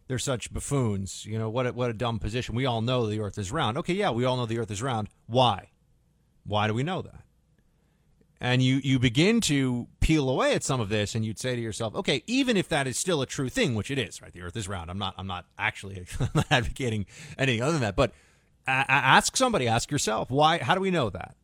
[0.06, 2.54] they're such buffoons." You know, what a, what a dumb position.
[2.54, 3.78] We all know the Earth is round.
[3.78, 5.08] Okay, yeah, we all know the Earth is round.
[5.26, 5.70] Why?
[6.46, 7.20] Why do we know that?
[8.40, 11.62] And you you begin to peel away at some of this, and you'd say to
[11.62, 14.32] yourself, "Okay, even if that is still a true thing, which it is, right?
[14.32, 14.90] The Earth is round.
[14.90, 16.06] I'm not I'm not actually
[16.50, 17.06] advocating
[17.38, 18.12] anything other than that, but."
[18.66, 20.58] ask somebody, ask yourself, why?
[20.58, 21.36] How do we know that?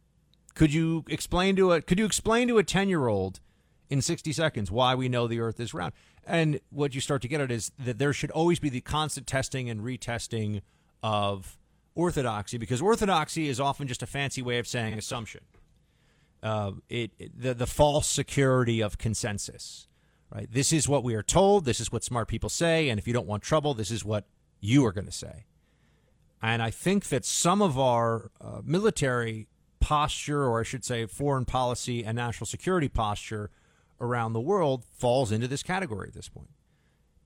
[0.54, 3.40] Could you explain to a Could you explain to a ten year old
[3.88, 5.92] in sixty seconds why we know the Earth is round?
[6.24, 9.26] And what you start to get at is that there should always be the constant
[9.26, 10.60] testing and retesting
[11.02, 11.58] of
[12.00, 15.42] orthodoxy because orthodoxy is often just a fancy way of saying assumption.
[16.42, 19.88] Uh, it, it the the false security of consensus,
[20.34, 20.48] right?
[20.50, 21.66] This is what we are told.
[21.66, 24.24] This is what smart people say, and if you don't want trouble, this is what
[24.60, 25.44] you are going to say.
[26.42, 29.48] And I think that some of our uh, military
[29.80, 33.50] posture, or I should say foreign policy and national security posture
[34.00, 36.48] around the world, falls into this category at this point.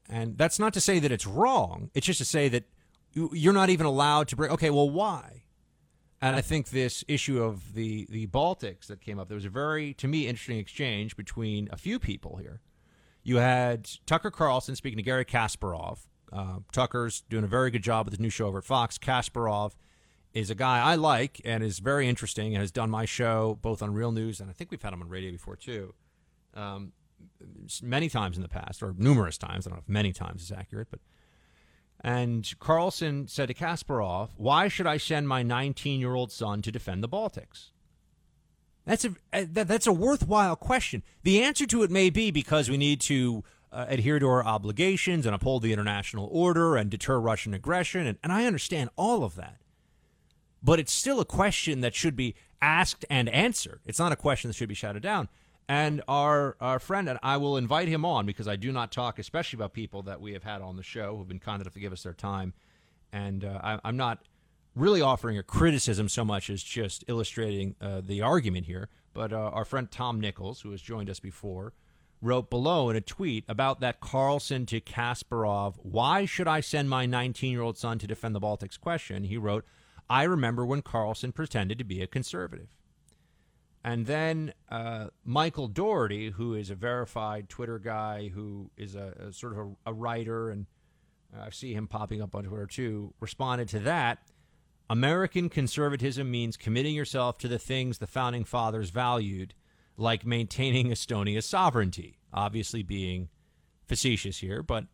[0.08, 1.90] And that's not to say that it's wrong.
[1.94, 2.64] It's just to say that
[3.14, 5.44] you're not even allowed to bring, okay, well, why?
[6.20, 9.50] And I think this issue of the, the Baltics that came up, there was a
[9.50, 12.60] very, to me, interesting exchange between a few people here.
[13.22, 15.98] You had Tucker Carlson speaking to Garry Kasparov,
[16.32, 18.98] uh, Tucker's doing a very good job with his new show over at Fox.
[18.98, 19.72] Kasparov
[20.32, 23.82] is a guy I like and is very interesting and has done my show both
[23.82, 25.94] on Real News and I think we've had him on radio before too,
[26.54, 26.92] um,
[27.82, 29.66] many times in the past or numerous times.
[29.66, 31.00] I don't know if many times is accurate, but
[32.04, 37.08] and Carlson said to Kasparov, "Why should I send my 19-year-old son to defend the
[37.08, 37.70] Baltics?"
[38.84, 41.02] That's a that, that's a worthwhile question.
[41.22, 45.24] The answer to it may be because we need to uh, adhere to our obligations
[45.24, 49.34] and uphold the international order and deter Russian aggression, and, and I understand all of
[49.36, 49.56] that.
[50.62, 53.80] But it's still a question that should be asked and answered.
[53.86, 55.28] It's not a question that should be shouted down.
[55.68, 59.18] And our our friend, and I will invite him on because I do not talk,
[59.18, 61.80] especially about people that we have had on the show who've been kind enough to
[61.80, 62.52] give us their time.
[63.12, 64.18] And uh, I, I'm not
[64.74, 68.88] really offering a criticism so much as just illustrating uh, the argument here.
[69.14, 71.72] But uh, our friend Tom Nichols, who has joined us before,
[72.20, 77.06] wrote below in a tweet about that Carlson to Kasparov, why should I send my
[77.06, 79.24] 19 year old son to defend the Baltics question?
[79.24, 79.64] He wrote,
[80.10, 82.76] I remember when Carlson pretended to be a conservative.
[83.84, 89.32] And then uh, Michael Dougherty, who is a verified Twitter guy, who is a, a
[89.32, 90.64] sort of a, a writer, and
[91.38, 94.20] I see him popping up on Twitter too, responded to that.
[94.88, 99.52] American conservatism means committing yourself to the things the founding fathers valued,
[99.98, 102.18] like maintaining Estonia's sovereignty.
[102.32, 103.28] Obviously, being
[103.86, 104.86] facetious here, but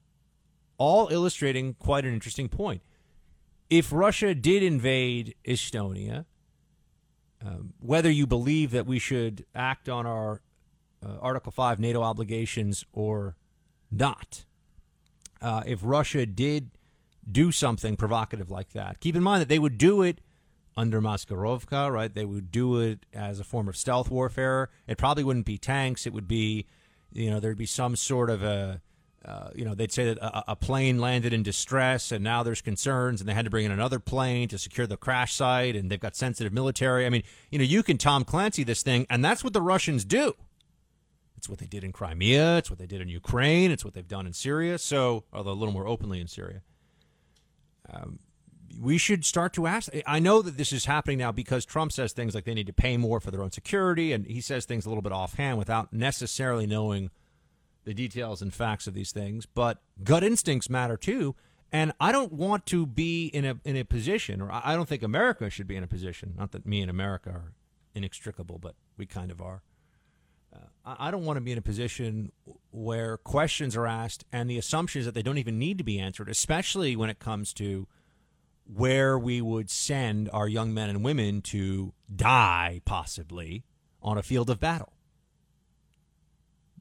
[0.79, 2.83] all illustrating quite an interesting point.
[3.69, 6.25] If Russia did invade Estonia,
[7.45, 10.43] um, whether you believe that we should act on our
[11.05, 13.37] uh, Article 5 NATO obligations or
[13.91, 14.45] not,
[15.41, 16.71] uh, if Russia did
[17.31, 20.21] do something provocative like that, keep in mind that they would do it
[20.77, 22.15] under Maskirovka, right?
[22.15, 24.71] They would do it as a form of stealth warfare.
[24.87, 26.07] It probably wouldn't be tanks.
[26.07, 26.67] It would be,
[27.13, 28.81] you know, there'd be some sort of a
[29.25, 32.63] uh, you know, they'd say that a, a, plane landed in distress and now there's
[32.63, 35.91] concerns and they had to bring in another plane to secure the crash site and
[35.91, 37.05] they've got sensitive military.
[37.05, 40.07] I mean, you know, you can Tom Clancy this thing, and that's what the Russians
[40.07, 40.35] do.
[41.37, 42.59] It's what they did in Crimea.
[42.59, 43.71] It's what they did in Ukraine.
[43.71, 44.79] It's what they've done in Syria.
[44.79, 46.63] So, although a little more openly in Syria.
[47.93, 48.21] Um,
[48.79, 49.91] we should start to ask.
[50.07, 52.73] I know that this is happening now because Trump says things like they need to
[52.73, 55.93] pay more for their own security, and he says things a little bit offhand without
[55.93, 57.11] necessarily knowing
[57.91, 61.35] the details and facts of these things, but gut instincts matter too.
[61.73, 65.03] And I don't want to be in a in a position, or I don't think
[65.03, 66.35] America should be in a position.
[66.39, 67.53] Not that me and America are
[67.95, 69.63] inextricable, but we kind of are.
[70.55, 72.31] Uh, I don't want to be in a position
[72.71, 75.99] where questions are asked and the assumption is that they don't even need to be
[75.99, 77.87] answered, especially when it comes to
[78.73, 83.65] where we would send our young men and women to die, possibly
[84.03, 84.93] on a field of battle.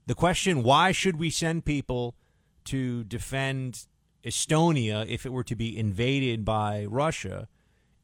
[0.10, 2.16] The question, why should we send people
[2.64, 3.86] to defend
[4.26, 7.48] Estonia if it were to be invaded by Russia,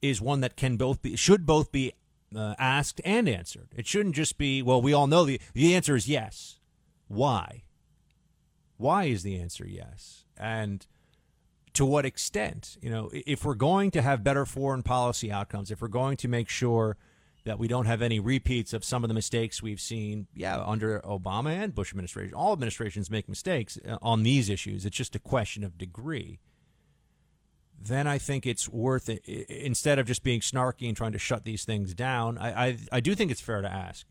[0.03, 1.93] is one that can both be should both be
[2.35, 3.69] uh, asked and answered.
[3.75, 6.59] It shouldn't just be, well, we all know the the answer is yes.
[7.07, 7.63] Why?
[8.77, 10.25] Why is the answer yes?
[10.37, 10.85] And
[11.73, 12.77] to what extent?
[12.81, 16.27] You know, if we're going to have better foreign policy outcomes, if we're going to
[16.27, 16.97] make sure
[17.45, 20.99] that we don't have any repeats of some of the mistakes we've seen, yeah, under
[21.01, 22.33] Obama and Bush administration.
[22.33, 24.85] All administrations make mistakes uh, on these issues.
[24.85, 26.39] It's just a question of degree.
[27.79, 31.45] Then I think it's worth it instead of just being snarky and trying to shut
[31.45, 32.37] these things down.
[32.39, 34.07] I I, I do think it's fair to ask,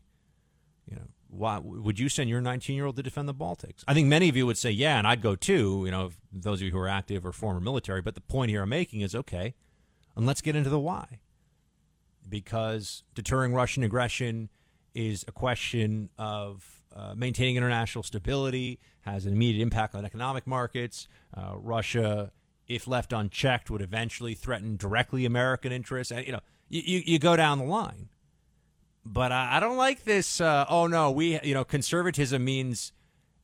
[0.89, 3.83] you know, why would you send your 19 year old to defend the Baltics?
[3.85, 5.83] I think many of you would say, yeah, and I'd go too.
[5.83, 8.01] You know, those of you who are active or former military.
[8.01, 9.55] But the point here I'm making is okay,
[10.15, 11.19] and let's get into the why
[12.27, 14.49] because deterring Russian aggression
[14.93, 21.07] is a question of uh, maintaining international stability, has an immediate impact on economic markets.
[21.35, 22.31] Uh, Russia,
[22.67, 26.11] if left unchecked, would eventually threaten directly American interests.
[26.11, 26.39] And, you know,
[26.69, 28.09] you, you go down the line.
[29.05, 30.41] But I, I don't like this.
[30.41, 32.91] Uh, oh no, we you know conservatism means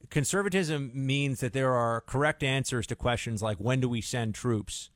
[0.09, 4.89] conservatism means that there are correct answers to questions like when do we send troops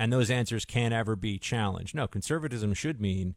[0.00, 1.94] and those answers can't ever be challenged.
[1.94, 3.34] No, conservatism should mean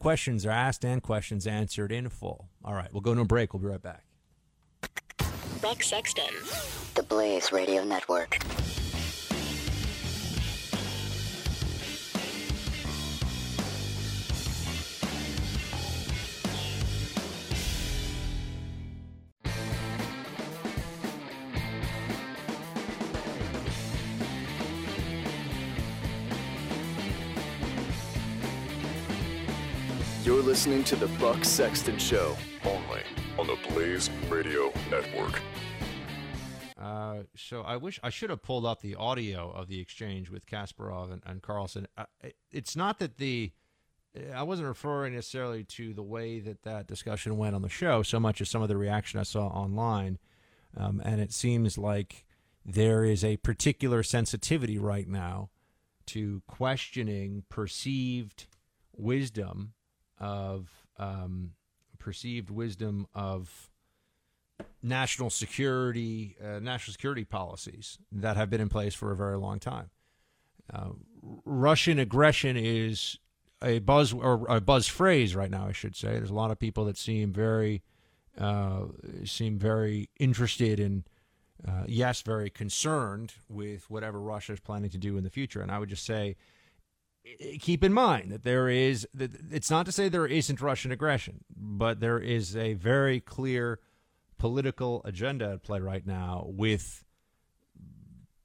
[0.00, 2.48] questions are asked and questions answered in full.
[2.64, 3.54] All right, we'll go to a break.
[3.54, 4.04] We'll be right back.
[5.62, 6.34] Buck Sexton,
[6.96, 8.38] the Blaze Radio Network.
[30.36, 32.36] You're listening to the Buck Sexton Show.
[32.62, 33.00] Only
[33.38, 35.40] on the Blaze Radio Network.
[36.78, 40.44] Uh, so I wish I should have pulled up the audio of the exchange with
[40.44, 41.88] Kasparov and, and Carlson.
[41.96, 42.04] Uh,
[42.52, 43.52] it's not that the
[44.34, 48.20] I wasn't referring necessarily to the way that that discussion went on the show so
[48.20, 50.18] much as some of the reaction I saw online,
[50.76, 52.26] um, and it seems like
[52.62, 55.48] there is a particular sensitivity right now
[56.08, 58.48] to questioning perceived
[58.94, 59.72] wisdom
[60.18, 60.68] of
[60.98, 61.52] um,
[61.98, 63.70] perceived wisdom of
[64.82, 69.58] national security uh, national security policies that have been in place for a very long
[69.58, 69.90] time.
[70.72, 70.90] Uh,
[71.44, 73.18] Russian aggression is
[73.62, 76.12] a buzz or a buzz phrase right now, I should say.
[76.12, 77.82] There's a lot of people that seem very
[78.38, 78.84] uh,
[79.24, 81.04] seem very interested in,
[81.66, 85.62] uh, yes, very concerned with whatever Russia is planning to do in the future.
[85.62, 86.36] And I would just say,
[87.60, 89.06] keep in mind that there is.
[89.14, 93.80] that It's not to say there isn't Russian aggression, but there is a very clear
[94.38, 97.04] political agenda at play right now with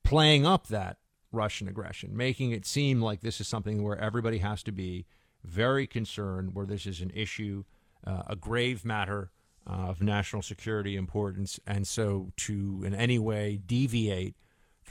[0.03, 0.98] playing up that
[1.32, 5.06] Russian aggression, making it seem like this is something where everybody has to be
[5.44, 7.64] very concerned, where this is an issue,
[8.06, 9.32] uh, a grave matter
[9.68, 11.60] uh, of national security importance.
[11.66, 14.36] And so to in any way deviate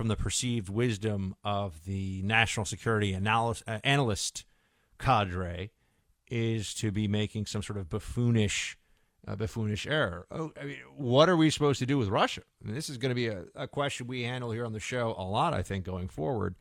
[0.00, 4.46] from the perceived wisdom of the national security analyst, uh, analyst
[4.98, 5.70] cadre
[6.26, 8.76] is to be making some sort of buffoonish
[9.26, 10.26] a buffoonish error.
[10.30, 12.40] Oh, I mean, what are we supposed to do with Russia?
[12.62, 14.80] I mean, this is going to be a, a question we handle here on the
[14.80, 16.54] show a lot, I think, going forward.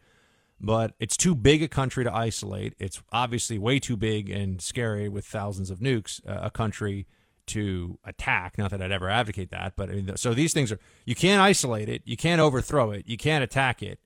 [0.59, 2.73] But it's too big a country to isolate.
[2.77, 7.07] It's obviously way too big and scary with thousands of nukes, uh, a country
[7.49, 8.57] to attack.
[8.57, 11.41] Not that I'd ever advocate that, but I mean, so these things are, you can't
[11.41, 13.99] isolate it, you can't overthrow it, you can't attack it.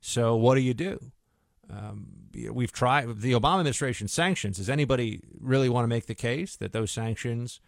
[0.00, 1.12] So what do you do?
[1.70, 4.56] Um, we've tried the Obama administration sanctions.
[4.56, 7.60] Does anybody really want to make the case that those sanctions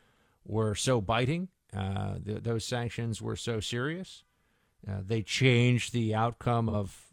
[0.44, 1.48] were so biting.
[1.77, 4.24] Uh, th- those sanctions were so serious.
[4.89, 7.07] Uh, they changed the outcome of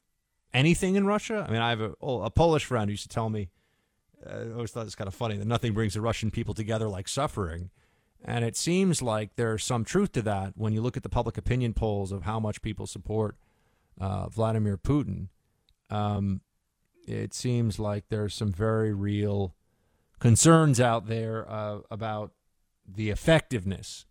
[0.53, 1.45] anything in Russia.
[1.47, 3.49] I mean, I have a, oh, a Polish friend who used to tell me,
[4.25, 6.87] uh, I always thought it's kind of funny that nothing brings the Russian people together
[6.87, 7.69] like suffering.
[8.23, 11.37] And it seems like there's some truth to that when you look at the public
[11.37, 13.37] opinion polls of how much people support
[13.99, 15.27] uh, Vladimir Putin.
[15.89, 16.41] Um,
[17.07, 19.55] it seems like there's some very real
[20.19, 22.31] concerns out there uh, about
[22.87, 24.05] the effectiveness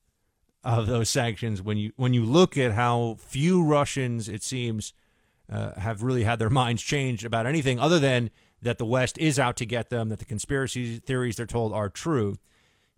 [0.64, 4.92] of those sanctions when you when you look at how few Russians it seems
[5.50, 8.30] uh, have really had their minds changed about anything other than
[8.62, 11.88] that the West is out to get them, that the conspiracy theories they're told are
[11.88, 12.36] true.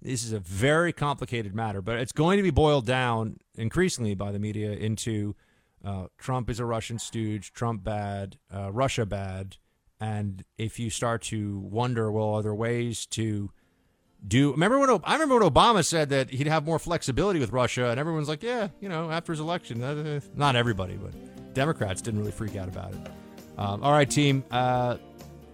[0.01, 4.31] This is a very complicated matter, but it's going to be boiled down increasingly by
[4.31, 5.35] the media into
[5.85, 9.57] uh, Trump is a Russian stooge, Trump bad, uh, Russia bad,
[10.01, 13.51] and if you start to wonder, well, are there ways to
[14.27, 17.91] do remember when I remember when Obama said that he'd have more flexibility with Russia,
[17.91, 22.21] and everyone's like, yeah, you know, after his election, uh, not everybody, but Democrats didn't
[22.21, 23.01] really freak out about it.
[23.57, 24.97] Um, all right, team, uh,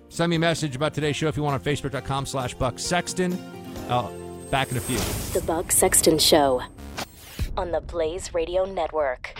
[0.08, 3.32] send me a message about today's show if you want on Facebook.com/slash Buck Sexton.
[4.54, 4.98] Back in a few.
[5.40, 6.62] The Buck Sexton Show
[7.56, 9.34] on the Blaze Radio Network.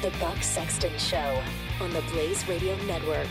[0.00, 1.42] The Buck Sexton Show
[1.82, 3.26] on the Blaze Radio Network.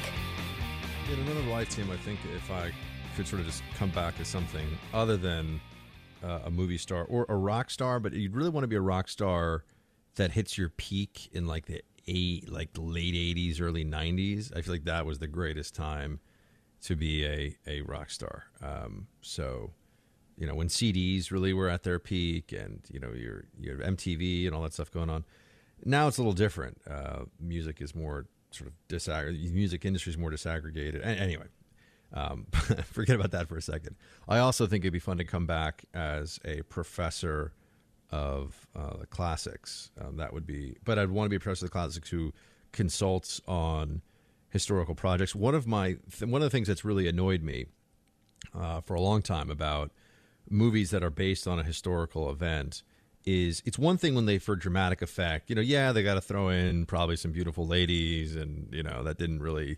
[1.09, 2.73] In another lifetime, I think if I
[3.15, 5.61] could sort of just come back to something other than
[6.21, 8.81] uh, a movie star or a rock star, but you'd really want to be a
[8.81, 9.63] rock star
[10.15, 14.51] that hits your peak in like the eight, like late '80s, early '90s.
[14.53, 16.19] I feel like that was the greatest time
[16.81, 18.47] to be a a rock star.
[18.61, 19.71] Um, so,
[20.37, 24.45] you know, when CDs really were at their peak, and you know, your your MTV
[24.45, 25.23] and all that stuff going on
[25.85, 26.79] now it's a little different.
[26.89, 29.51] Uh, music is more sort of disaggregated.
[29.51, 31.05] Music industry is more disaggregated.
[31.05, 31.45] anyway,
[32.13, 32.45] um,
[32.85, 33.95] forget about that for a second.
[34.27, 37.53] I also think it'd be fun to come back as a professor
[38.11, 39.91] of uh, the classics.
[39.99, 42.33] Um, that would be, but I'd want to be a professor of the classics who
[42.71, 44.01] consults on
[44.49, 45.33] historical projects.
[45.33, 47.67] One of my th- one of the things that's really annoyed me
[48.53, 49.91] uh, for a long time about
[50.49, 52.83] movies that are based on a historical event
[53.25, 56.21] is it's one thing when they for dramatic effect you know yeah they got to
[56.21, 59.77] throw in probably some beautiful ladies and you know that didn't really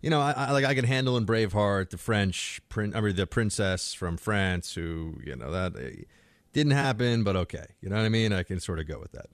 [0.00, 3.16] you know I, I like I can handle in Braveheart the French prin I mean
[3.16, 6.04] the princess from France who you know that eh,
[6.52, 7.66] didn't happen but okay.
[7.80, 8.32] You know what I mean?
[8.32, 9.28] I can sort of go with that.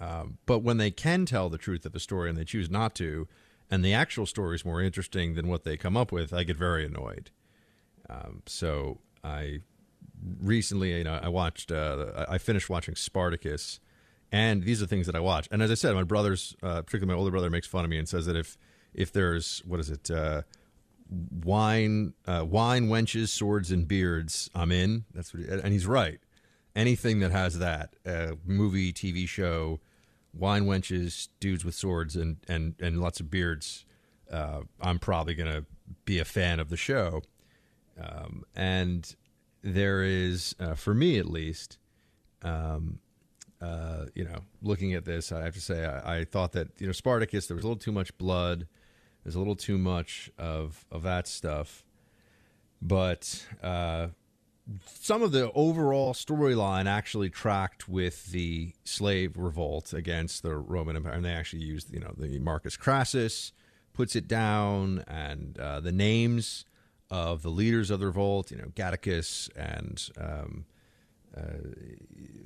[0.00, 2.94] Um, but when they can tell the truth of the story and they choose not
[2.96, 3.28] to
[3.70, 6.56] and the actual story is more interesting than what they come up with I get
[6.56, 7.30] very annoyed.
[8.10, 9.60] Um, so I
[10.40, 13.80] recently, you know, I watched, uh, I finished watching Spartacus,
[14.30, 15.48] and these are things that I watch.
[15.50, 17.98] And as I said, my brothers, uh, particularly my older brother, makes fun of me
[17.98, 18.56] and says that if
[18.94, 20.42] if there's what is it, uh,
[21.44, 25.04] wine, uh, wine, wenches, swords, and beards, I'm in.
[25.14, 26.20] That's what, he, and he's right.
[26.74, 29.80] Anything that has that, uh, movie, TV show,
[30.34, 33.84] wine wenches, dudes with swords, and and and lots of beards,
[34.30, 35.64] uh, I'm probably gonna
[36.04, 37.22] be a fan of the show.
[38.00, 39.14] Um, and
[39.62, 41.78] there is, uh, for me at least,
[42.42, 42.98] um,
[43.60, 46.86] uh, you know, looking at this, I have to say, I, I, thought that you
[46.86, 48.66] know Spartacus, there was a little too much blood,
[49.22, 51.84] there's a little too much of of that stuff,
[52.80, 54.08] but uh,
[54.84, 61.12] some of the overall storyline actually tracked with the slave revolt against the Roman Empire,
[61.12, 63.52] and they actually used you know the Marcus Crassus
[63.92, 66.64] puts it down, and uh, the names
[67.12, 70.64] of the leaders of the revolt, you know, Gannicus and um,
[71.36, 71.58] uh,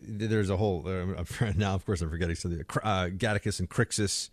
[0.02, 1.74] there's a whole uh, now.
[1.74, 2.64] Of course, I'm forgetting something.
[2.82, 4.30] Uh, Gannicus and Crixus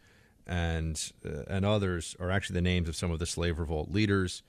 [0.48, 4.42] and uh, and others are actually the names of some of the slave revolt leaders,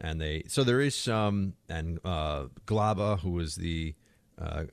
[0.00, 3.94] and they so there is some and uh, Glaber, who was the
[4.40, 4.64] uh,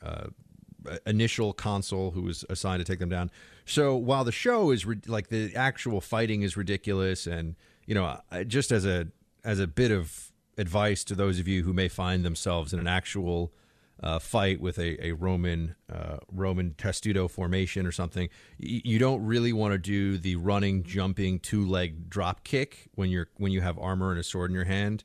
[1.06, 3.30] initial consul who was assigned to take them down.
[3.66, 7.56] So while the show is like the actual fighting is ridiculous, and
[7.86, 9.10] you know, just as a
[9.44, 12.88] as a bit of advice to those of you who may find themselves in an
[12.88, 13.52] actual
[14.02, 19.54] uh, fight with a, a Roman uh, Roman testudo formation or something, you don't really
[19.54, 23.78] want to do the running, jumping, two leg drop kick when you're when you have
[23.80, 25.04] armor and a sword in your hand,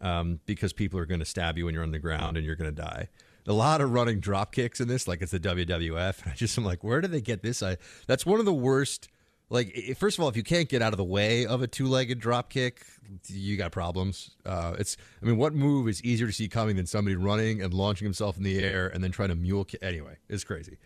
[0.00, 2.56] um, because people are going to stab you when you're on the ground and you're
[2.56, 3.08] going to die.
[3.46, 6.22] A lot of running drop kicks in this, like it's the WWF.
[6.22, 7.62] And I just am like, where do they get this?
[7.62, 7.76] I
[8.06, 9.08] that's one of the worst
[9.50, 12.18] like first of all if you can't get out of the way of a two-legged
[12.18, 12.84] drop kick
[13.26, 14.32] you got problems.
[14.44, 17.72] Uh, it's i mean what move is easier to see coming than somebody running and
[17.72, 20.78] launching himself in the air and then trying to mule kick anyway it's crazy.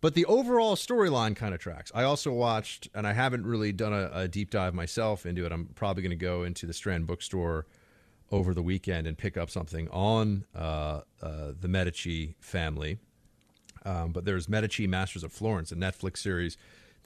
[0.00, 1.90] But the overall storyline kind of tracks.
[1.92, 5.52] I also watched and i haven't really done a, a deep dive myself into it.
[5.52, 7.66] I'm probably going to go into the strand bookstore
[8.30, 12.98] over the weekend and pick up something on uh, uh, the medici family.
[13.84, 16.58] Um, but there's medici masters of florence a netflix series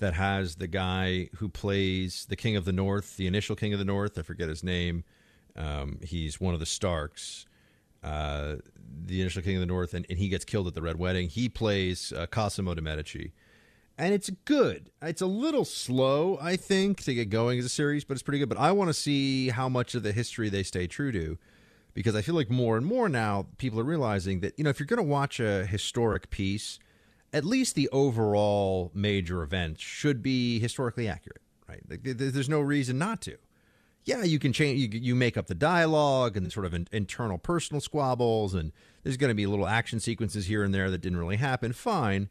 [0.03, 3.79] that has the guy who plays the King of the North, the initial King of
[3.79, 4.19] the North.
[4.19, 5.05] I forget his name.
[5.57, 7.47] Um, he's one of the Starks,
[8.03, 8.57] uh,
[9.05, 11.29] the initial King of the North, and, and, he gets killed at the Red Wedding.
[11.29, 13.33] He plays uh, Cosimo de' Medici.
[13.97, 14.91] And it's good.
[15.03, 18.39] It's a little slow, I think, to get going as a series, but it's pretty
[18.39, 18.49] good.
[18.49, 21.39] But I want to see how much of the history they stay true to
[21.95, 24.81] because I feel like more and more now people are realizing that, you know, if
[24.81, 26.81] you're going to watch a historic piece–
[27.33, 31.81] at least the overall major events should be historically accurate, right?
[31.87, 33.37] There's no reason not to.
[34.05, 37.39] Yeah, you can change, you, you make up the dialogue and sort of in, internal
[37.39, 38.73] personal squabbles, and
[39.05, 41.73] there's going to be little action sequences here and there that didn't really happen.
[41.73, 42.29] Fine.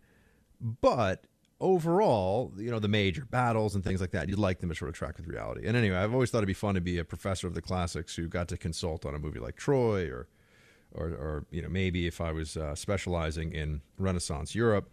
[0.60, 1.24] But
[1.62, 4.90] overall, you know, the major battles and things like that, you'd like them to sort
[4.90, 5.66] of track with reality.
[5.66, 8.16] And anyway, I've always thought it'd be fun to be a professor of the classics
[8.16, 10.28] who got to consult on a movie like Troy or
[10.94, 14.90] or, or you know maybe if I was uh, specializing in Renaissance Europe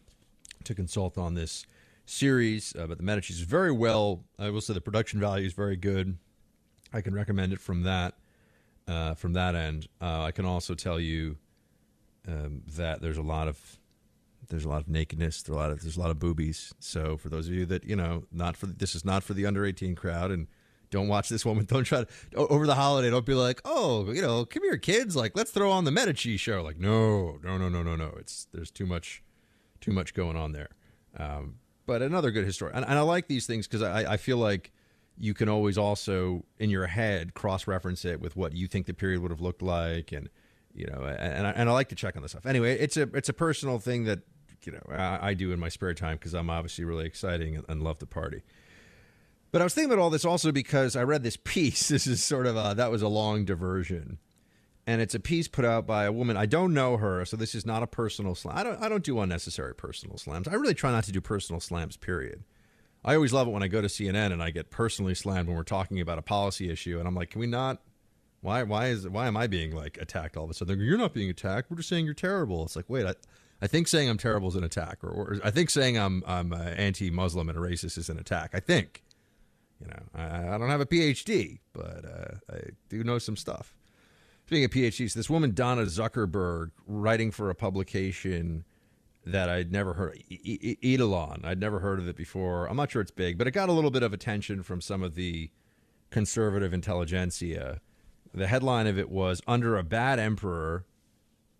[0.65, 1.67] to consult on this
[2.07, 2.75] series.
[2.77, 4.25] Uh, but the Medici is very well.
[4.39, 6.17] I will say the production value is very good.
[6.93, 8.15] I can recommend it from that
[8.89, 9.89] uh, from that end.
[10.01, 11.37] Uh, I can also tell you
[12.27, 13.79] um, that there's a lot of
[14.49, 15.43] there's a lot of nakedness.
[15.43, 16.75] There's a lot of there's a lot of boobies.
[16.81, 19.47] So for those of you that you know, not for this is not for the
[19.47, 20.47] under 18 crowd and
[20.91, 21.65] don't watch this woman.
[21.69, 23.11] Don't try to over the holiday.
[23.11, 25.15] Don't be like, oh, you know, come here, kids.
[25.17, 26.63] Like, let's throw on the Medici show.
[26.63, 28.15] Like, no, no, no, no, no, no.
[28.19, 29.23] It's there's too much,
[29.81, 30.71] too much going on there.
[31.17, 31.57] Um,
[31.87, 34.73] but another good history, and, and I like these things because I, I feel like
[35.19, 38.95] you can always also in your head cross reference it with what you think the
[38.95, 40.29] period would have looked like, and
[40.75, 42.47] you know, and, I, and I like to check on this stuff.
[42.47, 44.21] Anyway, it's a it's a personal thing that
[44.65, 47.65] you know I, I do in my spare time because I'm obviously really exciting and,
[47.69, 48.43] and love the party.
[49.51, 51.89] But I was thinking about all this also because I read this piece.
[51.99, 54.19] This is sort of a, that was a long diversion,
[54.87, 56.37] and it's a piece put out by a woman.
[56.37, 58.57] I don't know her, so this is not a personal slam.
[58.57, 60.49] I don't I don't do unnecessary personal slams.
[60.49, 61.97] I really try not to do personal slams.
[61.97, 62.45] Period.
[63.05, 65.57] I always love it when I go to CNN and I get personally slammed when
[65.57, 67.81] we're talking about a policy issue, and I'm like, can we not?
[68.41, 70.79] Why why is why am I being like attacked all of a sudden?
[70.81, 71.71] You're not being attacked.
[71.71, 72.65] We're just saying you're terrible.
[72.65, 73.15] It's like wait, I,
[73.61, 76.53] I think saying I'm terrible is an attack, or, or I think saying I'm I'm
[76.53, 78.51] uh, anti-Muslim and a racist is an attack.
[78.53, 79.03] I think.
[79.81, 83.75] You know, I, I don't have a PhD, but uh, I do know some stuff.
[84.47, 88.65] Speaking of PhDs, this woman Donna Zuckerberg writing for a publication
[89.27, 91.43] that I'd never heard, Eidolon.
[91.45, 92.67] I'd never heard of it before.
[92.67, 95.03] I'm not sure it's big, but it got a little bit of attention from some
[95.03, 95.51] of the
[96.11, 97.81] conservative intelligentsia.
[98.33, 100.87] The headline of it was "Under a Bad Emperor,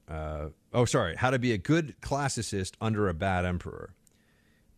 [0.09, 3.95] uh, oh, sorry, how to be a good classicist under a bad emperor.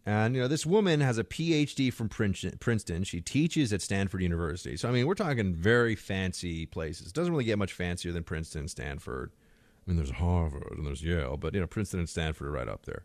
[0.07, 3.05] And you know, this woman has a PhD from Princeton.
[3.05, 4.77] She teaches at Stanford University.
[4.77, 7.09] So I mean, we're talking very fancy places.
[7.09, 9.31] It doesn't really get much fancier than Princeton, Stanford.
[9.87, 12.69] I mean, there's Harvard and there's Yale, but you know, Princeton and Stanford are right
[12.69, 13.05] up there.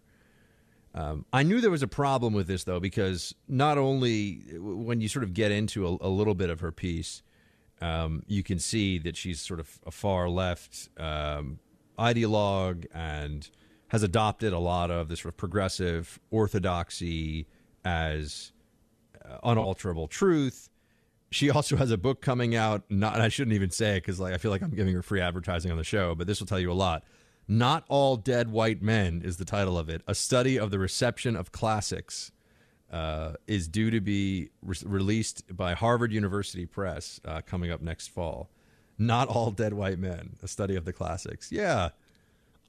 [0.94, 5.10] Um, I knew there was a problem with this though, because not only when you
[5.10, 7.22] sort of get into a, a little bit of her piece,
[7.82, 11.60] um, you can see that she's sort of a far left um,
[12.00, 13.50] ideologue and
[13.90, 17.48] has adopted a lot of this sort of progressive orthodoxy
[17.84, 18.52] as
[19.24, 20.70] uh, unalterable truth.
[21.32, 22.84] She also has a book coming out.
[22.90, 25.22] Not, I shouldn't even say it because like I feel like I'm giving her free
[25.22, 27.04] advertising on the show, but this will tell you a lot.
[27.48, 30.02] Not all dead white men is the title of it.
[30.08, 32.32] A study of the reception of classics
[32.92, 38.08] uh, is due to be re- released by Harvard University Press uh, coming up next
[38.08, 38.50] fall.
[38.98, 40.38] Not all dead white men.
[40.42, 41.52] A study of the classics.
[41.52, 41.90] Yeah,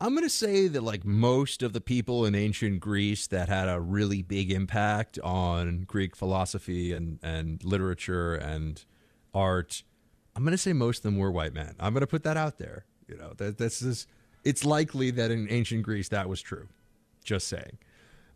[0.00, 3.68] I'm going to say that like most of the people in ancient Greece that had
[3.68, 8.84] a really big impact on Greek philosophy and and literature and
[9.32, 9.82] art,
[10.34, 11.74] I'm going to say most of them were white men.
[11.80, 12.84] I'm going to put that out there.
[13.08, 14.06] You know, that this is
[14.44, 16.68] it's likely that in ancient Greece that was true.
[17.24, 17.78] Just saying.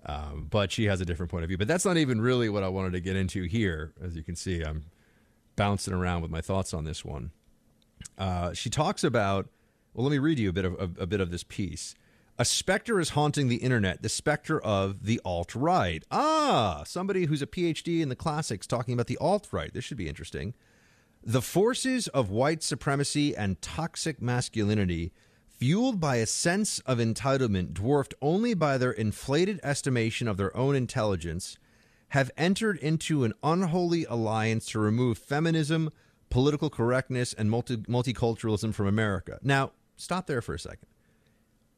[0.07, 1.59] Um, but she has a different point of view.
[1.59, 3.93] But that's not even really what I wanted to get into here.
[4.03, 4.85] As you can see, I'm
[5.57, 7.33] bouncing around with my thoughts on this one.
[8.17, 9.49] Uh, she talks about
[9.95, 11.95] well, let me read you a bit of a, a bit of this piece.
[12.39, 16.03] A specter is haunting the internet, the specter of the alt right.
[16.11, 19.73] Ah, somebody who's a PhD in the classics talking about the alt right.
[19.75, 20.55] This should be interesting.
[21.23, 25.13] The forces of white supremacy and toxic masculinity,
[25.59, 30.75] fueled by a sense of entitlement dwarfed only by their inflated estimation of their own
[30.75, 31.59] intelligence,
[32.11, 35.91] have entered into an unholy alliance to remove feminism,
[36.31, 39.39] political correctness, and multi- multiculturalism from America.
[39.43, 40.87] Now, stop there for a second.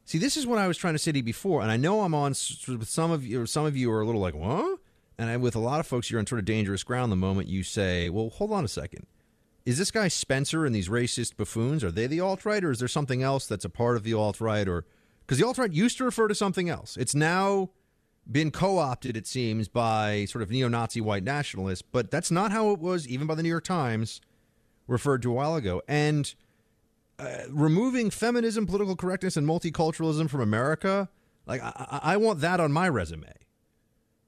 [0.05, 2.03] See, this is what I was trying to say to you before, and I know
[2.03, 3.47] I'm on some of you.
[3.47, 4.81] Some of you are a little like, "What?"
[5.19, 7.49] And I, with a lot of folks, you're on sort of dangerous ground the moment
[7.49, 9.07] you say, "Well, hold on a second.
[9.65, 11.85] Is this guy Spencer and these racist buffoons?
[11.85, 14.15] Are they the alt right, or is there something else that's a part of the
[14.15, 14.67] alt right?
[14.67, 14.85] Or
[15.21, 17.71] because the alt right used to refer to something else, it's now
[18.31, 21.83] been co-opted, it seems, by sort of neo-Nazi white nationalists.
[21.83, 24.21] But that's not how it was, even by the New York Times,
[24.89, 25.83] referred to a while ago.
[25.87, 26.35] And
[27.19, 31.09] uh, removing feminism, political correctness, and multiculturalism from America,
[31.47, 33.33] like I, I want that on my resume.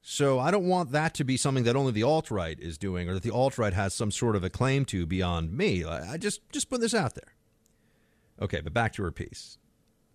[0.07, 3.09] So I don't want that to be something that only the alt right is doing,
[3.09, 5.83] or that the alt right has some sort of a claim to beyond me.
[5.83, 7.33] I just just put this out there.
[8.41, 9.57] Okay, but back to her piece.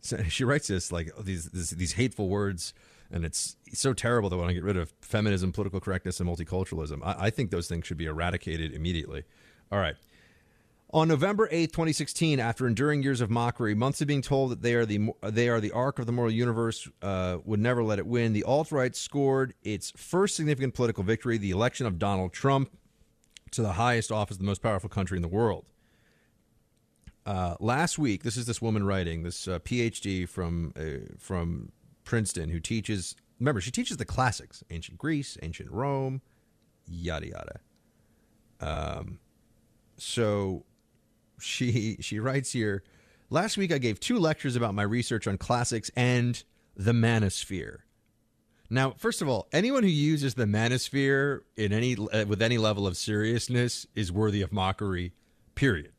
[0.02, 2.74] So she writes this like these this, these hateful words,
[3.12, 7.00] and it's so terrible that when I get rid of feminism, political correctness, and multiculturalism.
[7.04, 9.24] I, I think those things should be eradicated immediately.
[9.72, 9.96] All right.
[10.92, 14.74] On November 8, 2016, after enduring years of mockery, months of being told that they
[14.74, 18.08] are the they are the arc of the moral universe, uh, would never let it
[18.08, 22.72] win, the alt right scored its first significant political victory, the election of Donald Trump
[23.52, 25.66] to the highest office of the most powerful country in the world.
[27.24, 31.72] Uh, last week, this is this woman writing, this uh, PhD from uh, from
[32.04, 33.16] Princeton, who teaches.
[33.40, 36.24] Remember, she teaches the classics: ancient Greece, ancient Rome,
[36.88, 37.60] yada yada.
[38.60, 39.20] Um,
[39.98, 40.66] so
[41.40, 42.84] she she writes here.
[43.30, 46.42] Last week I gave two lectures about my research on classics and
[46.76, 47.80] the manosphere.
[48.70, 52.86] Now, first of all, anyone who uses the manosphere in any uh, with any level
[52.86, 55.14] of seriousness is worthy of mockery.
[55.56, 55.92] Period.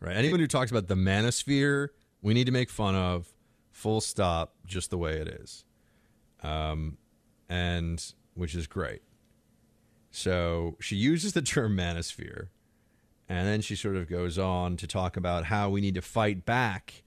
[0.00, 0.16] Right?
[0.16, 1.88] Anyone who talks about the manosphere,
[2.22, 3.28] we need to make fun of.
[3.70, 4.54] Full stop.
[4.66, 5.64] Just the way it is.
[6.42, 6.98] Um,
[7.48, 8.04] and
[8.34, 9.02] which is great.
[10.10, 12.48] So she uses the term manosphere
[13.32, 16.44] and then she sort of goes on to talk about how we need to fight
[16.44, 17.02] back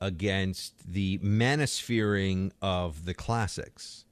[0.00, 4.06] against the manosphere of the classics.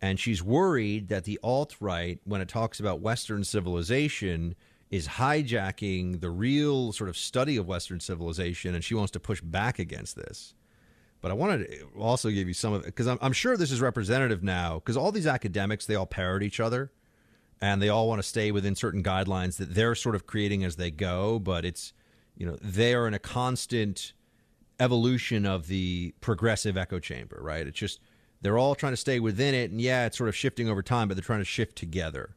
[0.00, 4.54] And she's worried that the alt right, when it talks about Western civilization,
[4.90, 9.42] is hijacking the real sort of study of Western civilization, and she wants to push
[9.42, 10.54] back against this.
[11.20, 13.70] But I wanted to also give you some of it because I'm, I'm sure this
[13.70, 16.90] is representative now because all these academics, they all parrot each other
[17.60, 20.76] and they all want to stay within certain guidelines that they're sort of creating as
[20.76, 21.38] they go.
[21.38, 21.92] But it's,
[22.36, 24.12] you know, they are in a constant
[24.78, 27.66] evolution of the progressive echo chamber, right?
[27.66, 28.00] It's just
[28.42, 31.08] they're all trying to stay within it, and yeah, it's sort of shifting over time,
[31.08, 32.36] but they're trying to shift together.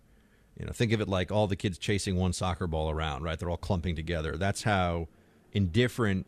[0.58, 3.38] You know, think of it like all the kids chasing one soccer ball around, right?
[3.40, 4.36] They're all clumping together.
[4.36, 5.08] That's how,
[5.54, 6.26] in different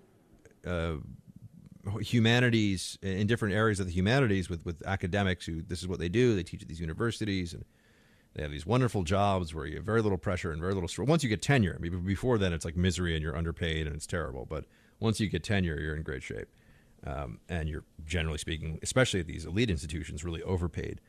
[0.66, 0.96] uh,
[2.00, 6.10] humanities, in different areas of the humanities, with with academics who this is what they
[6.10, 6.36] do.
[6.36, 7.66] They teach at these universities and
[8.34, 11.08] they have these wonderful jobs where you have very little pressure and very little stress.
[11.08, 14.46] Once you get tenure, before then it's like misery and you're underpaid and it's terrible.
[14.50, 14.66] But
[15.00, 16.48] once you get tenure, you're in great shape.
[17.06, 21.02] um, and you're generally speaking, especially at these elite institutions, really overpaid.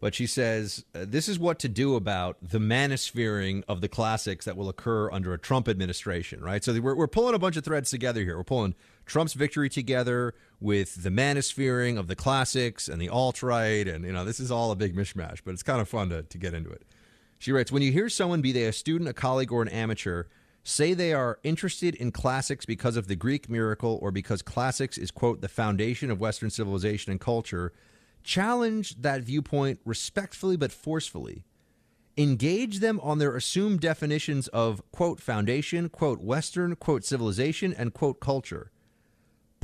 [0.00, 4.44] But she says uh, this is what to do about the manosphere of the classics
[4.44, 6.62] that will occur under a Trump administration, right?
[6.62, 8.36] So we're, we're pulling a bunch of threads together here.
[8.36, 8.74] We're pulling
[9.06, 13.86] Trump's victory together with the manosphere of the classics and the alt right.
[13.86, 16.22] And, you know, this is all a big mishmash, but it's kind of fun to,
[16.22, 16.82] to get into it.
[17.38, 20.24] She writes When you hear someone, be they a student, a colleague, or an amateur,
[20.62, 25.10] say they are interested in classics because of the Greek miracle or because classics is,
[25.10, 27.72] quote, the foundation of Western civilization and culture,
[28.22, 31.44] challenge that viewpoint respectfully but forcefully.
[32.16, 38.20] Engage them on their assumed definitions of, quote, foundation, quote, Western, quote, civilization, and, quote,
[38.20, 38.70] culture.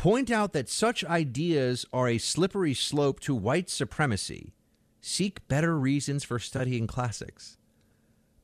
[0.01, 4.55] Point out that such ideas are a slippery slope to white supremacy.
[5.03, 7.59] Seek better reasons for studying classics.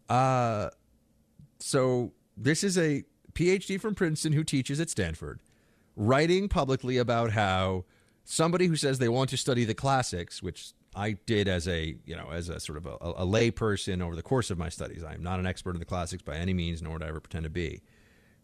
[0.06, 0.68] Uh,
[1.58, 5.40] so this is a PhD from Princeton who teaches at Stanford,
[5.96, 7.86] writing publicly about how
[8.22, 12.16] somebody who says they want to study the classics, which I did as a you
[12.16, 15.02] know as a sort of a, a lay person over the course of my studies.
[15.02, 17.20] I am not an expert in the classics by any means, nor would I ever
[17.20, 17.80] pretend to be.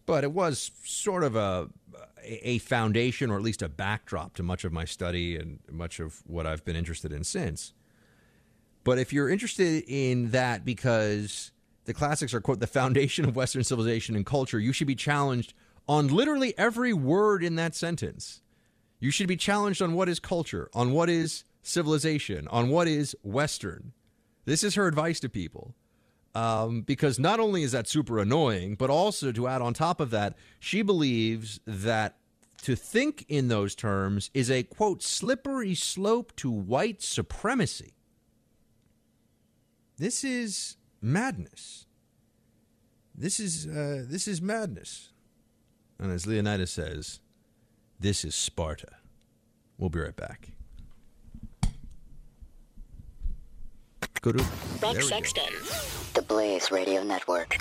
[0.07, 1.69] But it was sort of a
[2.25, 6.23] a foundation, or at least a backdrop to much of my study and much of
[6.27, 7.73] what I've been interested in since.
[8.85, 11.53] But if you're interested in that because
[11.85, 15.55] the classics are quote the foundation of Western civilization and culture, you should be challenged
[15.89, 18.41] on literally every word in that sentence.
[19.01, 23.17] You should be challenged on what is culture, on what is civilization, on what is
[23.23, 23.93] Western.
[24.45, 25.75] This is her advice to people.
[26.35, 30.11] Um, because not only is that super annoying, but also to add on top of
[30.11, 32.17] that, she believes that
[32.63, 37.93] to think in those terms is a quote slippery slope to white supremacy.
[39.99, 41.87] This is madness.
[43.15, 45.11] This is uh, this is madness.
[45.99, 47.21] And as Leonidas says,
[48.01, 48.97] this is Sparta.
[49.77, 50.52] We'll be right back.
[54.23, 54.45] Go to
[54.81, 55.53] Buck Sexton,
[56.15, 57.59] the Blaze Radio Network.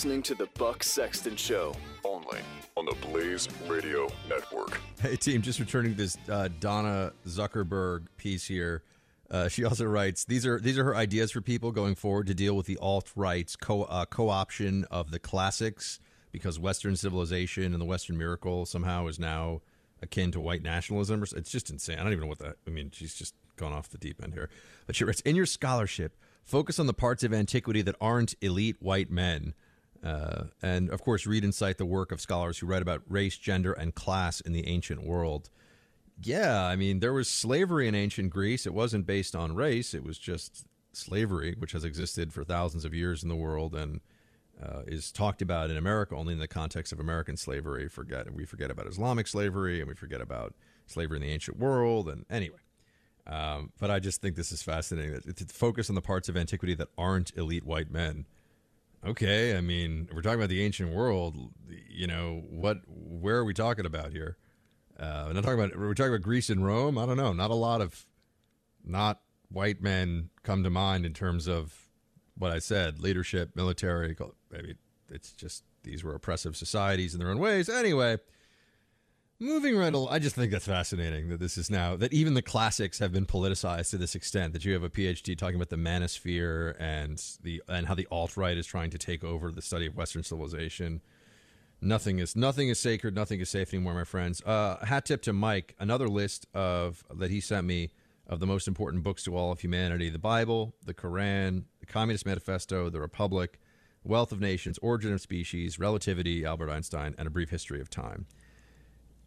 [0.00, 1.74] Listening to the Buck Sexton Show.
[2.06, 2.38] Only
[2.74, 4.80] on the Blaze Radio Network.
[4.98, 8.82] Hey, team, just returning this uh, Donna Zuckerberg piece here.
[9.30, 12.34] Uh, she also writes these are these are her ideas for people going forward to
[12.34, 16.00] deal with the alt right's co uh, co-option of the classics
[16.32, 19.60] because Western civilization and the Western miracle somehow is now
[20.00, 21.22] akin to white nationalism.
[21.22, 21.98] It's just insane.
[21.98, 22.56] I don't even know what that.
[22.66, 24.48] I mean, she's just gone off the deep end here.
[24.86, 28.76] But she writes in your scholarship, focus on the parts of antiquity that aren't elite
[28.80, 29.52] white men.
[30.04, 33.36] Uh, and of course, read and cite the work of scholars who write about race,
[33.36, 35.50] gender, and class in the ancient world.
[36.22, 38.66] Yeah, I mean, there was slavery in ancient Greece.
[38.66, 42.94] It wasn't based on race, it was just slavery, which has existed for thousands of
[42.94, 44.00] years in the world and
[44.62, 47.88] uh, is talked about in America only in the context of American slavery.
[47.88, 50.54] Forget we forget about Islamic slavery and we forget about
[50.86, 52.08] slavery in the ancient world.
[52.08, 52.58] And anyway,
[53.26, 56.74] um, but I just think this is fascinating to focus on the parts of antiquity
[56.74, 58.26] that aren't elite white men
[59.04, 61.36] okay, I mean, we're talking about the ancient world.
[61.88, 62.78] You know, what?
[62.86, 64.36] Where are we talking about here?
[64.98, 65.78] Uh, we're not talking about.
[65.78, 66.98] We're talking about Greece and Rome.
[66.98, 67.32] I don't know.
[67.32, 68.06] Not a lot of,
[68.84, 69.20] not
[69.50, 71.88] white men come to mind in terms of
[72.36, 74.16] what I said: leadership, military.
[74.50, 74.74] Maybe
[75.10, 77.68] it's just these were oppressive societies in their own ways.
[77.68, 78.18] Anyway,
[79.42, 82.42] Moving right along, I just think that's fascinating that this is now that even the
[82.42, 84.52] classics have been politicized to this extent.
[84.52, 88.36] That you have a PhD talking about the manosphere and the and how the alt
[88.36, 91.00] right is trying to take over the study of Western civilization.
[91.80, 93.14] Nothing is nothing is sacred.
[93.14, 94.42] Nothing is safe anymore, my friends.
[94.42, 95.74] Uh, hat tip to Mike.
[95.78, 97.92] Another list of that he sent me
[98.26, 102.26] of the most important books to all of humanity: the Bible, the Quran, the Communist
[102.26, 103.58] Manifesto, the Republic,
[104.04, 108.26] Wealth of Nations, Origin of Species, Relativity, Albert Einstein, and A Brief History of Time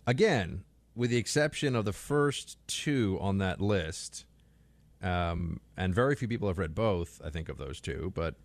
[0.06, 0.64] again,
[0.96, 4.26] with the exception of the first two on that list,
[5.02, 8.36] um, and very few people have read both, I think, of those two, but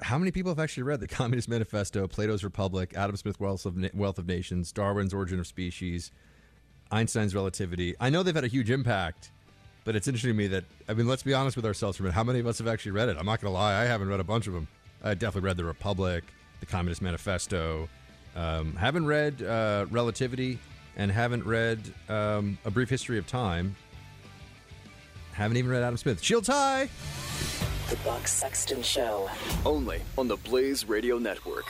[0.00, 3.76] how many people have actually read the Communist Manifesto, Plato's Republic, Adam Smith Wealth of,
[3.76, 6.10] Na- Wealth of Nations, Darwin's Origin of Species,
[6.90, 7.94] Einstein's Relativity?
[8.00, 9.30] I know they've had a huge impact,
[9.84, 12.04] but it's interesting to me that, I mean, let's be honest with ourselves for a
[12.04, 12.14] minute.
[12.14, 13.16] How many of us have actually read it?
[13.18, 14.68] I'm not going to lie, I haven't read a bunch of them.
[15.02, 16.24] I definitely read The Republic,
[16.60, 17.88] the Communist Manifesto,
[18.36, 20.58] um, haven't read uh, Relativity
[20.96, 21.78] and haven't read
[22.08, 23.76] um, A Brief History of Time.
[25.32, 26.22] Haven't even read Adam Smith.
[26.22, 26.88] Shields high!
[27.88, 29.30] The The Buck Sexton Show.
[29.64, 31.64] Only on the Blaze Radio Network.